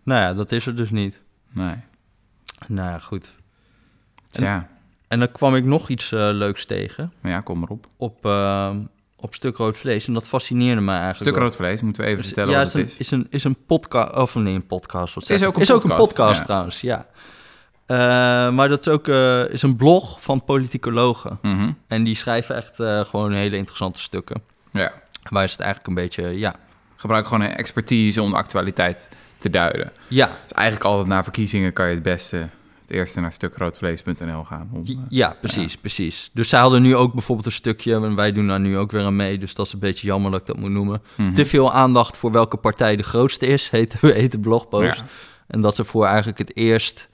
nou 0.04 0.20
ja, 0.20 0.34
dat 0.34 0.52
is 0.52 0.66
er 0.66 0.76
dus 0.76 0.90
niet. 0.90 1.20
Nee. 1.52 1.74
Nou 2.66 2.90
ja, 2.90 2.98
goed. 2.98 3.34
Dus 4.30 4.44
ja, 4.44 4.68
En 5.08 5.18
dan 5.18 5.32
kwam 5.32 5.54
ik 5.54 5.64
nog 5.64 5.88
iets 5.88 6.12
eh, 6.12 6.18
leuks 6.32 6.66
tegen 6.66 7.12
nou 7.20 7.34
ja, 7.34 7.40
kom 7.40 7.58
maar 7.58 7.68
op. 7.68 7.86
op, 7.96 8.24
eh, 8.26 8.70
op 9.16 9.34
Stuk 9.34 9.56
Rood 9.56 9.78
Vlees. 9.78 10.06
En 10.06 10.12
dat 10.12 10.26
fascineerde 10.26 10.80
me 10.80 10.90
eigenlijk 10.90 11.20
Stuk 11.20 11.34
wel. 11.34 11.42
rood 11.42 11.56
vlees, 11.56 11.82
moeten 11.82 12.02
we 12.02 12.08
even 12.08 12.20
Is- 12.20 12.26
vertellen 12.26 12.50
ja, 12.52 12.58
wat 12.58 12.66
is 12.66 12.72
het 12.72 12.82
een, 12.82 12.88
is. 12.88 12.98
is 12.98 13.10
een, 13.10 13.26
is 13.30 13.44
een 13.44 13.56
podcast, 13.66 14.14
of 14.14 14.34
nee, 14.34 14.54
een 14.54 14.66
podcast. 14.66 15.14
Wat 15.14 15.28
Is 15.30 15.44
ook 15.44 15.54
een 15.54 15.60
is 15.60 15.70
ook 15.72 15.82
een 15.82 15.88
podcast, 15.88 16.08
podcast 16.14 16.38
ja. 16.40 16.44
trouwens, 16.44 16.80
ja. 16.80 17.06
Eh, 17.86 17.96
maar 18.54 18.68
dat 18.68 18.80
is 18.86 18.88
ook 18.92 19.08
eh, 19.08 19.48
is 19.50 19.62
een 19.62 19.76
blog 19.76 20.22
van 20.22 20.44
politicologen. 20.44 21.38
Mhm. 21.42 21.72
En 21.86 22.04
die 22.04 22.16
schrijven 22.16 22.56
echt 22.56 22.76
gewoon 23.08 23.32
hele 23.32 23.56
interessante 23.56 24.00
stukken. 24.00 24.42
Ja, 24.72 24.92
Waar 25.30 25.44
is 25.44 25.52
het 25.52 25.60
eigenlijk 25.60 25.88
een 25.88 26.02
beetje, 26.04 26.38
ja. 26.38 26.54
Gebruik 26.96 27.26
gewoon 27.26 27.42
een 27.42 27.54
expertise 27.54 28.22
om 28.22 28.30
de 28.30 28.36
actualiteit 28.36 29.08
te 29.36 29.50
duiden. 29.50 29.92
Ja, 30.08 30.26
Dus 30.42 30.52
eigenlijk 30.52 30.86
altijd 30.86 31.08
na 31.08 31.22
verkiezingen 31.22 31.72
kan 31.72 31.88
je 31.88 31.94
het 31.94 32.02
beste 32.02 32.48
het 32.86 32.96
eerste 32.96 33.20
naar 33.20 33.32
stukroodvlees.nl 33.32 34.44
gaan. 34.44 34.68
Om, 34.72 34.82
uh, 34.86 34.96
ja, 35.08 35.36
precies, 35.40 35.76
precies. 35.76 36.30
Dus 36.32 36.48
zij 36.48 36.60
hadden 36.60 36.82
nu 36.82 36.96
ook 36.96 37.12
bijvoorbeeld 37.12 37.46
een 37.46 37.52
stukje, 37.52 37.94
en 37.94 38.14
wij 38.14 38.32
doen 38.32 38.46
daar 38.46 38.60
nu 38.60 38.78
ook 38.78 38.90
weer 38.90 39.02
aan 39.04 39.16
mee, 39.16 39.38
dus 39.38 39.54
dat 39.54 39.66
is 39.66 39.72
een 39.72 39.78
beetje 39.78 40.06
jammer 40.06 40.30
dat 40.30 40.40
ik 40.40 40.46
dat 40.46 40.56
moet 40.56 40.70
noemen. 40.70 41.02
mhm. 41.16 41.32
Te 41.32 41.44
veel 41.44 41.72
aandacht 41.72 42.16
voor 42.16 42.32
welke 42.32 42.56
partij 42.56 42.96
de 42.96 43.02
grootste 43.02 43.46
is, 43.46 43.70
heet, 43.76 43.96
heet 44.00 44.32
de 44.32 44.38
blogpost. 44.38 44.98
Ja. 44.98 45.04
En 45.46 45.60
dat 45.60 45.74
ze 45.74 45.84
voor 45.84 46.06
eigenlijk 46.06 46.38
het 46.38 46.56
eerst, 46.56 47.08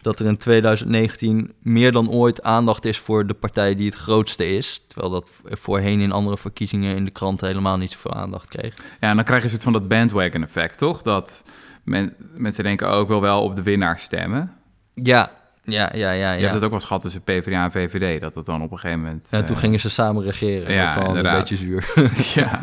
dat 0.00 0.20
er 0.20 0.26
in 0.26 0.36
2019 0.36 1.52
meer 1.62 1.92
dan 1.92 2.10
ooit 2.10 2.42
aandacht 2.42 2.84
is 2.84 2.98
voor 2.98 3.26
de 3.26 3.34
partij 3.34 3.74
die 3.74 3.86
het 3.86 3.98
grootste 3.98 4.56
is. 4.56 4.84
Terwijl 4.86 5.12
dat 5.12 5.30
voorheen 5.44 6.00
in 6.00 6.12
andere 6.12 6.36
verkiezingen 6.36 6.96
in 6.96 7.04
de 7.04 7.10
krant 7.10 7.40
helemaal 7.40 7.76
niet 7.76 7.92
zoveel 7.92 8.14
aandacht 8.14 8.48
kreeg. 8.48 8.74
Ja, 9.00 9.08
en 9.08 9.16
dan 9.16 9.24
krijg 9.24 9.42
je 9.42 9.48
soort 9.48 9.62
van 9.62 9.72
dat 9.72 9.88
bandwagon 9.88 10.42
effect, 10.42 10.78
toch? 10.78 11.02
Dat 11.02 11.44
men, 11.84 12.14
mensen 12.36 12.64
denken 12.64 12.88
ook 12.88 13.08
wel 13.08 13.20
wel 13.20 13.42
op 13.42 13.56
de 13.56 13.62
winnaar 13.62 13.98
stemmen. 13.98 14.52
Ja, 14.94 15.32
ja, 15.62 15.90
ja, 15.94 16.10
ja. 16.10 16.32
Je 16.32 16.38
ja. 16.38 16.42
hebt 16.42 16.54
het 16.54 16.54
ook 16.54 16.60
wel 16.60 16.70
eens 16.70 16.84
gehad 16.84 17.02
tussen 17.02 17.22
PvdA 17.22 17.64
en 17.64 17.70
VVD, 17.70 18.20
dat 18.20 18.34
het 18.34 18.46
dan 18.46 18.62
op 18.62 18.72
een 18.72 18.78
gegeven 18.78 19.02
moment... 19.02 19.28
En 19.30 19.44
toen 19.44 19.54
eh, 19.54 19.62
gingen 19.62 19.80
ze 19.80 19.90
samen 19.90 20.22
regeren. 20.22 20.74
ja, 20.74 20.84
dat 20.84 20.88
is 20.88 21.02
dan 21.02 21.16
een 21.16 21.38
beetje 21.38 21.56
zuur. 21.56 21.92
ja, 22.40 22.60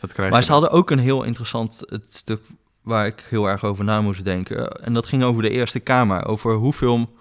dat 0.00 0.12
krijg 0.12 0.30
Maar 0.30 0.40
je 0.40 0.46
ze 0.46 0.52
hadden 0.52 0.70
ook 0.70 0.90
een 0.90 0.98
heel 0.98 1.22
interessant 1.22 1.82
het 1.86 2.14
stuk 2.14 2.46
waar 2.84 3.06
ik 3.06 3.24
heel 3.28 3.46
erg 3.48 3.64
over 3.64 3.84
na 3.84 4.00
moest 4.00 4.24
denken. 4.24 4.68
En 4.72 4.92
dat 4.92 5.06
ging 5.06 5.22
over 5.22 5.42
de 5.42 5.50
Eerste 5.50 5.80
Kamer. 5.80 6.26
Over 6.26 6.54
hoeveel 6.54 7.12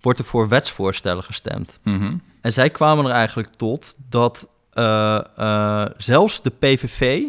wordt 0.00 0.18
er 0.18 0.24
voor 0.24 0.48
wetsvoorstellen 0.48 1.22
gestemd. 1.22 1.78
Mhm. 1.82 2.14
En 2.40 2.52
zij 2.52 2.70
kwamen 2.70 3.04
er 3.04 3.10
eigenlijk 3.10 3.48
tot 3.54 3.94
dat 4.08 4.48
eh, 4.70 5.20
eh, 5.36 5.86
zelfs 5.96 6.42
de 6.42 6.50
PVV 6.50 7.22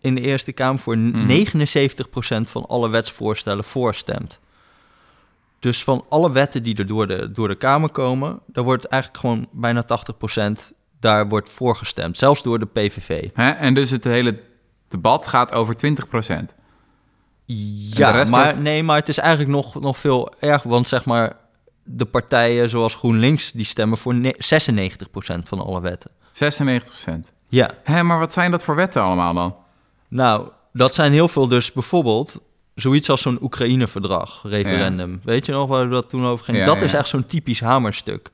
in 0.00 0.14
de 0.14 0.20
Eerste 0.20 0.52
Kamer 0.52 0.78
voor 0.80 0.98
Mhm. 0.98 1.26
79% 1.26 2.50
van 2.50 2.66
alle 2.66 2.88
wetsvoorstellen 2.90 3.64
voorstemt. 3.64 4.38
Dus 5.58 5.84
van 5.84 6.04
alle 6.08 6.32
wetten 6.32 6.62
die 6.62 6.76
er 6.76 6.86
door 6.86 7.06
de, 7.06 7.32
door 7.32 7.48
de 7.48 7.54
Kamer 7.54 7.90
komen, 7.90 8.40
daar 8.46 8.64
wordt 8.64 8.84
eigenlijk 8.84 9.22
gewoon 9.22 9.48
bijna 9.52 9.82
80% 9.82 10.72
daar 11.00 11.28
wordt 11.28 11.50
voorgestemd. 11.50 12.16
Zelfs 12.16 12.42
door 12.42 12.58
de 12.58 12.66
PVV. 12.66 13.28
Hè? 13.34 13.50
En 13.50 13.74
dus 13.74 13.90
het 13.90 14.04
hele 14.04 14.40
debat 14.88 15.26
gaat 15.26 15.52
over 15.52 15.74
20 15.74 16.08
procent. 16.08 16.54
Ja, 17.52 18.24
maar, 18.30 18.60
nee, 18.60 18.82
maar 18.82 18.96
het 18.96 19.08
is 19.08 19.18
eigenlijk 19.18 19.50
nog, 19.50 19.80
nog 19.80 19.98
veel 19.98 20.32
erger. 20.40 20.70
Want 20.70 20.88
zeg 20.88 21.04
maar, 21.04 21.36
de 21.84 22.04
partijen 22.04 22.68
zoals 22.68 22.94
GroenLinks... 22.94 23.52
die 23.52 23.64
stemmen 23.64 23.98
voor 23.98 24.14
ne- 24.14 24.34
96% 24.36 25.42
van 25.44 25.60
alle 25.60 25.80
wetten. 25.80 26.10
96 26.32 26.90
procent. 26.90 27.32
Ja, 27.48 27.70
Hé, 27.84 28.02
maar 28.02 28.18
wat 28.18 28.32
zijn 28.32 28.50
dat 28.50 28.64
voor 28.64 28.74
wetten 28.74 29.02
allemaal 29.02 29.34
dan? 29.34 29.54
nou, 30.08 30.48
dat 30.72 30.94
zijn 30.94 31.12
heel 31.12 31.28
veel 31.28 31.48
dus 31.48 31.72
bijvoorbeeld... 31.72 32.40
zoiets 32.74 33.10
als 33.10 33.22
zo'n 33.22 33.42
Oekraïne-verdrag, 33.42 34.42
referendum. 34.42 35.20
Weet 35.24 35.46
je 35.46 35.52
nog 35.52 35.68
waar 35.68 35.88
dat 35.88 36.08
toen 36.08 36.24
over 36.24 36.44
ging? 36.44 36.58
Ja, 36.58 36.64
dat 36.64 36.76
ja. 36.76 36.82
is 36.82 36.92
echt 36.92 37.08
zo'n 37.08 37.26
typisch 37.26 37.60
hamerstuk. 37.60 38.30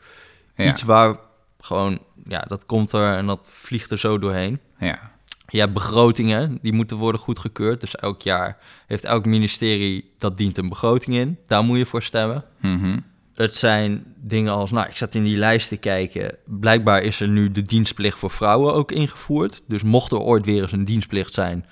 Iets 0.57 0.83
waar 0.83 1.17
gewoon... 1.61 1.99
Ja, 2.29 2.45
dat 2.49 2.67
komt 2.67 2.93
er 2.93 3.17
en 3.17 3.27
dat 3.27 3.49
vliegt 3.51 3.91
er 3.91 3.99
zo 3.99 4.19
doorheen. 4.19 4.61
Ja. 4.79 5.15
Je 5.49 5.59
hebt 5.59 5.73
begrotingen, 5.73 6.59
die 6.63 6.73
moeten 6.73 6.97
worden 6.97 7.21
goedgekeurd. 7.21 7.81
Dus 7.81 7.97
elk 7.97 8.23
jaar 8.23 8.59
heeft 8.87 9.05
elk 9.05 9.25
ministerie, 9.27 10.13
dat 10.19 10.37
dient 10.37 10.59
een 10.59 10.69
begroting 10.69 11.17
in. 11.17 11.39
Daar 11.47 11.65
moet 11.65 11.79
je 11.79 11.87
voor 11.87 12.03
stemmen. 12.03 12.45
Mhm. 12.61 12.99
Het 13.35 13.55
zijn 13.55 14.15
dingen 14.17 14.53
als, 14.53 14.71
nou, 14.71 14.89
ik 14.89 14.97
zat 14.97 15.15
in 15.15 15.23
die 15.23 15.37
lijst 15.37 15.69
te 15.69 15.77
kijken. 15.77 16.37
Blijkbaar 16.45 17.03
is 17.03 17.21
er 17.21 17.29
nu 17.29 17.51
de 17.51 17.63
dienstplicht 17.63 18.19
voor 18.19 18.31
vrouwen 18.31 18.75
ook 18.75 18.93
ingevoerd. 18.93 19.63
Dus 19.69 19.83
mocht 19.83 20.13
er 20.13 20.19
ooit 20.19 20.45
weer 20.45 20.63
eens 20.63 20.73
een 20.73 20.85
dienstplicht 20.85 21.33
zijn, 21.33 21.67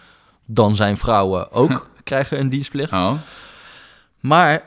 dan 0.47 0.77
zijn 0.77 0.97
vrouwen 0.97 1.53
ook 1.53 1.89
krijgen 2.03 2.41
een 2.41 2.49
dienstplicht. 2.49 2.93
Oh, 2.93 3.13
Maar 4.21 4.63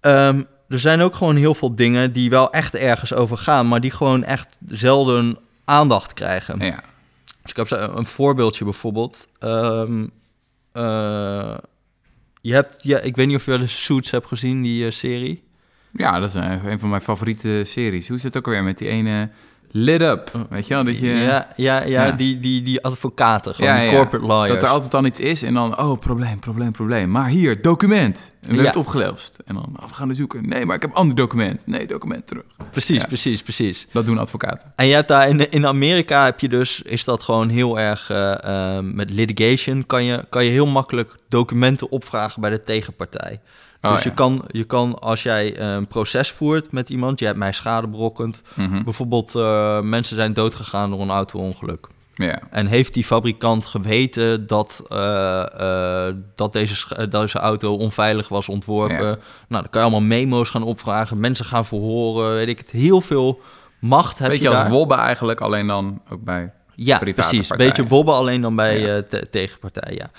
ehm, 0.00 0.42
er 0.68 0.78
zijn 0.78 1.00
ook 1.00 1.14
gewoon 1.14 1.36
heel 1.36 1.54
veel 1.54 1.76
dingen 1.76 2.12
die 2.12 2.30
wel 2.30 2.52
echt 2.52 2.74
ergens 2.74 3.12
over 3.12 3.38
gaan, 3.38 3.68
maar 3.68 3.80
die 3.80 3.90
gewoon 3.90 4.24
echt 4.24 4.58
zelden 4.66 5.38
aandacht 5.64 6.14
krijgen. 6.14 6.58
ja. 6.58 6.82
Dus 7.42 7.50
ik 7.50 7.56
heb 7.56 7.70
een 7.96 8.06
voorbeeldje 8.06 8.64
bijvoorbeeld. 8.64 9.28
Ehm, 9.38 10.06
eh, 10.72 11.56
je 12.40 12.52
hebt, 12.52 12.82
ja, 12.82 12.98
ik 12.98 13.16
weet 13.16 13.26
niet 13.26 13.36
of 13.36 13.44
je 13.44 13.50
wel 13.50 13.60
eens 13.60 13.84
Suits 13.84 14.10
hebt 14.10 14.26
gezien, 14.26 14.62
die 14.62 14.84
eh, 14.84 14.90
serie. 14.90 15.42
Ja, 15.92 16.20
dat 16.20 16.28
is 16.28 16.34
een, 16.34 16.70
een 16.70 16.78
van 16.78 16.88
mijn 16.88 17.02
favoriete 17.02 17.62
series. 17.64 18.08
Hoe 18.08 18.16
is 18.16 18.22
het 18.22 18.36
ook 18.36 18.46
alweer 18.46 18.62
met 18.62 18.78
die 18.78 18.88
ene 18.88 19.30
Lit 19.72 20.02
Up? 20.02 20.30
Weet 20.50 20.66
je 20.66 20.74
wel, 20.74 20.84
dat 20.84 20.98
je... 20.98 21.06
Ja, 21.06 21.48
ja, 21.56 21.82
ja, 21.82 22.04
Ja. 22.06 22.12
Die, 22.12 22.40
die, 22.40 22.62
die 22.62 22.84
advocaten, 22.84 23.54
gewoon 23.54 23.70
Ja, 23.74 23.80
die 23.80 23.90
corporate 23.90 24.26
lawyers. 24.26 24.52
Dat 24.54 24.62
er 24.62 24.68
altijd 24.68 24.90
dan 24.90 25.04
iets 25.04 25.20
is 25.20 25.42
en 25.42 25.54
dan, 25.54 25.78
oh, 25.78 25.98
probleem, 25.98 26.38
probleem, 26.38 26.72
probleem. 26.72 27.10
Maar 27.10 27.28
hier, 27.28 27.62
document. 27.62 28.32
En 28.32 28.38
we 28.40 28.46
hebben 28.46 28.62
Ja. 28.64 28.70
het 28.70 28.76
opgelost. 28.78 29.38
En 29.44 29.54
dan, 29.54 29.74
oh, 29.80 29.88
we 29.88 29.94
gaan 29.94 30.08
er 30.08 30.14
zoeken. 30.14 30.48
Nee, 30.48 30.66
maar 30.66 30.76
ik 30.76 30.82
heb 30.82 30.90
een 30.90 30.96
ander 30.96 31.16
document. 31.16 31.66
Nee, 31.66 31.86
document 31.86 32.26
terug. 32.26 32.42
Precies, 32.70 33.04
precies, 33.04 33.42
precies. 33.42 33.86
Dat 33.92 34.06
doen 34.06 34.18
advocaten. 34.18 34.72
En 34.74 34.86
je 34.86 34.94
hebt 34.94 35.08
daar 35.08 35.28
in, 35.28 35.50
in 35.50 35.66
Amerika 35.66 36.24
heb 36.24 36.40
je 36.40 36.48
dus, 36.48 36.82
is 36.82 37.04
dat 37.04 37.22
gewoon 37.22 37.48
heel 37.48 37.78
erg 37.78 38.10
eh, 38.10 38.76
eh, 38.76 38.84
met 38.84 39.10
litigation, 39.10 39.86
kan 39.86 40.04
je, 40.04 40.24
kan 40.28 40.44
je 40.44 40.50
heel 40.50 40.66
makkelijk 40.66 41.16
documenten 41.28 41.90
opvragen 41.90 42.40
bij 42.40 42.50
de 42.50 42.60
tegenpartij. 42.60 43.40
Oh, 43.82 43.90
dus 43.92 44.02
ja. 44.02 44.10
je, 44.10 44.16
kan, 44.16 44.44
je 44.46 44.64
kan, 44.64 44.98
als 44.98 45.22
jij 45.22 45.56
eh, 45.56 45.72
een 45.72 45.86
proces 45.86 46.30
voert 46.30 46.72
met 46.72 46.88
iemand, 46.90 47.18
je 47.18 47.26
hebt 47.26 47.38
mij 47.38 47.52
schade 47.52 47.86
berokkend. 47.88 48.42
Mhm. 48.54 48.82
Bijvoorbeeld, 48.82 49.34
eh, 49.34 49.80
mensen 49.80 50.16
zijn 50.16 50.32
doodgegaan 50.32 50.90
door 50.90 51.00
een 51.00 51.10
auto-ongeluk. 51.10 51.86
En 52.50 52.66
heeft 52.66 52.94
die 52.94 53.04
fabrikant 53.04 53.66
geweten 53.66 54.46
dat, 54.46 54.82
eh, 54.88 56.06
eh, 56.08 56.14
dat 56.34 56.52
deze, 56.52 57.08
deze 57.08 57.38
auto 57.38 57.74
onveilig 57.76 58.28
was 58.28 58.48
ontworpen? 58.48 59.06
Nou, 59.06 59.16
dan 59.48 59.68
kan 59.70 59.80
je 59.80 59.88
allemaal 59.88 60.08
memo's 60.08 60.50
gaan 60.50 60.62
opvragen, 60.62 61.20
mensen 61.20 61.44
gaan 61.44 61.64
verhoren, 61.66 62.32
weet 62.34 62.48
ik 62.48 62.58
het. 62.58 62.70
Heel 62.70 63.00
veel 63.00 63.40
macht 63.78 64.18
heb 64.18 64.28
Weet 64.28 64.40
je 64.42 64.48
als 64.48 64.58
daar. 64.58 64.70
wobben 64.70 64.98
eigenlijk, 64.98 65.40
alleen 65.40 65.66
dan 65.66 66.00
ook 66.10 66.22
bij... 66.24 66.52
Ja, 66.74 66.98
private 66.98 67.28
precies. 67.28 67.48
partijen. 67.48 67.72
Beetje 67.72 67.88
wobben 67.90 68.14
alleen 68.14 68.40
dan 68.40 68.56
bij 68.56 68.80
Ja. 68.80 68.96
eh, 68.96 69.02
te- 69.02 69.28
tegenpartij, 69.30 69.94
ja. 69.94 70.10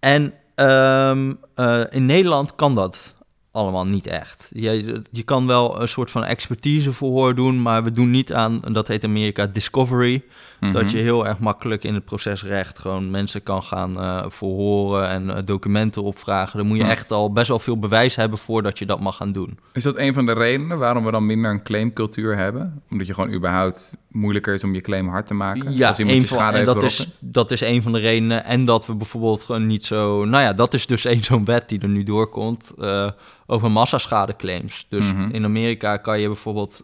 En 0.00 0.34
ehm, 0.54 1.32
eh, 1.54 1.82
in 1.90 2.06
Nederland 2.06 2.54
kan 2.54 2.74
dat 2.74 3.14
allemaal 3.50 3.86
niet 3.86 4.06
echt. 4.06 4.50
Je, 4.54 5.02
je 5.10 5.22
kan 5.22 5.46
wel 5.46 5.80
een 5.80 5.88
soort 5.88 6.10
van 6.10 6.24
expertiseverhoor 6.24 7.34
doen, 7.34 7.62
maar 7.62 7.84
we 7.84 7.90
doen 7.90 8.10
niet 8.10 8.32
aan, 8.32 8.56
dat 8.56 8.88
heet 8.88 9.04
Amerika 9.04 9.46
discovery, 9.46 10.22
Mhm. 10.62 10.72
dat 10.72 10.90
je 10.90 10.98
heel 10.98 11.26
erg 11.26 11.38
makkelijk 11.38 11.84
in 11.84 11.94
het 11.94 12.04
procesrecht 12.04 12.78
gewoon 12.78 13.10
mensen 13.10 13.42
kan 13.42 13.62
gaan 13.62 13.98
eh, 14.00 14.24
verhoren 14.28 15.08
en 15.08 15.30
eh, 15.30 15.42
documenten 15.44 16.02
opvragen. 16.02 16.58
Dan 16.58 16.66
moet 16.66 16.76
je 16.76 16.82
Ja. 16.84 16.88
echt 16.90 17.10
al 17.12 17.32
best 17.32 17.48
wel 17.48 17.58
veel 17.58 17.78
bewijs 17.78 18.16
hebben 18.16 18.38
voordat 18.38 18.78
je 18.78 18.86
dat 18.86 19.00
mag 19.00 19.16
gaan 19.16 19.32
doen. 19.32 19.58
Is 19.72 19.82
dat 19.82 19.96
een 19.96 20.12
van 20.14 20.26
de 20.26 20.32
redenen 20.32 20.78
waarom 20.78 21.04
we 21.04 21.10
dan 21.10 21.26
minder 21.26 21.50
een 21.50 21.62
claimcultuur 21.62 22.36
hebben? 22.36 22.82
Omdat 22.90 23.06
je 23.06 23.14
gewoon 23.14 23.32
überhaupt 23.32 23.96
moeilijker 24.08 24.54
is 24.54 24.64
om 24.64 24.74
je 24.74 24.80
claim 24.80 25.08
hard 25.08 25.26
te 25.26 25.34
maken? 25.34 25.76
Ja, 25.76 25.88
als 25.88 25.98
iemand 25.98 26.16
een 26.20 26.26
van, 26.26 26.36
schade 26.36 26.50
en 26.58 26.64
heeft 26.66 26.74
dat 26.80 26.82
is, 26.82 27.08
dat 27.20 27.50
is 27.50 27.60
een 27.60 27.82
van 27.82 27.92
de 27.92 27.98
redenen. 27.98 28.44
En 28.44 28.64
dat 28.64 28.86
we 28.86 28.94
bijvoorbeeld 28.94 29.42
gewoon 29.42 29.66
niet 29.66 29.84
zo... 29.84 30.24
Nou 30.24 30.42
ja, 30.42 30.52
dat 30.52 30.74
is 30.74 30.86
dus 30.86 31.04
één 31.04 31.24
zo'n 31.24 31.44
wet 31.44 31.68
die 31.68 31.80
er 31.80 31.88
nu 31.88 32.02
doorkomt 32.02 32.72
eh, 32.78 33.10
over 33.46 33.70
massaschadeclaims. 33.70 34.86
Dus 34.88 35.12
Mhm. 35.12 35.28
in 35.32 35.44
Amerika 35.44 35.96
kan 35.96 36.20
je 36.20 36.26
bijvoorbeeld 36.26 36.82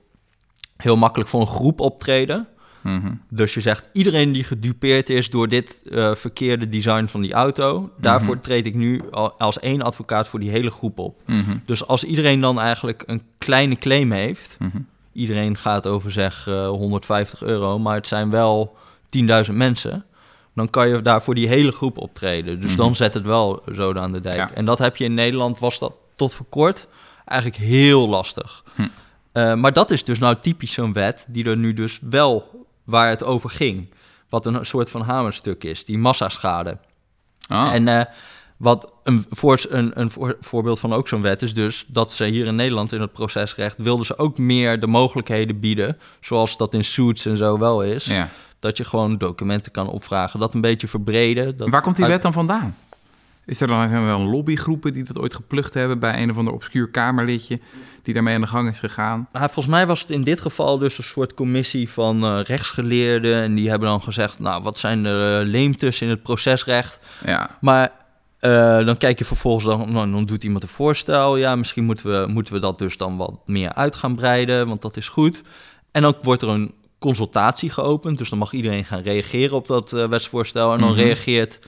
heel 0.76 0.96
makkelijk 0.96 1.30
voor 1.30 1.40
een 1.40 1.46
groep 1.46 1.80
optreden. 1.80 2.48
Mhm. 2.80 3.12
Dus 3.30 3.54
je 3.54 3.60
zegt, 3.60 3.88
iedereen 3.92 4.32
die 4.32 4.44
gedupeerd 4.44 5.10
is 5.10 5.30
door 5.30 5.48
dit 5.48 5.80
eh, 5.90 6.14
verkeerde 6.14 6.68
design 6.68 7.06
van 7.06 7.20
die 7.20 7.32
auto... 7.32 7.90
daarvoor 8.00 8.34
Mhm. 8.34 8.42
treed 8.44 8.66
ik 8.66 8.74
nu 8.74 9.02
al- 9.10 9.32
als 9.38 9.58
één 9.58 9.82
advocaat 9.82 10.28
voor 10.28 10.40
die 10.40 10.50
hele 10.50 10.70
groep 10.70 10.98
op. 10.98 11.20
Mhm. 11.26 11.56
Dus 11.66 11.86
als 11.86 12.04
iedereen 12.04 12.40
dan 12.40 12.60
eigenlijk 12.60 13.02
een 13.06 13.22
kleine 13.38 13.76
claim 13.76 14.12
heeft... 14.12 14.56
Iedereen 15.12 15.56
gaat 15.56 15.86
over 15.86 16.10
zeg 16.10 16.46
eh, 16.48 16.68
150 16.68 17.42
euro, 17.42 17.78
maar 17.78 17.94
het 17.94 18.06
zijn 18.06 18.30
wel 18.30 18.76
10.000 19.48 19.54
mensen. 19.56 20.04
Dan 20.54 20.70
kan 20.70 20.88
je 20.88 21.02
daar 21.02 21.22
voor 21.22 21.34
die 21.34 21.48
hele 21.48 21.72
groep 21.72 21.98
optreden. 21.98 22.60
Dus 22.60 22.76
dan 22.76 22.96
zet 22.96 23.14
het 23.14 23.26
wel 23.26 23.62
zoden 23.72 24.02
aan 24.02 24.12
de 24.12 24.20
dijk. 24.20 24.36
Ja. 24.38 24.50
En 24.54 24.64
dat 24.64 24.78
heb 24.78 24.96
je 24.96 25.04
in 25.04 25.14
Nederland, 25.14 25.58
was 25.58 25.78
dat 25.78 25.96
tot 26.16 26.34
voor 26.34 26.46
kort 26.48 26.88
eigenlijk 27.24 27.60
heel 27.62 28.08
lastig. 28.08 28.64
Hm. 28.74 28.82
Eh, 29.32 29.54
maar 29.54 29.72
dat 29.72 29.90
is 29.90 30.04
dus 30.04 30.18
nou 30.18 30.36
typisch 30.40 30.72
zo'n 30.72 30.92
wet 30.92 31.26
die 31.30 31.44
er 31.44 31.56
nu 31.56 31.72
dus 31.72 32.00
wel 32.10 32.57
waar 32.88 33.09
het 33.11 33.24
over 33.24 33.51
ging. 33.51 33.90
Wat 34.29 34.46
een 34.46 34.66
soort 34.66 34.90
van 34.90 35.01
hamerstuk 35.03 35.64
is, 35.64 35.85
die 35.85 35.98
massaschade. 35.98 36.79
Ah. 37.48 37.74
En 37.74 37.88
eh, 37.88 38.05
wat 38.57 38.92
een, 39.05 39.24
voor, 39.29 39.61
een, 39.68 40.01
een 40.01 40.11
voor- 40.11 40.37
voorbeeld 40.40 40.79
van 40.79 40.92
ook 40.92 41.09
zo'n 41.09 41.22
wet 41.22 41.42
is 41.42 41.55
dus 41.55 41.85
dat 41.88 42.12
ze 42.12 42.24
hier 42.24 42.46
in 42.46 42.57
Nederland 42.57 42.92
in 42.92 43.01
het 43.01 43.12
procesrecht 43.12 43.77
wilden 43.79 44.07
ze 44.07 44.18
ook 44.18 44.38
meer 44.38 44.81
de 44.81 44.87
mogelijkheden 44.87 45.61
bieden, 45.61 45.98
zoals 46.20 46.57
dat 46.57 46.74
in 46.74 46.85
suits 46.85 47.27
en 47.27 47.37
zo 47.37 47.59
wel 47.59 47.83
is, 47.83 48.05
ja. 48.05 48.29
dat 48.59 48.77
je 48.77 48.85
gewoon 48.85 49.16
documenten 49.18 49.72
kan 49.72 49.88
opvragen, 49.88 50.40
dat 50.40 50.55
een 50.55 50.61
beetje 50.61 50.88
verbreden. 50.88 51.57
Dat 51.57 51.68
Waar 51.68 51.83
komt 51.83 51.96
die 51.96 52.05
uit- 52.05 52.12
wet 52.12 52.22
dan 52.22 52.33
vandaan? 52.33 52.77
Is 53.48 53.61
er 53.61 53.66
dan 53.68 53.88
zijn 53.88 54.02
er 54.02 54.08
dan 54.08 54.28
lobbygroepen 54.30 54.92
die 54.92 55.02
dat 55.04 55.18
ooit 55.18 55.34
geplukt 55.34 55.74
hebben 55.74 55.98
bij 55.98 56.22
een 56.22 56.30
of 56.30 56.37
ander 56.37 56.52
obscuur 56.52 56.88
Kamerlidje 56.90 57.61
die 58.02 58.14
daarmee 58.14 58.34
aan 58.34 58.40
de 58.40 58.46
gang 58.46 58.70
is 58.70 58.78
gegaan? 58.78 59.28
Nou, 59.32 59.44
volgens 59.44 59.66
mij 59.66 59.87
was 59.87 60.00
het 60.00 60.11
in 60.11 60.22
dit 60.24 60.40
geval 60.40 60.78
dus 60.78 60.98
een 60.98 61.04
soort 61.04 61.34
commissie 61.34 61.88
van 61.90 62.22
eh, 62.24 62.40
rechtsgeleerden 62.42 63.42
en 63.42 63.54
die 63.54 63.68
hebben 63.70 63.88
dan 63.88 64.02
gezegd, 64.02 64.38
nou 64.38 64.62
wat 64.62 64.78
zijn 64.78 65.02
de 65.02 65.42
leemtes 65.44 66.00
in 66.02 66.08
het 66.08 66.22
procesrecht? 66.22 67.00
Ja. 67.24 67.56
Maar 67.61 67.96
Eh, 68.38 68.84
dan 68.87 68.96
kijk 68.96 69.18
je 69.18 69.24
vervolgens, 69.24 69.64
dan, 69.64 69.92
nou, 69.92 70.11
dan 70.11 70.24
doet 70.24 70.44
iemand 70.44 70.62
een 70.62 70.68
voorstel. 70.68 71.37
Ja, 71.37 71.56
misschien 71.56 71.84
moeten 71.84 72.20
we, 72.20 72.26
moeten 72.26 72.54
we 72.54 72.61
dat 72.61 72.78
dus 72.78 72.96
dan 72.96 73.16
wat 73.16 73.32
meer 73.46 73.72
uit 73.74 73.96
gaan 73.96 74.14
breiden, 74.14 74.68
want 74.68 74.82
dat 74.82 74.96
is 74.96 75.08
goed. 75.08 75.42
En 75.92 76.02
dan 76.02 76.14
wordt 76.22 76.42
er 76.42 76.48
een 76.48 76.72
consultatie 76.98 77.70
geopend. 77.70 78.18
Dus 78.18 78.28
dan 78.30 78.38
mag 78.38 78.52
iedereen 78.52 78.84
gaan 78.84 79.00
reageren 79.00 79.56
op 79.56 79.66
dat 79.66 79.92
eh, 79.92 80.04
wetsvoorstel. 80.08 80.72
En 80.72 80.80
dan 80.80 80.88
Mhm. 80.90 80.98
reageert, 80.98 81.58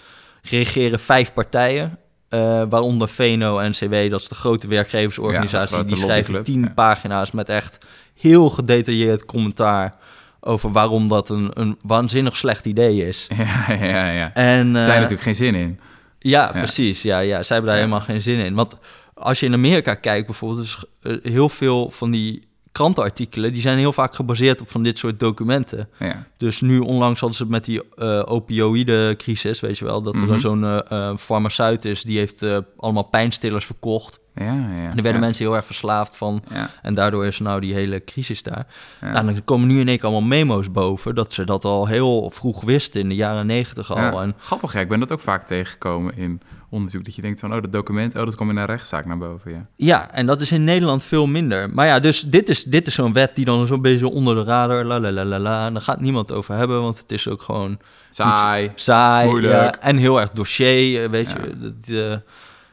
reageren 0.42 1.00
vijf 1.00 1.32
partijen. 1.32 1.98
eh, 2.28 2.62
waaronder 2.68 3.08
VNO-NCW, 3.08 4.10
dat 4.10 4.20
is 4.20 4.28
de 4.28 4.34
grote 4.34 4.66
werkgeversorganisatie. 4.66 5.76
Ja, 5.76 5.82
die 5.82 5.96
schrijven 5.96 6.42
tien 6.44 6.60
ja. 6.60 6.72
pagina's 6.74 7.30
met 7.30 7.48
echt 7.48 7.78
heel 8.14 8.50
gedetailleerd 8.50 9.24
commentaar 9.24 9.94
over 10.40 10.72
waarom 10.72 11.08
dat 11.08 11.28
een, 11.28 11.50
een 11.54 11.78
waanzinnig 11.82 12.36
slecht 12.36 12.64
idee 12.66 13.08
is. 13.08 13.26
Ja, 13.36 13.72
ja, 13.84 14.10
ja. 14.10 14.32
En, 14.34 14.74
Er 14.74 14.78
eh, 14.80 14.84
zijn 14.84 14.96
natuurlijk 14.96 15.22
geen 15.22 15.34
zin 15.34 15.54
in. 15.54 15.80
ja, 16.18 16.50
Ja. 16.52 16.58
precies. 16.58 17.02
Ja, 17.02 17.18
ja, 17.18 17.42
zij 17.42 17.56
hebben 17.56 17.74
daar 17.74 17.84
helemaal 17.84 18.04
geen 18.06 18.22
zin 18.22 18.38
in. 18.44 18.54
Want 18.54 18.76
als 19.14 19.40
je 19.40 19.46
in 19.46 19.52
Amerika 19.52 19.94
kijkt 19.94 20.26
bijvoorbeeld, 20.26 20.64
is 20.66 20.78
heel 21.22 21.48
veel 21.48 21.90
van 21.90 22.10
die 22.10 22.42
krantenartikelen, 22.72 23.52
die 23.52 23.62
zijn 23.62 23.78
heel 23.78 23.92
vaak 23.92 24.14
gebaseerd 24.14 24.60
op 24.60 24.70
van 24.70 24.82
dit 24.82 24.98
soort 24.98 25.18
documenten. 25.20 25.88
Ja, 25.98 26.26
Dus 26.36 26.60
nu 26.60 26.78
onlangs 26.78 27.20
hadden 27.20 27.36
ze 27.38 27.42
het 27.42 27.52
met 27.52 27.64
die 27.64 27.82
eh 27.96 28.22
opioïde-crisis, 28.26 29.60
weet 29.60 29.78
je 29.78 29.84
wel, 29.84 30.02
dat 30.02 30.14
Mhm. 30.14 30.32
er 30.32 30.40
zo'n 30.40 30.64
eh, 30.64 30.78
eh, 31.10 31.16
farmaceut 31.16 31.84
is, 31.84 32.02
die 32.02 32.18
heeft 32.18 32.44
allemaal 32.76 33.02
pijnstillers 33.02 33.64
verkocht. 33.66 34.18
ja, 34.34 34.44
ja. 34.44 34.52
En 34.90 34.96
er 34.96 35.02
werden 35.02 35.12
ja. 35.12 35.18
mensen 35.26 35.44
heel 35.44 35.56
erg 35.56 35.66
verslaafd 35.66 36.16
van. 36.16 36.42
Ja, 36.52 36.70
En 36.82 36.94
daardoor 36.94 37.26
is 37.26 37.38
nou 37.38 37.60
die 37.60 37.74
hele 37.74 38.04
crisis 38.04 38.42
daar. 38.42 38.66
Nou, 39.00 39.26
dan 39.26 39.44
komen 39.44 39.68
nu 39.68 39.80
in 39.80 39.88
één 39.88 39.96
keer 39.96 40.06
allemaal 40.08 40.28
memo's 40.28 40.70
boven, 40.72 41.14
dat 41.14 41.32
ze 41.32 41.44
dat 41.44 41.64
al 41.64 41.86
heel 41.86 42.30
vroeg 42.30 42.60
wisten 42.64 43.00
in 43.00 43.08
de 43.08 43.14
jaren 43.14 43.46
negentig 43.46 43.90
al. 43.90 43.96
Ja, 43.96 44.12
En 44.22 44.34
Grappig, 44.38 44.72
ja. 44.72 44.80
Ik 44.80 44.88
ben 44.88 45.00
dat 45.00 45.12
ook 45.12 45.20
vaak 45.20 45.44
tegengekomen 45.44 46.16
in 46.16 46.40
onderzoek. 46.70 47.04
Dat 47.04 47.14
je 47.14 47.22
denkt 47.22 47.40
van, 47.40 47.54
oh, 47.54 47.62
dat 47.62 47.72
document, 47.72 48.14
oh, 48.16 48.24
dat 48.24 48.36
komt 48.36 48.50
in 48.50 48.56
een 48.56 48.64
rechtszaak 48.66 49.06
naar 49.06 49.18
boven, 49.18 49.50
ja. 49.52 49.66
Ja, 49.76 50.10
en 50.12 50.26
dat 50.26 50.40
is 50.40 50.52
in 50.52 50.64
Nederland 50.64 51.02
veel 51.02 51.26
minder. 51.26 51.70
Maar 51.74 51.86
ja, 51.86 52.00
dus 52.00 52.20
dit 52.22 52.48
is, 52.48 52.64
dit 52.64 52.86
is 52.86 52.94
zo'n 52.94 53.12
wet 53.12 53.36
die 53.36 53.44
dan 53.44 53.66
zo'n 53.66 53.82
beetje 53.82 54.08
onder 54.08 54.34
de 54.34 54.42
radar, 54.44 54.84
la 54.84 55.00
la 55.00 55.12
la 55.12 55.24
la 55.24 55.38
la. 55.38 55.66
En 55.66 55.72
daar 55.72 55.82
gaat 55.82 56.00
niemand 56.00 56.32
over 56.32 56.54
hebben, 56.54 56.80
want 56.80 56.98
het 56.98 57.12
is 57.12 57.28
ook 57.28 57.42
gewoon 57.42 57.78
Saai. 58.10 58.72
saai. 58.74 59.28
Moeilijk. 59.28 59.52
ja, 59.54 59.80
en 59.80 59.96
heel 59.96 60.20
erg 60.20 60.30
dossier, 60.30 61.04
eh, 61.04 61.10
weet 61.10 61.30
Ja. 61.30 61.36
je. 61.44 61.58
Dat, 61.58 61.72
eh, 61.88 62.16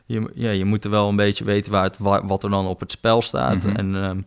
je. 0.06 0.32
Ja, 0.34 0.50
je 0.52 0.66
moet 0.66 0.84
er 0.84 0.90
wel 0.90 1.10
een 1.10 1.16
beetje 1.16 1.44
weten 1.44 1.72
waar 1.72 1.84
het, 1.84 1.98
wa- 1.98 2.26
wat 2.26 2.44
er 2.44 2.50
dan 2.50 2.68
op 2.68 2.80
het 2.80 2.92
spel 2.92 3.22
staat. 3.22 3.64
Mhm. 3.64 3.76
en, 3.76 3.96
ehm, 4.04 4.22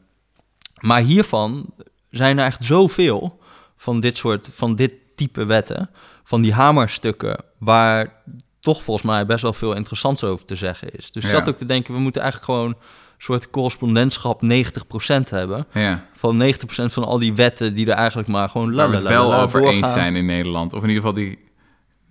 maar 0.81 1.01
hiervan 1.01 1.75
zijn 2.11 2.39
er 2.39 2.45
echt 2.45 2.65
zoveel 2.65 3.41
van 3.77 4.01
dit 4.01 4.17
soort, 4.17 4.49
van 4.53 4.75
dit 4.77 4.93
type 5.15 5.45
wetten, 5.45 5.91
van 6.23 6.43
die 6.43 6.53
hamerstukken, 6.53 7.37
waar 7.59 8.13
toch 8.61 8.83
volgens 8.83 9.07
mij 9.07 9.27
best 9.27 9.43
wel 9.43 9.53
veel 9.53 9.75
interessants 9.75 10.25
over 10.25 10.45
te 10.45 10.55
zeggen 10.57 10.91
is. 10.91 11.11
Dus 11.11 11.25
ik 11.25 11.31
Ja. 11.31 11.37
zat 11.39 11.49
ook 11.49 11.57
te 11.57 11.65
denken, 11.65 11.95
we 11.95 12.01
moeten 12.01 12.23
eigenlijk 12.23 12.53
gewoon 12.53 12.69
een 12.71 12.77
soort 13.19 13.51
correspondentschap 13.51 14.43
90% 14.43 15.31
hebben. 15.31 15.67
Ja. 15.73 16.05
Van 16.15 16.37
90% 16.37 16.93
van 16.93 17.05
al 17.05 17.19
die 17.19 17.35
wetten 17.35 17.75
die 17.75 17.87
er 17.87 17.93
eigenlijk 17.97 18.29
maar 18.29 18.49
gewoon 18.49 18.75
Waar 18.75 18.91
we 18.91 18.97
het 18.97 19.05
wel 19.09 19.35
over 19.35 19.63
eens 19.65 19.93
zijn 19.93 20.17
in 20.17 20.27
Nederland. 20.27 20.73
Of 20.73 20.83
in 20.83 20.89
ieder 20.89 21.03
geval 21.03 21.17
die, 21.19 21.39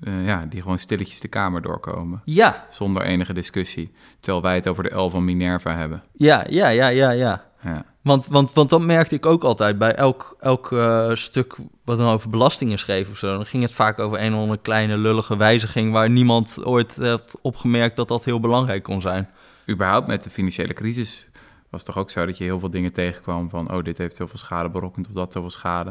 eh, 0.02 0.26
ja, 0.26 0.46
die 0.50 0.62
gewoon 0.62 0.80
stilletjes 0.80 1.20
de 1.20 1.28
Kamer 1.28 1.62
doorkomen. 1.62 2.22
Ja, 2.26 2.66
Zonder 2.70 3.02
enige 3.02 3.34
discussie. 3.34 3.92
Terwijl 4.20 4.44
wij 4.44 4.56
het 4.56 4.68
over 4.68 4.84
de 4.84 4.96
L 4.96 5.10
van 5.10 5.26
Minerva 5.26 5.76
hebben. 5.76 6.04
ja, 6.14 6.46
ja, 6.50 6.68
ja, 6.70 6.88
ja, 6.88 7.10
ja. 7.12 7.48
Ja, 7.64 7.86
Want, 8.02 8.28
want, 8.28 8.54
want 8.54 8.70
dat 8.70 8.82
merkte 8.82 9.16
ik 9.16 9.26
ook 9.26 9.44
altijd 9.44 9.78
bij 9.78 9.96
elk, 9.96 10.36
elk 10.40 10.72
eh, 10.72 11.14
stuk 11.14 11.56
wat 11.86 11.98
dan 11.98 12.10
over 12.10 12.30
belastingen 12.30 12.80
schreef 12.80 13.10
of 13.10 13.18
zo. 13.18 13.36
Dan 13.36 13.46
ging 13.46 13.64
het 13.64 13.74
vaak 13.74 14.00
over 14.00 14.22
een 14.22 14.34
of 14.34 14.40
andere 14.40 14.62
kleine 14.62 14.98
lullige 14.98 15.38
wijziging 15.38 15.92
waar 15.92 16.10
niemand 16.10 16.66
ooit 16.66 16.96
heeft 16.96 17.38
opgemerkt 17.42 17.96
dat 17.96 18.08
dat 18.08 18.26
heel 18.26 18.40
belangrijk 18.40 18.84
kon 18.84 19.02
zijn. 19.02 19.30
überhaupt 19.70 20.08
met 20.08 20.24
de 20.24 20.30
financiële 20.30 20.74
crisis 20.74 21.30
was 21.70 21.82
het 21.82 21.86
toch 21.86 21.98
ook 21.98 22.10
zo 22.10 22.26
dat 22.26 22.38
je 22.38 22.44
heel 22.44 22.60
veel 22.60 22.70
dingen 22.70 22.92
tegenkwam 22.92 23.50
van, 23.50 23.74
oh, 23.74 23.84
dit 23.84 23.98
heeft 23.98 24.16
zoveel 24.16 24.38
schade 24.38 24.70
berokkend 24.70 25.08
of 25.08 25.14
dat 25.14 25.34
zoveel 25.34 25.50
schade. 25.50 25.90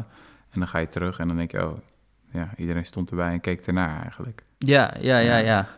En 0.51 0.59
dan 0.59 0.69
ga 0.69 0.79
je 0.79 0.89
terug 0.89 1.19
en 1.19 1.29
dan 1.29 1.37
denk 1.37 1.51
je, 1.51 1.67
oh, 1.67 1.79
ja, 2.33 2.51
iedereen 2.57 2.85
stond 2.85 3.11
erbij 3.11 3.33
en 3.33 3.41
keek 3.41 3.61
ernaar 3.61 4.03
eigenlijk. 4.03 4.43
Ja, 4.59 4.95
ja, 5.01 5.19
ja, 5.19 5.37
ja. 5.37 5.69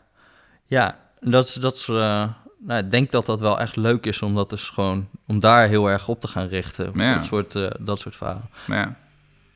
Ja, 0.66 0.98
dat 1.20 1.44
is, 1.46 1.54
dat 1.54 1.74
is 1.74 1.88
eh, 1.88 2.28
nou, 2.60 2.84
ik 2.84 2.90
denk 2.90 3.10
dat 3.10 3.26
dat 3.26 3.40
wel 3.40 3.60
echt 3.60 3.76
leuk 3.76 4.06
is 4.06 4.22
om 4.22 4.34
dat 4.34 4.50
dus 4.50 4.68
gewoon, 4.68 5.08
om 5.26 5.38
daar 5.38 5.68
heel 5.68 5.90
erg 5.90 6.08
op 6.08 6.20
te 6.20 6.28
gaan 6.28 6.46
richten. 6.46 6.92
Ja. 6.94 7.14
Dat, 7.14 7.24
soort, 7.24 7.54
eh, 7.54 7.70
dat 7.80 7.98
soort 7.98 8.16
verhalen. 8.16 8.50
Ja, 8.66 8.96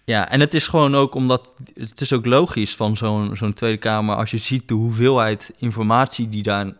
Ja, 0.05 0.31
en 0.31 0.41
het 0.41 0.55
is 0.55 0.67
gewoon 0.67 0.95
ook 0.95 1.15
omdat 1.15 1.55
het 1.75 2.01
is 2.01 2.13
ook 2.13 2.27
logisch 2.27 2.77
van 2.77 2.97
zo'n 2.97 3.37
zo'n 3.37 3.53
Tweede 3.55 3.79
Kamer 3.79 4.17
als 4.17 4.31
je 4.31 4.39
ziet 4.39 4.69
de 4.69 4.75
hoeveelheid 4.75 5.53
informatie 5.57 6.29
die 6.29 6.43
daar 6.43 6.73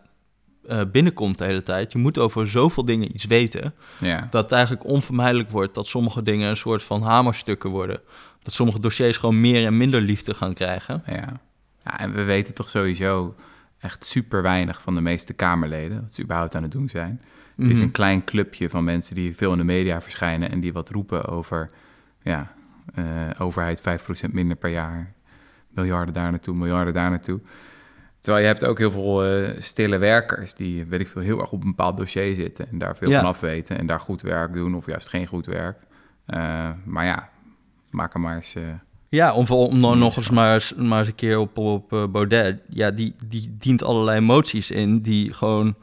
eh, 0.67 0.81
binnenkomt 0.91 1.37
de 1.37 1.43
hele 1.43 1.63
tijd. 1.63 1.91
Je 1.91 1.97
moet 1.97 2.17
over 2.17 2.47
zoveel 2.47 2.85
dingen 2.85 3.13
iets 3.13 3.25
weten 3.25 3.73
ja, 3.99 4.27
dat 4.29 4.43
het 4.43 4.51
eigenlijk 4.51 4.85
onvermijdelijk 4.85 5.49
wordt 5.49 5.73
dat 5.73 5.87
sommige 5.87 6.23
dingen 6.23 6.49
een 6.49 6.57
soort 6.57 6.83
van 6.83 7.01
hamerstukken 7.01 7.69
worden. 7.69 7.99
Dat 8.43 8.53
sommige 8.53 8.79
dossiers 8.79 9.17
gewoon 9.17 9.41
meer 9.41 9.65
en 9.65 9.77
minder 9.77 10.01
liefde 10.01 10.33
gaan 10.33 10.53
krijgen. 10.53 11.03
ja. 11.07 11.39
ja. 11.83 11.99
En 11.99 12.13
we 12.13 12.23
weten 12.23 12.53
toch 12.53 12.69
sowieso 12.69 13.35
echt 13.85 14.03
super 14.03 14.41
weinig 14.41 14.81
van 14.81 14.93
de 14.93 15.01
meeste 15.01 15.33
Kamerleden, 15.33 16.01
wat 16.01 16.13
ze 16.13 16.21
überhaupt 16.23 16.55
aan 16.55 16.63
het 16.63 16.71
doen 16.71 16.89
zijn. 16.89 17.21
Het 17.55 17.65
is 17.69 17.73
Mhm. 17.73 17.83
een 17.83 17.91
klein 17.91 18.23
clubje 18.23 18.69
van 18.69 18.83
mensen 18.83 19.15
die 19.15 19.35
veel 19.35 19.51
in 19.51 19.57
de 19.57 19.63
media 19.63 20.01
verschijnen 20.01 20.51
en 20.51 20.59
die 20.59 20.73
wat 20.73 20.89
roepen 20.89 21.25
over, 21.25 21.69
ja, 22.21 22.51
eh, 22.93 23.05
overheid 23.39 23.81
5% 23.81 24.33
minder 24.33 24.57
per 24.57 24.69
jaar, 24.69 25.13
miljarden 25.69 26.13
daar 26.13 26.29
naartoe, 26.31 26.55
miljarden 26.55 26.93
daar 26.93 27.09
naartoe. 27.09 27.39
Terwijl 28.19 28.43
je 28.45 28.51
hebt 28.51 28.65
ook 28.65 28.77
heel 28.77 28.91
veel 28.91 29.25
eh, 29.25 29.49
stille 29.61 29.97
werkers 29.97 30.53
die, 30.53 30.85
weet 30.85 30.99
ik 30.99 31.07
veel, 31.07 31.21
heel 31.21 31.39
erg 31.39 31.51
op 31.51 31.61
een 31.63 31.69
bepaald 31.69 31.97
dossier 31.97 32.35
zitten 32.35 32.67
en 32.71 32.77
daar 32.77 32.97
veel 32.97 33.09
Ja. 33.09 33.19
van 33.19 33.29
af 33.29 33.39
weten 33.39 33.77
en 33.77 33.85
daar 33.85 33.99
goed 33.99 34.21
werk 34.21 34.53
doen 34.53 34.75
of 34.75 34.85
juist 34.85 35.07
geen 35.09 35.27
goed 35.27 35.45
werk. 35.45 35.77
Eh, 36.25 36.69
maar 36.85 37.05
ja, 37.05 37.29
maak 37.91 38.13
er 38.13 38.19
maar 38.19 38.35
eens... 38.35 38.55
Ja, 39.15 39.33
om, 39.33 39.45
om 39.47 39.81
dan 39.81 39.99
nog 39.99 40.17
eens 40.17 40.29
maar, 40.29 40.53
eens 40.53 40.73
maar 40.77 40.99
eens 40.99 41.07
een 41.07 41.15
keer 41.15 41.37
op, 41.37 41.57
op 41.57 41.93
eh, 41.93 42.03
Baudet. 42.07 42.59
Ja, 42.69 42.91
die, 42.91 43.15
die 43.27 43.55
dient 43.59 43.83
allerlei 43.83 44.19
moties 44.19 44.71
in 44.71 44.99
die 44.99 45.33
gewoon... 45.33 45.75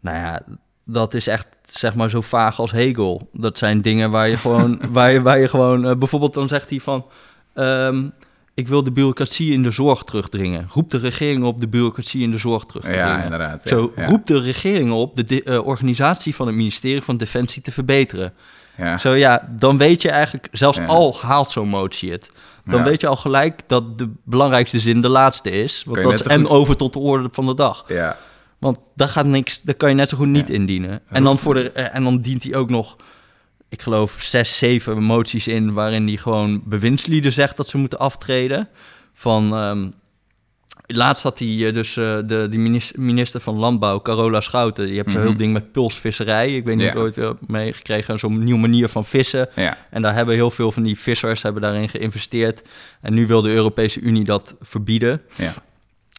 Nou 0.00 0.16
ja, 0.16 0.42
dat 0.84 1.14
is 1.14 1.26
echt 1.26 1.46
zeg 1.62 1.94
maar 1.94 2.10
zo 2.10 2.20
vaag 2.20 2.60
als 2.60 2.72
Hegel. 2.72 3.28
Dat 3.32 3.58
zijn 3.58 3.82
dingen 3.82 4.10
waar 4.10 4.28
je 4.28 4.36
gewoon... 4.36 4.80
waar 4.90 5.12
je, 5.12 5.22
waar 5.22 5.38
je 5.38 5.48
gewoon 5.48 5.86
eh, 5.86 5.96
bijvoorbeeld 5.96 6.34
dan 6.34 6.48
zegt 6.48 6.70
hij 6.70 6.80
van... 6.80 7.06
ehm, 7.54 8.08
ik 8.54 8.68
wil 8.68 8.84
de 8.84 8.92
bureaucratie 8.92 9.52
in 9.52 9.62
de 9.62 9.70
zorg 9.70 10.02
terugdringen. 10.02 10.66
Roep 10.72 10.90
de 10.90 10.98
regering 10.98 11.44
op 11.44 11.60
de 11.60 11.68
bureaucratie 11.68 12.22
in 12.22 12.30
de 12.30 12.38
zorg 12.38 12.64
terug 12.64 12.84
te 12.84 12.94
ja, 12.94 13.24
inderdaad. 13.24 13.62
ja, 13.62 13.68
Zo 13.68 13.92
ja, 13.96 14.06
roept 14.06 14.26
de 14.26 14.40
regering 14.40 14.92
op 14.92 15.16
de 15.16 15.24
de, 15.24 15.42
eh, 15.42 15.66
organisatie 15.66 16.34
van 16.34 16.46
het 16.46 16.56
ministerie 16.56 17.02
van 17.02 17.16
Defensie 17.16 17.62
te 17.62 17.72
verbeteren. 17.72 18.32
Ja. 18.80 18.98
Zo 18.98 19.14
ja, 19.14 19.48
dan 19.58 19.78
weet 19.78 20.02
je 20.02 20.10
eigenlijk, 20.10 20.48
zelfs 20.52 20.76
Ja. 20.78 20.84
al 20.86 21.16
haalt 21.20 21.50
zo'n 21.50 21.68
motie 21.68 22.10
het, 22.10 22.30
dan 22.64 22.78
Ja. 22.80 22.84
weet 22.86 23.00
je 23.00 23.06
al 23.06 23.16
gelijk 23.16 23.60
dat 23.66 23.98
de 23.98 24.10
belangrijkste 24.24 24.80
zin 24.80 25.00
de 25.00 25.08
laatste 25.08 25.50
is. 25.50 25.82
Want 25.86 26.02
dat 26.02 26.12
is 26.12 26.26
en 26.26 26.40
goed- 26.40 26.50
over 26.50 26.76
tot 26.76 26.92
de 26.92 26.98
orde 26.98 27.28
van 27.32 27.46
de 27.46 27.54
dag. 27.54 27.84
ja. 27.88 28.16
Want 28.58 28.78
daar 28.94 29.08
gaat 29.08 29.26
niks, 29.26 29.62
daar 29.62 29.74
kan 29.74 29.88
je 29.88 29.94
net 29.94 30.08
zo 30.08 30.16
goed 30.16 30.26
niet 30.26 30.48
indienen. 30.50 31.00
En 31.08 31.22
dan, 31.24 31.38
voor 31.38 31.54
de, 31.54 31.70
eh, 31.70 31.94
en 31.94 32.04
dan 32.04 32.18
dient 32.18 32.42
hij 32.42 32.54
ook 32.54 32.70
nog, 32.70 32.96
ik 33.68 33.82
geloof, 33.82 34.16
zes, 34.20 34.58
zeven 34.58 35.02
moties 35.02 35.46
in 35.48 35.72
waarin 35.72 36.06
hij 36.06 36.16
gewoon 36.16 36.62
bewindslieden 36.64 37.32
zegt 37.32 37.56
dat 37.56 37.68
ze 37.68 37.78
moeten 37.78 37.98
aftreden. 37.98 38.68
Van, 39.14 39.52
ehm, 39.54 39.88
laatst 40.86 41.22
had 41.22 41.38
hij 41.38 41.66
eh, 41.66 41.72
dus 41.74 41.96
eh, 41.96 42.18
de, 42.26 42.46
die 42.50 42.82
minister, 42.96 43.40
van 43.40 43.56
Landbouw, 43.56 44.00
Carola 44.02 44.40
Schouten. 44.40 44.88
Je 44.88 44.96
hebt 44.96 45.10
zo'n 45.10 45.20
Mhm. 45.20 45.28
heel 45.28 45.38
ding 45.38 45.52
met 45.52 45.72
pulsvisserij. 45.72 46.56
Ik 46.56 46.64
weet 46.64 46.76
niet 46.76 46.92
Ja. 46.92 47.02
of 47.04 47.14
je 47.14 47.22
ooit 47.26 47.48
meegekregen. 47.48 48.18
Zo'n 48.18 48.44
nieuwe 48.44 48.60
manier 48.60 48.88
van 48.88 49.04
vissen. 49.04 49.48
ja. 49.54 49.76
En 49.90 50.02
daar 50.02 50.14
hebben 50.14 50.34
heel 50.34 50.50
veel 50.50 50.72
van 50.72 50.82
die 50.82 50.98
vissers 50.98 51.42
hebben 51.42 51.62
daarin 51.62 51.88
geïnvesteerd. 51.88 52.62
En 53.00 53.14
nu 53.14 53.26
wil 53.26 53.42
de 53.42 53.50
Europese 53.50 54.00
Unie 54.00 54.24
dat 54.24 54.54
verbieden. 54.58 55.22
ja. 55.36 55.52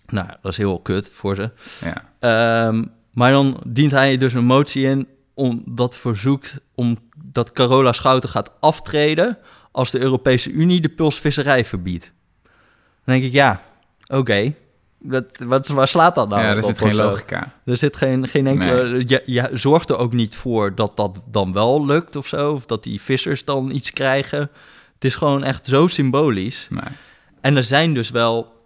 Nou, 0.07 0.27
dat 0.41 0.51
is 0.51 0.57
heel 0.57 0.79
kut 0.79 1.09
voor 1.11 1.35
ze. 1.35 1.49
ja. 1.83 2.09
Ehm, 2.19 2.83
maar 3.11 3.31
dan 3.31 3.57
dient 3.67 3.91
hij 3.91 4.17
dus 4.17 4.33
een 4.33 4.45
motie 4.45 4.83
in 4.85 5.07
om 5.33 5.63
dat 5.65 5.95
verzoekt 5.95 6.59
om 6.75 6.97
dat 7.25 7.51
Carola 7.51 7.91
Schouten 7.91 8.29
gaat 8.29 8.51
aftreden 8.59 9.37
als 9.71 9.91
de 9.91 9.99
Europese 9.99 10.51
Unie 10.51 10.81
de 10.81 10.89
pulsvisserij 10.89 11.65
verbiedt. 11.65 12.13
Dan 13.05 13.15
denk 13.15 13.23
ik, 13.23 13.31
ja, 13.31 13.61
oké. 14.17 14.53
Dat, 15.03 15.25
wat, 15.45 15.67
waar 15.67 15.87
slaat 15.87 16.15
dat 16.15 16.29
nou 16.29 16.41
ja, 16.41 16.55
er 16.55 16.63
zit 16.63 16.77
geen 16.77 16.93
zo? 16.93 17.03
logica. 17.03 17.53
Er 17.65 17.77
zit 17.77 17.95
geen, 17.95 18.27
geen 18.27 18.47
enkele... 18.47 19.01
Je, 19.05 19.21
je 19.25 19.49
zorgt 19.53 19.89
er 19.89 19.97
ook 19.97 20.13
niet 20.13 20.35
voor 20.35 20.75
dat 20.75 20.97
dat 20.97 21.19
dan 21.27 21.53
wel 21.53 21.85
lukt 21.85 22.15
of 22.15 22.27
zo. 22.27 22.53
Of 22.53 22.65
dat 22.65 22.83
die 22.83 23.01
vissers 23.01 23.45
dan 23.45 23.71
iets 23.71 23.91
krijgen. 23.93 24.39
Het 24.93 25.05
is 25.05 25.15
gewoon 25.15 25.43
echt 25.43 25.65
zo 25.65 25.87
symbolisch. 25.87 26.67
Nee. 26.69 26.83
En 27.41 27.57
er 27.57 27.63
zijn 27.63 27.93
dus 27.93 28.09
wel 28.09 28.59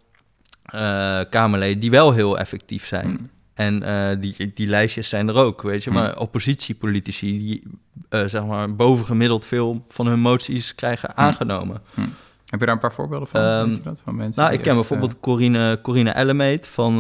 eh, 0.66 1.20
Kamerleden 1.30 1.80
die 1.80 1.92
wel 1.92 2.14
heel 2.14 2.40
effectief 2.40 2.86
zijn. 2.86 3.06
Hmm. 3.06 3.30
En 3.54 3.84
eh, 3.84 4.20
die, 4.20 4.52
die 4.54 4.68
lijstjes 4.68 5.10
zijn 5.10 5.28
er 5.28 5.36
ook, 5.36 5.62
weet 5.62 5.84
je. 5.84 5.90
Hmm. 5.90 6.00
Maar 6.00 6.18
oppositiepolitici 6.18 7.38
die, 7.38 7.64
eh, 8.10 8.24
zeg 8.26 8.46
maar, 8.46 8.76
bovengemiddeld 8.76 9.46
veel 9.46 9.86
van 9.88 10.08
hun 10.08 10.20
moties 10.20 10.76
krijgen 10.76 11.12
Hmm. 11.16 11.24
aangenomen. 11.24 11.82
Hmm. 11.94 12.14
Heb 12.46 12.60
je 12.60 12.66
daar 12.66 12.76
een 12.76 12.82
paar 12.82 12.94
voorbeelden 12.94 13.28
van? 13.28 13.42
Ehm, 13.42 13.76
dat, 13.84 14.02
van 14.04 14.16
mensen 14.16 14.42
Nou, 14.44 14.54
ik 14.54 14.60
ken 14.62 14.68
echt, 14.68 14.76
bijvoorbeeld 14.76 15.20
Corine, 15.20 15.80
Corine 15.82 16.10
Ellemeet 16.10 16.68
van 16.68 17.00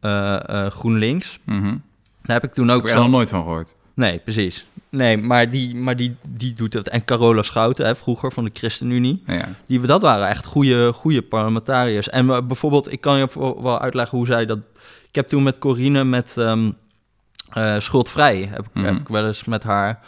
eh, 0.00 0.34
eh, 0.64 0.70
GroenLinks. 0.70 1.38
eh, 1.46 1.54
mhm. 1.54 1.76
Daar 2.22 2.40
heb 2.40 2.44
ik 2.44 2.52
toen 2.54 2.68
Heb 2.68 2.76
ook 2.76 2.88
er 2.88 2.94
nog 2.96 3.08
nooit 3.10 3.30
van 3.30 3.42
gehoord. 3.42 3.74
Nee, 3.94 4.18
precies. 4.18 4.66
Nee, 4.88 5.16
maar 5.16 5.50
die, 5.50 5.74
maar 5.76 5.96
die, 5.96 6.16
die 6.28 6.52
doet 6.52 6.72
het. 6.72 6.88
En 6.88 7.04
Carola 7.04 7.42
Schouten, 7.42 7.86
hè, 7.86 7.96
vroeger 7.96 8.32
van 8.32 8.44
de 8.44 8.50
ChristenUnie. 8.54 9.22
Ja. 9.26 9.48
Die, 9.66 9.80
dat 9.80 10.00
waren 10.02 10.28
echt 10.28 10.44
goede, 10.44 10.92
goede 10.92 11.22
parlementariërs. 11.22 12.08
En 12.08 12.30
eh, 12.30 12.38
bijvoorbeeld, 12.46 12.92
ik 12.92 13.00
kan 13.00 13.18
je 13.18 13.54
wel 13.62 13.80
uitleggen 13.80 14.18
hoe 14.18 14.26
zij 14.26 14.46
dat... 14.46 14.58
Ik 15.08 15.14
heb 15.14 15.26
toen 15.26 15.42
met 15.42 15.58
Corine 15.58 16.04
met 16.04 16.36
eh, 16.36 17.78
Schuldvrij... 17.78 18.48
Heb, 18.50 18.58
ik- 18.66 18.70
Mhm. 18.74 18.84
heb 18.84 18.96
ik 18.96 19.08
wel 19.08 19.26
eens 19.26 19.44
met 19.44 19.62
haar 19.62 20.00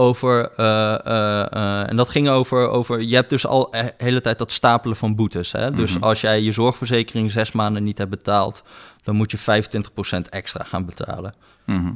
over... 0.00 0.50
eh, 0.56 0.94
eh, 1.06 1.46
eh, 1.52 1.90
en 1.90 1.96
dat 1.96 2.08
ging 2.08 2.28
over, 2.28 2.68
over... 2.68 3.00
Je 3.02 3.14
hebt 3.14 3.30
dus 3.30 3.46
al 3.46 3.70
de 3.70 3.92
hele 3.96 4.20
tijd 4.20 4.38
dat 4.38 4.50
stapelen 4.50 4.96
van 4.96 5.14
boetes. 5.14 5.52
Hè? 5.52 5.70
Dus 5.70 5.94
Mhm. 5.94 6.02
als 6.04 6.20
jij 6.20 6.42
je 6.42 6.52
zorgverzekering 6.52 7.30
zes 7.30 7.52
maanden 7.52 7.84
niet 7.84 7.98
hebt 7.98 8.10
betaald... 8.10 8.62
dan 9.02 9.14
moet 9.16 9.30
je 9.30 9.38
25% 9.38 10.28
extra 10.28 10.64
gaan 10.64 10.84
betalen. 10.84 11.34
Mhm. 11.66 11.92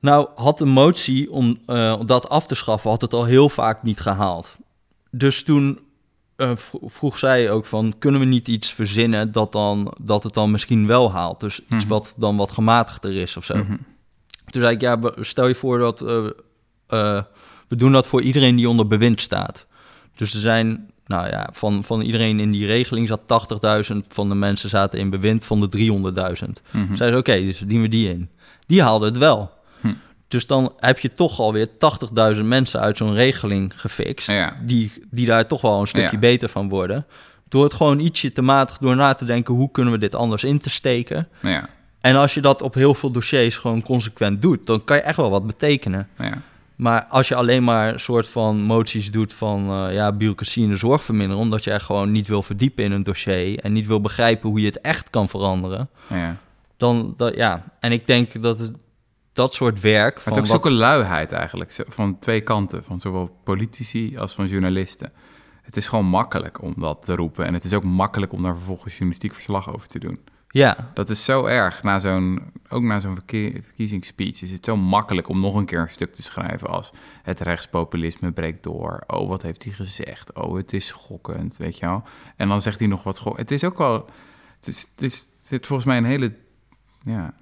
Nou, 0.00 0.28
had 0.34 0.58
de 0.58 0.64
motie 0.64 1.30
om 1.30 1.58
dat 2.06 2.28
af 2.28 2.46
te 2.46 2.54
schaffen, 2.54 2.90
had 2.90 3.00
het 3.00 3.12
al 3.12 3.24
heel 3.24 3.48
vaak 3.48 3.82
niet 3.82 4.00
gehaald. 4.00 4.56
Dus 5.10 5.42
toen 5.44 5.78
vro- 6.36 6.78
vroeg 6.82 7.18
zij 7.18 7.50
ook 7.50 7.64
van, 7.64 7.94
kunnen 7.98 8.20
we 8.20 8.26
niet 8.26 8.48
iets 8.48 8.72
verzinnen 8.72 9.30
dat, 9.30 9.52
dan, 9.52 9.94
dat 10.02 10.22
het 10.22 10.34
dan 10.34 10.50
misschien 10.50 10.86
wel 10.86 11.12
haalt? 11.12 11.40
Dus 11.40 11.60
iets 11.60 11.84
Mhm. 11.84 11.88
wat 11.88 12.14
dan 12.16 12.36
wat 12.36 12.50
gematigder 12.50 13.16
is 13.16 13.36
of 13.36 13.44
zo. 13.44 13.54
Toen 14.50 14.60
zei 14.62 14.74
ik, 14.74 14.80
ja, 14.80 14.98
stel 15.20 15.48
je 15.48 15.54
voor 15.54 15.78
dat 15.78 16.00
we 17.68 17.76
doen 17.76 17.92
dat 17.92 18.06
voor 18.06 18.22
iedereen 18.22 18.56
die 18.56 18.68
onder 18.68 18.86
bewind 18.86 19.20
staat. 19.20 19.66
Dus 20.16 20.34
er 20.34 20.40
zijn, 20.40 20.90
nou 21.06 21.28
ja, 21.28 21.48
van, 21.52 21.84
van 21.84 22.00
iedereen 22.00 22.40
in 22.40 22.50
die 22.50 22.66
regeling 22.66 23.08
zat 23.08 23.20
80.000 23.92 23.96
van 24.08 24.28
de 24.28 24.34
mensen 24.34 24.68
zaten 24.68 24.98
in 24.98 25.10
bewind 25.10 25.44
van 25.44 25.60
de 25.60 25.68
300.000. 26.46 26.62
Mhm. 26.70 26.94
Zeiden 26.94 26.96
ze, 26.96 27.16
oké, 27.16 27.40
dus 27.40 27.58
dienen 27.58 27.82
we 27.82 27.88
die 27.88 28.08
in. 28.08 28.30
Die 28.66 28.82
haalden 28.82 29.08
het 29.08 29.18
wel. 29.18 29.50
Hm. 29.80 29.92
Dus 30.28 30.46
dan 30.46 30.72
heb 30.78 30.98
je 30.98 31.08
toch 31.08 31.40
alweer 31.40 31.68
80.000 32.36 32.40
mensen 32.42 32.80
uit 32.80 32.96
zo'n 32.96 33.14
regeling 33.14 33.72
gefixt... 33.76 34.30
Ja. 34.30 34.56
Die, 34.62 34.92
die 35.10 35.26
daar 35.26 35.46
toch 35.46 35.60
wel 35.60 35.80
een 35.80 35.86
stukje 35.86 36.10
Ja. 36.12 36.18
beter 36.18 36.48
van 36.48 36.68
worden. 36.68 37.06
Door 37.48 37.64
het 37.64 37.74
gewoon 37.74 37.98
ietsje 37.98 38.32
te 38.32 38.42
matig, 38.42 38.78
door 38.78 38.96
na 38.96 39.12
te 39.12 39.24
denken... 39.24 39.54
hoe 39.54 39.70
kunnen 39.70 39.92
we 39.92 39.98
dit 39.98 40.14
anders 40.14 40.44
in 40.44 40.58
te 40.58 40.70
steken... 40.70 41.28
Ja. 41.42 41.68
En 42.00 42.16
als 42.16 42.34
je 42.34 42.40
dat 42.40 42.62
op 42.62 42.74
heel 42.74 42.94
veel 42.94 43.10
dossiers 43.10 43.56
gewoon 43.56 43.82
consequent 43.82 44.42
doet, 44.42 44.66
dan 44.66 44.84
kan 44.84 44.96
je 44.96 45.02
echt 45.02 45.16
wel 45.16 45.30
wat 45.30 45.46
betekenen. 45.46 46.08
Ja. 46.18 46.42
Maar 46.76 47.04
als 47.04 47.28
je 47.28 47.34
alleen 47.34 47.64
maar 47.64 47.92
een 47.92 48.00
soort 48.00 48.28
van 48.28 48.60
moties 48.62 49.10
doet 49.10 49.32
van 49.32 49.68
eh, 49.70 49.94
ja, 49.94 50.12
bureaucratie 50.12 50.62
in 50.62 50.68
de 50.70 50.76
zorg 50.76 51.02
verminderen, 51.02 51.42
omdat 51.42 51.64
je 51.64 51.70
er 51.70 51.80
gewoon 51.80 52.10
niet 52.10 52.28
wil 52.28 52.42
verdiepen 52.42 52.84
in 52.84 52.92
een 52.92 53.02
dossier 53.02 53.58
en 53.58 53.72
niet 53.72 53.86
wil 53.86 54.00
begrijpen 54.00 54.48
hoe 54.48 54.60
je 54.60 54.66
het 54.66 54.80
echt 54.80 55.10
kan 55.10 55.28
veranderen, 55.28 55.88
ja. 56.08 56.36
dan 56.76 57.14
dat, 57.16 57.34
ja. 57.36 57.64
En 57.80 57.92
ik 57.92 58.06
denk 58.06 58.42
dat 58.42 58.58
het, 58.58 58.72
dat 59.32 59.54
soort 59.54 59.80
werk 59.80 60.14
Maar 60.14 60.24
het 60.24 60.34
is 60.34 60.40
ook 60.40 60.46
wat- 60.46 60.62
zulke 60.62 60.70
luiheid 60.70 61.32
eigenlijk, 61.32 61.84
van 61.88 62.18
twee 62.18 62.40
kanten, 62.40 62.84
van 62.84 63.00
zowel 63.00 63.36
politici 63.44 64.16
als 64.18 64.34
van 64.34 64.46
journalisten. 64.46 65.12
Het 65.62 65.76
is 65.76 65.86
gewoon 65.86 66.06
makkelijk 66.06 66.62
om 66.62 66.74
dat 66.76 67.02
te 67.02 67.14
roepen 67.14 67.46
en 67.46 67.54
het 67.54 67.64
is 67.64 67.72
ook 67.72 67.84
makkelijk 67.84 68.32
om 68.32 68.42
daar 68.42 68.54
vervolgens 68.56 68.92
journalistiek 68.92 69.34
verslag 69.34 69.74
over 69.74 69.88
te 69.88 69.98
doen. 69.98 70.18
Ja, 70.54 70.90
Dat 70.92 71.10
is 71.10 71.24
zo 71.24 71.44
erg, 71.44 71.82
na 71.82 71.98
zo'n, 71.98 72.42
ook 72.68 72.82
na 72.82 72.98
zo'n 73.00 73.14
verkiezingsspeech 73.14 74.42
is 74.42 74.50
het 74.50 74.64
zo 74.64 74.76
makkelijk 74.76 75.28
om 75.28 75.40
nog 75.40 75.54
een 75.54 75.64
keer 75.64 75.80
een 75.80 75.88
stuk 75.88 76.14
te 76.14 76.22
schrijven 76.22 76.68
als 76.68 76.92
het 77.22 77.40
rechtspopulisme 77.40 78.32
breekt 78.32 78.62
door. 78.62 79.02
Oh, 79.06 79.28
wat 79.28 79.42
heeft 79.42 79.64
hij 79.64 79.72
gezegd? 79.72 80.32
Oh, 80.34 80.56
het 80.56 80.72
is 80.72 80.86
schokkend, 80.86 81.56
weet 81.56 81.78
je 81.78 81.86
wel. 81.86 82.02
En 82.36 82.48
dan 82.48 82.60
zegt 82.60 82.78
hij 82.78 82.88
nog 82.88 83.02
wat 83.02 83.16
schokkend. 83.16 83.48
Het 83.48 83.62
is 83.62 83.68
ook 83.68 83.78
wel, 83.78 84.06
het, 84.56 84.66
is, 84.66 84.86
het, 84.90 85.02
is, 85.02 85.18
het 85.18 85.46
zit 85.46 85.66
volgens 85.66 85.88
mij 85.88 85.96
een 85.96 86.04
hele, 86.04 86.34
ja, 87.02 87.34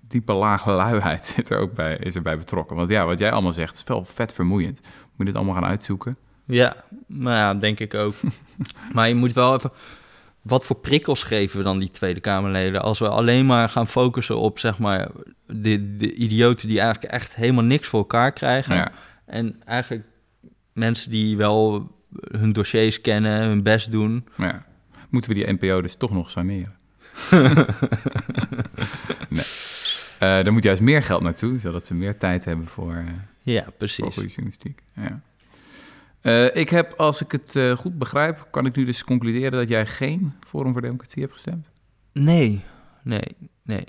diepe 0.00 0.34
laag 0.34 0.66
luiheid 0.66 1.26
zit 1.34 1.50
er 1.50 1.58
ook 1.58 1.74
bij, 1.74 1.96
is 1.96 2.14
erbij 2.14 2.38
betrokken. 2.38 2.76
Want 2.76 2.88
ja, 2.88 3.06
wat 3.06 3.18
jij 3.18 3.32
allemaal 3.32 3.52
zegt, 3.52 3.74
is 3.74 3.84
wel 3.84 4.04
vet 4.04 4.32
vermoeiend. 4.32 4.80
Moet 4.82 4.92
je 5.16 5.24
dit 5.24 5.34
allemaal 5.34 5.54
gaan 5.54 5.64
uitzoeken? 5.64 6.16
ja, 6.44 6.76
nou 7.06 7.36
ja, 7.36 7.54
denk 7.54 7.80
ik 7.80 7.94
ook. 7.94 8.14
maar 8.94 9.08
je 9.08 9.14
moet 9.14 9.32
wel 9.32 9.54
even, 9.54 9.70
wat 10.44 10.64
voor 10.64 10.76
prikkels 10.76 11.22
geven 11.22 11.58
we 11.58 11.64
dan 11.64 11.78
die 11.78 11.88
Tweede 11.88 12.20
Kamerleden 12.20 12.82
als 12.82 12.98
we 12.98 13.08
alleen 13.08 13.46
maar 13.46 13.68
gaan 13.68 13.88
focussen 13.88 14.38
op 14.38 14.58
zeg 14.58 14.78
maar 14.78 15.08
de, 15.46 15.96
de 15.96 16.14
idioten 16.14 16.68
die 16.68 16.80
eigenlijk 16.80 17.12
echt 17.12 17.34
helemaal 17.34 17.64
niks 17.64 17.88
voor 17.88 17.98
elkaar 17.98 18.32
krijgen. 18.32 18.74
Ja, 18.74 18.92
En 19.26 19.62
eigenlijk 19.64 20.06
mensen 20.72 21.10
die 21.10 21.36
wel 21.36 21.90
hun 22.30 22.52
dossiers 22.52 23.00
kennen, 23.00 23.42
hun 23.42 23.62
best 23.62 23.90
doen. 23.92 24.28
ja. 24.36 24.64
Moeten 25.10 25.34
we 25.34 25.36
die 25.44 25.52
NPO 25.52 25.80
dus 25.82 25.94
toch 25.94 26.10
nog 26.10 26.30
saneren? 26.30 26.74
nee. 29.28 29.44
Eh 30.18 30.46
er 30.46 30.52
moet 30.52 30.62
juist 30.64 30.82
meer 30.82 31.02
geld 31.02 31.22
naartoe, 31.22 31.58
zodat 31.58 31.86
ze 31.86 31.94
meer 31.94 32.16
tijd 32.18 32.44
hebben 32.44 32.66
voor, 32.66 32.94
eh, 32.94 33.04
Ja, 33.42 33.62
voor 33.62 33.72
precies. 33.72 34.04
goede 34.14 34.28
journalistiek. 34.28 34.82
Ja. 34.94 35.20
Eh, 36.24 36.56
ik 36.56 36.68
heb, 36.68 36.92
als 36.96 37.22
ik 37.22 37.32
het 37.32 37.56
eh, 37.56 37.72
goed 37.76 37.98
begrijp, 37.98 38.46
kan 38.50 38.66
ik 38.66 38.76
nu 38.76 38.84
dus 38.84 39.04
concluderen 39.04 39.50
dat 39.50 39.68
jij 39.68 39.86
geen 39.86 40.32
Forum 40.46 40.72
voor 40.72 40.80
Democratie 40.82 41.22
hebt 41.22 41.32
gestemd. 41.34 41.70
Nee, 42.12 42.64
nee, 43.02 43.36
nee. 43.62 43.84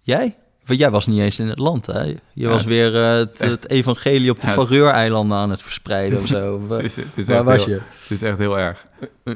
Jij? 0.00 0.36
Want 0.64 0.78
jij 0.78 0.90
was 0.90 1.06
niet 1.06 1.20
eens 1.20 1.38
in 1.38 1.48
het 1.48 1.58
land, 1.58 1.86
hè? 1.86 2.02
Je 2.02 2.18
Ja, 2.32 2.48
was 2.48 2.60
het- 2.60 2.68
weer 2.68 2.94
eh, 3.04 3.16
het, 3.16 3.40
echt- 3.40 3.50
het 3.50 3.70
evangelie 3.70 4.30
op 4.30 4.40
de 4.40 4.46
Ja, 4.46 4.52
Faroe-eilanden 4.52 5.36
aan 5.38 5.50
het 5.50 5.62
verspreiden 5.62 6.18
of 6.18 6.26
zo. 6.26 6.54
Of, 6.56 6.68
Het 6.68 6.80
is, 6.84 6.96
het 6.96 7.18
is 7.18 7.26
Waar 7.26 7.44
was 7.44 7.64
heel, 7.64 7.74
je? 7.74 7.80
Het 8.00 8.10
is 8.10 8.22
echt 8.22 8.38
heel 8.38 8.58
erg. 8.58 8.84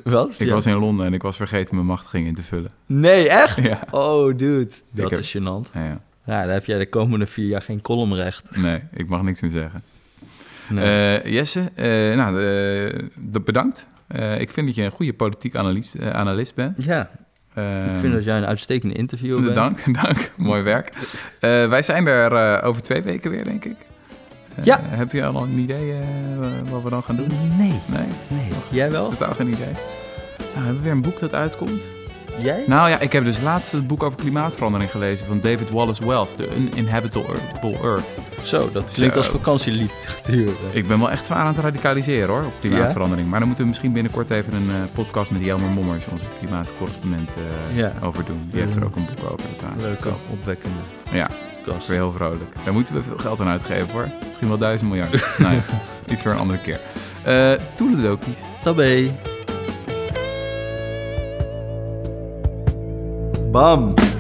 Wat? 0.05 0.31
Ik 0.39 0.47
Ja. 0.47 0.55
was 0.55 0.67
in 0.67 0.75
Londen 0.77 1.07
en 1.07 1.15
ik 1.15 1.23
was 1.23 1.37
vergeten 1.37 1.75
mijn 1.75 1.87
machtiging 1.87 2.27
in 2.27 2.35
te 2.35 2.43
vullen. 2.43 2.71
Nee, 2.87 3.29
echt? 3.29 3.59
Oh, 3.91 4.37
dude. 4.37 4.71
Dat 4.91 5.11
heb- 5.11 5.19
is 5.21 5.37
gênant. 5.39 5.73
Ja, 5.75 6.01
ja. 6.27 6.43
Dan 6.45 6.49
heb 6.53 6.65
jij 6.65 6.79
de 6.79 6.89
komende 6.89 7.27
vier 7.27 7.47
jaar 7.47 7.63
geen 7.63 7.83
columnrecht. 7.83 8.57
Nee, 8.57 8.83
ik 8.95 9.09
mag 9.09 9.23
niks 9.23 9.41
meer 9.41 9.51
zeggen. 9.51 9.83
Nee. 10.69 11.19
Eh, 11.21 11.33
Jesse, 11.33 11.61
eh, 11.75 11.87
nou, 12.17 12.37
eh, 12.37 12.43
de- 13.17 13.41
bedankt. 13.45 13.87
Ik 14.39 14.51
vind 14.51 14.67
dat 14.67 14.75
je 14.75 14.83
een 14.83 14.91
goede 14.91 15.13
politiek 15.13 15.57
analist, 15.57 15.95
analist 16.13 16.55
bent. 16.55 16.85
ja, 16.85 17.11
ik 17.93 17.97
vind 17.97 18.13
dat 18.13 18.25
jij 18.25 18.37
een 18.37 18.47
uitstekende 18.47 18.95
interviewer 18.95 19.43
bent. 19.43 19.55
Dank, 19.55 19.79
dank. 20.03 20.31
Mooi 20.37 20.63
werk. 20.63 20.93
Wij 21.41 21.83
zijn 21.83 22.07
er 22.07 22.63
over 22.63 22.83
twee 22.83 23.03
weken 23.03 23.31
weer, 23.31 23.45
denk 23.45 23.65
ik. 23.65 23.77
Ja. 24.63 24.81
Heb 24.83 25.13
je 25.13 25.25
al 25.27 25.43
een 25.43 25.59
idee 25.59 25.95
wat 26.71 26.83
we 26.83 26.91
dan 26.91 27.03
gaan 27.03 27.17
doen? 27.17 27.29
Nee, 27.57 27.81
Nee, 27.87 28.07
nee. 28.29 28.49
Jij 28.71 28.91
wel? 28.91 29.09
totaal 29.09 29.35
geen 29.35 29.49
idee. 29.49 29.73
Nou, 30.39 30.55
hebben 30.55 30.77
we 30.77 30.83
weer 30.83 30.93
een 30.93 31.03
boek 31.03 31.19
dat 31.19 31.35
uitkomt? 31.35 31.91
Jij? 32.43 32.65
Nou 32.67 32.89
ja, 32.89 33.01
ik 33.01 33.13
heb 33.13 33.25
dus 33.25 33.41
laatst 33.41 33.73
het 33.73 33.87
boek 33.87 34.03
over 34.03 34.19
klimaatverandering 34.19 34.91
gelezen 34.91 35.27
van 35.27 35.41
David 35.41 35.71
Wallace 35.71 36.07
Wells, 36.07 36.35
The 36.35 36.49
Uninhabitable 36.57 37.79
Earth. 37.83 38.05
Zo, 38.43 38.71
dat 38.73 38.93
klinkt 38.95 39.15
Zo. 39.15 39.21
als 39.21 39.29
vakantieliteratuur. 39.31 40.51
Ik 40.73 40.87
ben 40.87 40.99
wel 40.99 41.11
echt 41.11 41.25
zwaar 41.25 41.39
aan 41.39 41.47
het 41.47 41.59
radicaliseren 41.59 42.29
hoor, 42.29 42.45
op 42.45 42.53
klimaatverandering. 42.61 43.29
Maar 43.29 43.39
dan 43.39 43.47
moeten 43.49 43.65
we 43.65 43.71
misschien 43.71 43.93
binnenkort 43.93 44.31
even 44.31 44.53
een 44.55 44.71
eh, 44.71 44.77
podcast 44.93 45.31
met 45.31 45.45
Jelmer 45.45 45.71
Mommers, 45.71 46.07
onze 46.07 46.25
klimaatcorrespondent, 46.39 47.29
eh, 47.35 47.77
Ja. 47.77 47.93
over 48.03 48.25
doen. 48.25 48.49
Die 48.53 48.61
heeft 48.61 48.75
er 48.75 48.85
ook 48.85 48.97
een 48.97 49.07
boek 49.17 49.31
over. 49.31 49.49
Leuke, 49.79 50.09
opwekkende 50.31 50.77
Ja, 51.13 51.29
dat 51.65 51.77
is 51.77 51.87
weer 51.87 51.97
heel 51.97 52.13
vrolijk. 52.13 52.55
Daar 52.65 52.73
moeten 52.75 52.95
we 52.95 53.03
veel 53.03 53.19
geld 53.19 53.41
aan 53.41 53.49
uitgeven 53.49 53.93
hoor. 53.93 54.09
Misschien 54.27 54.49
wel 54.49 54.59
duizend 54.59 54.89
miljard. 54.91 55.27
nou 55.39 55.55
ja, 55.55 55.61
iets 56.13 56.23
voor 56.23 56.31
een 56.33 56.39
andere 56.39 56.59
keer. 56.61 56.81
Eh 57.23 57.53
Toeledokies. 57.75 58.39
Tabé. 58.63 59.13
bum. 63.53 64.18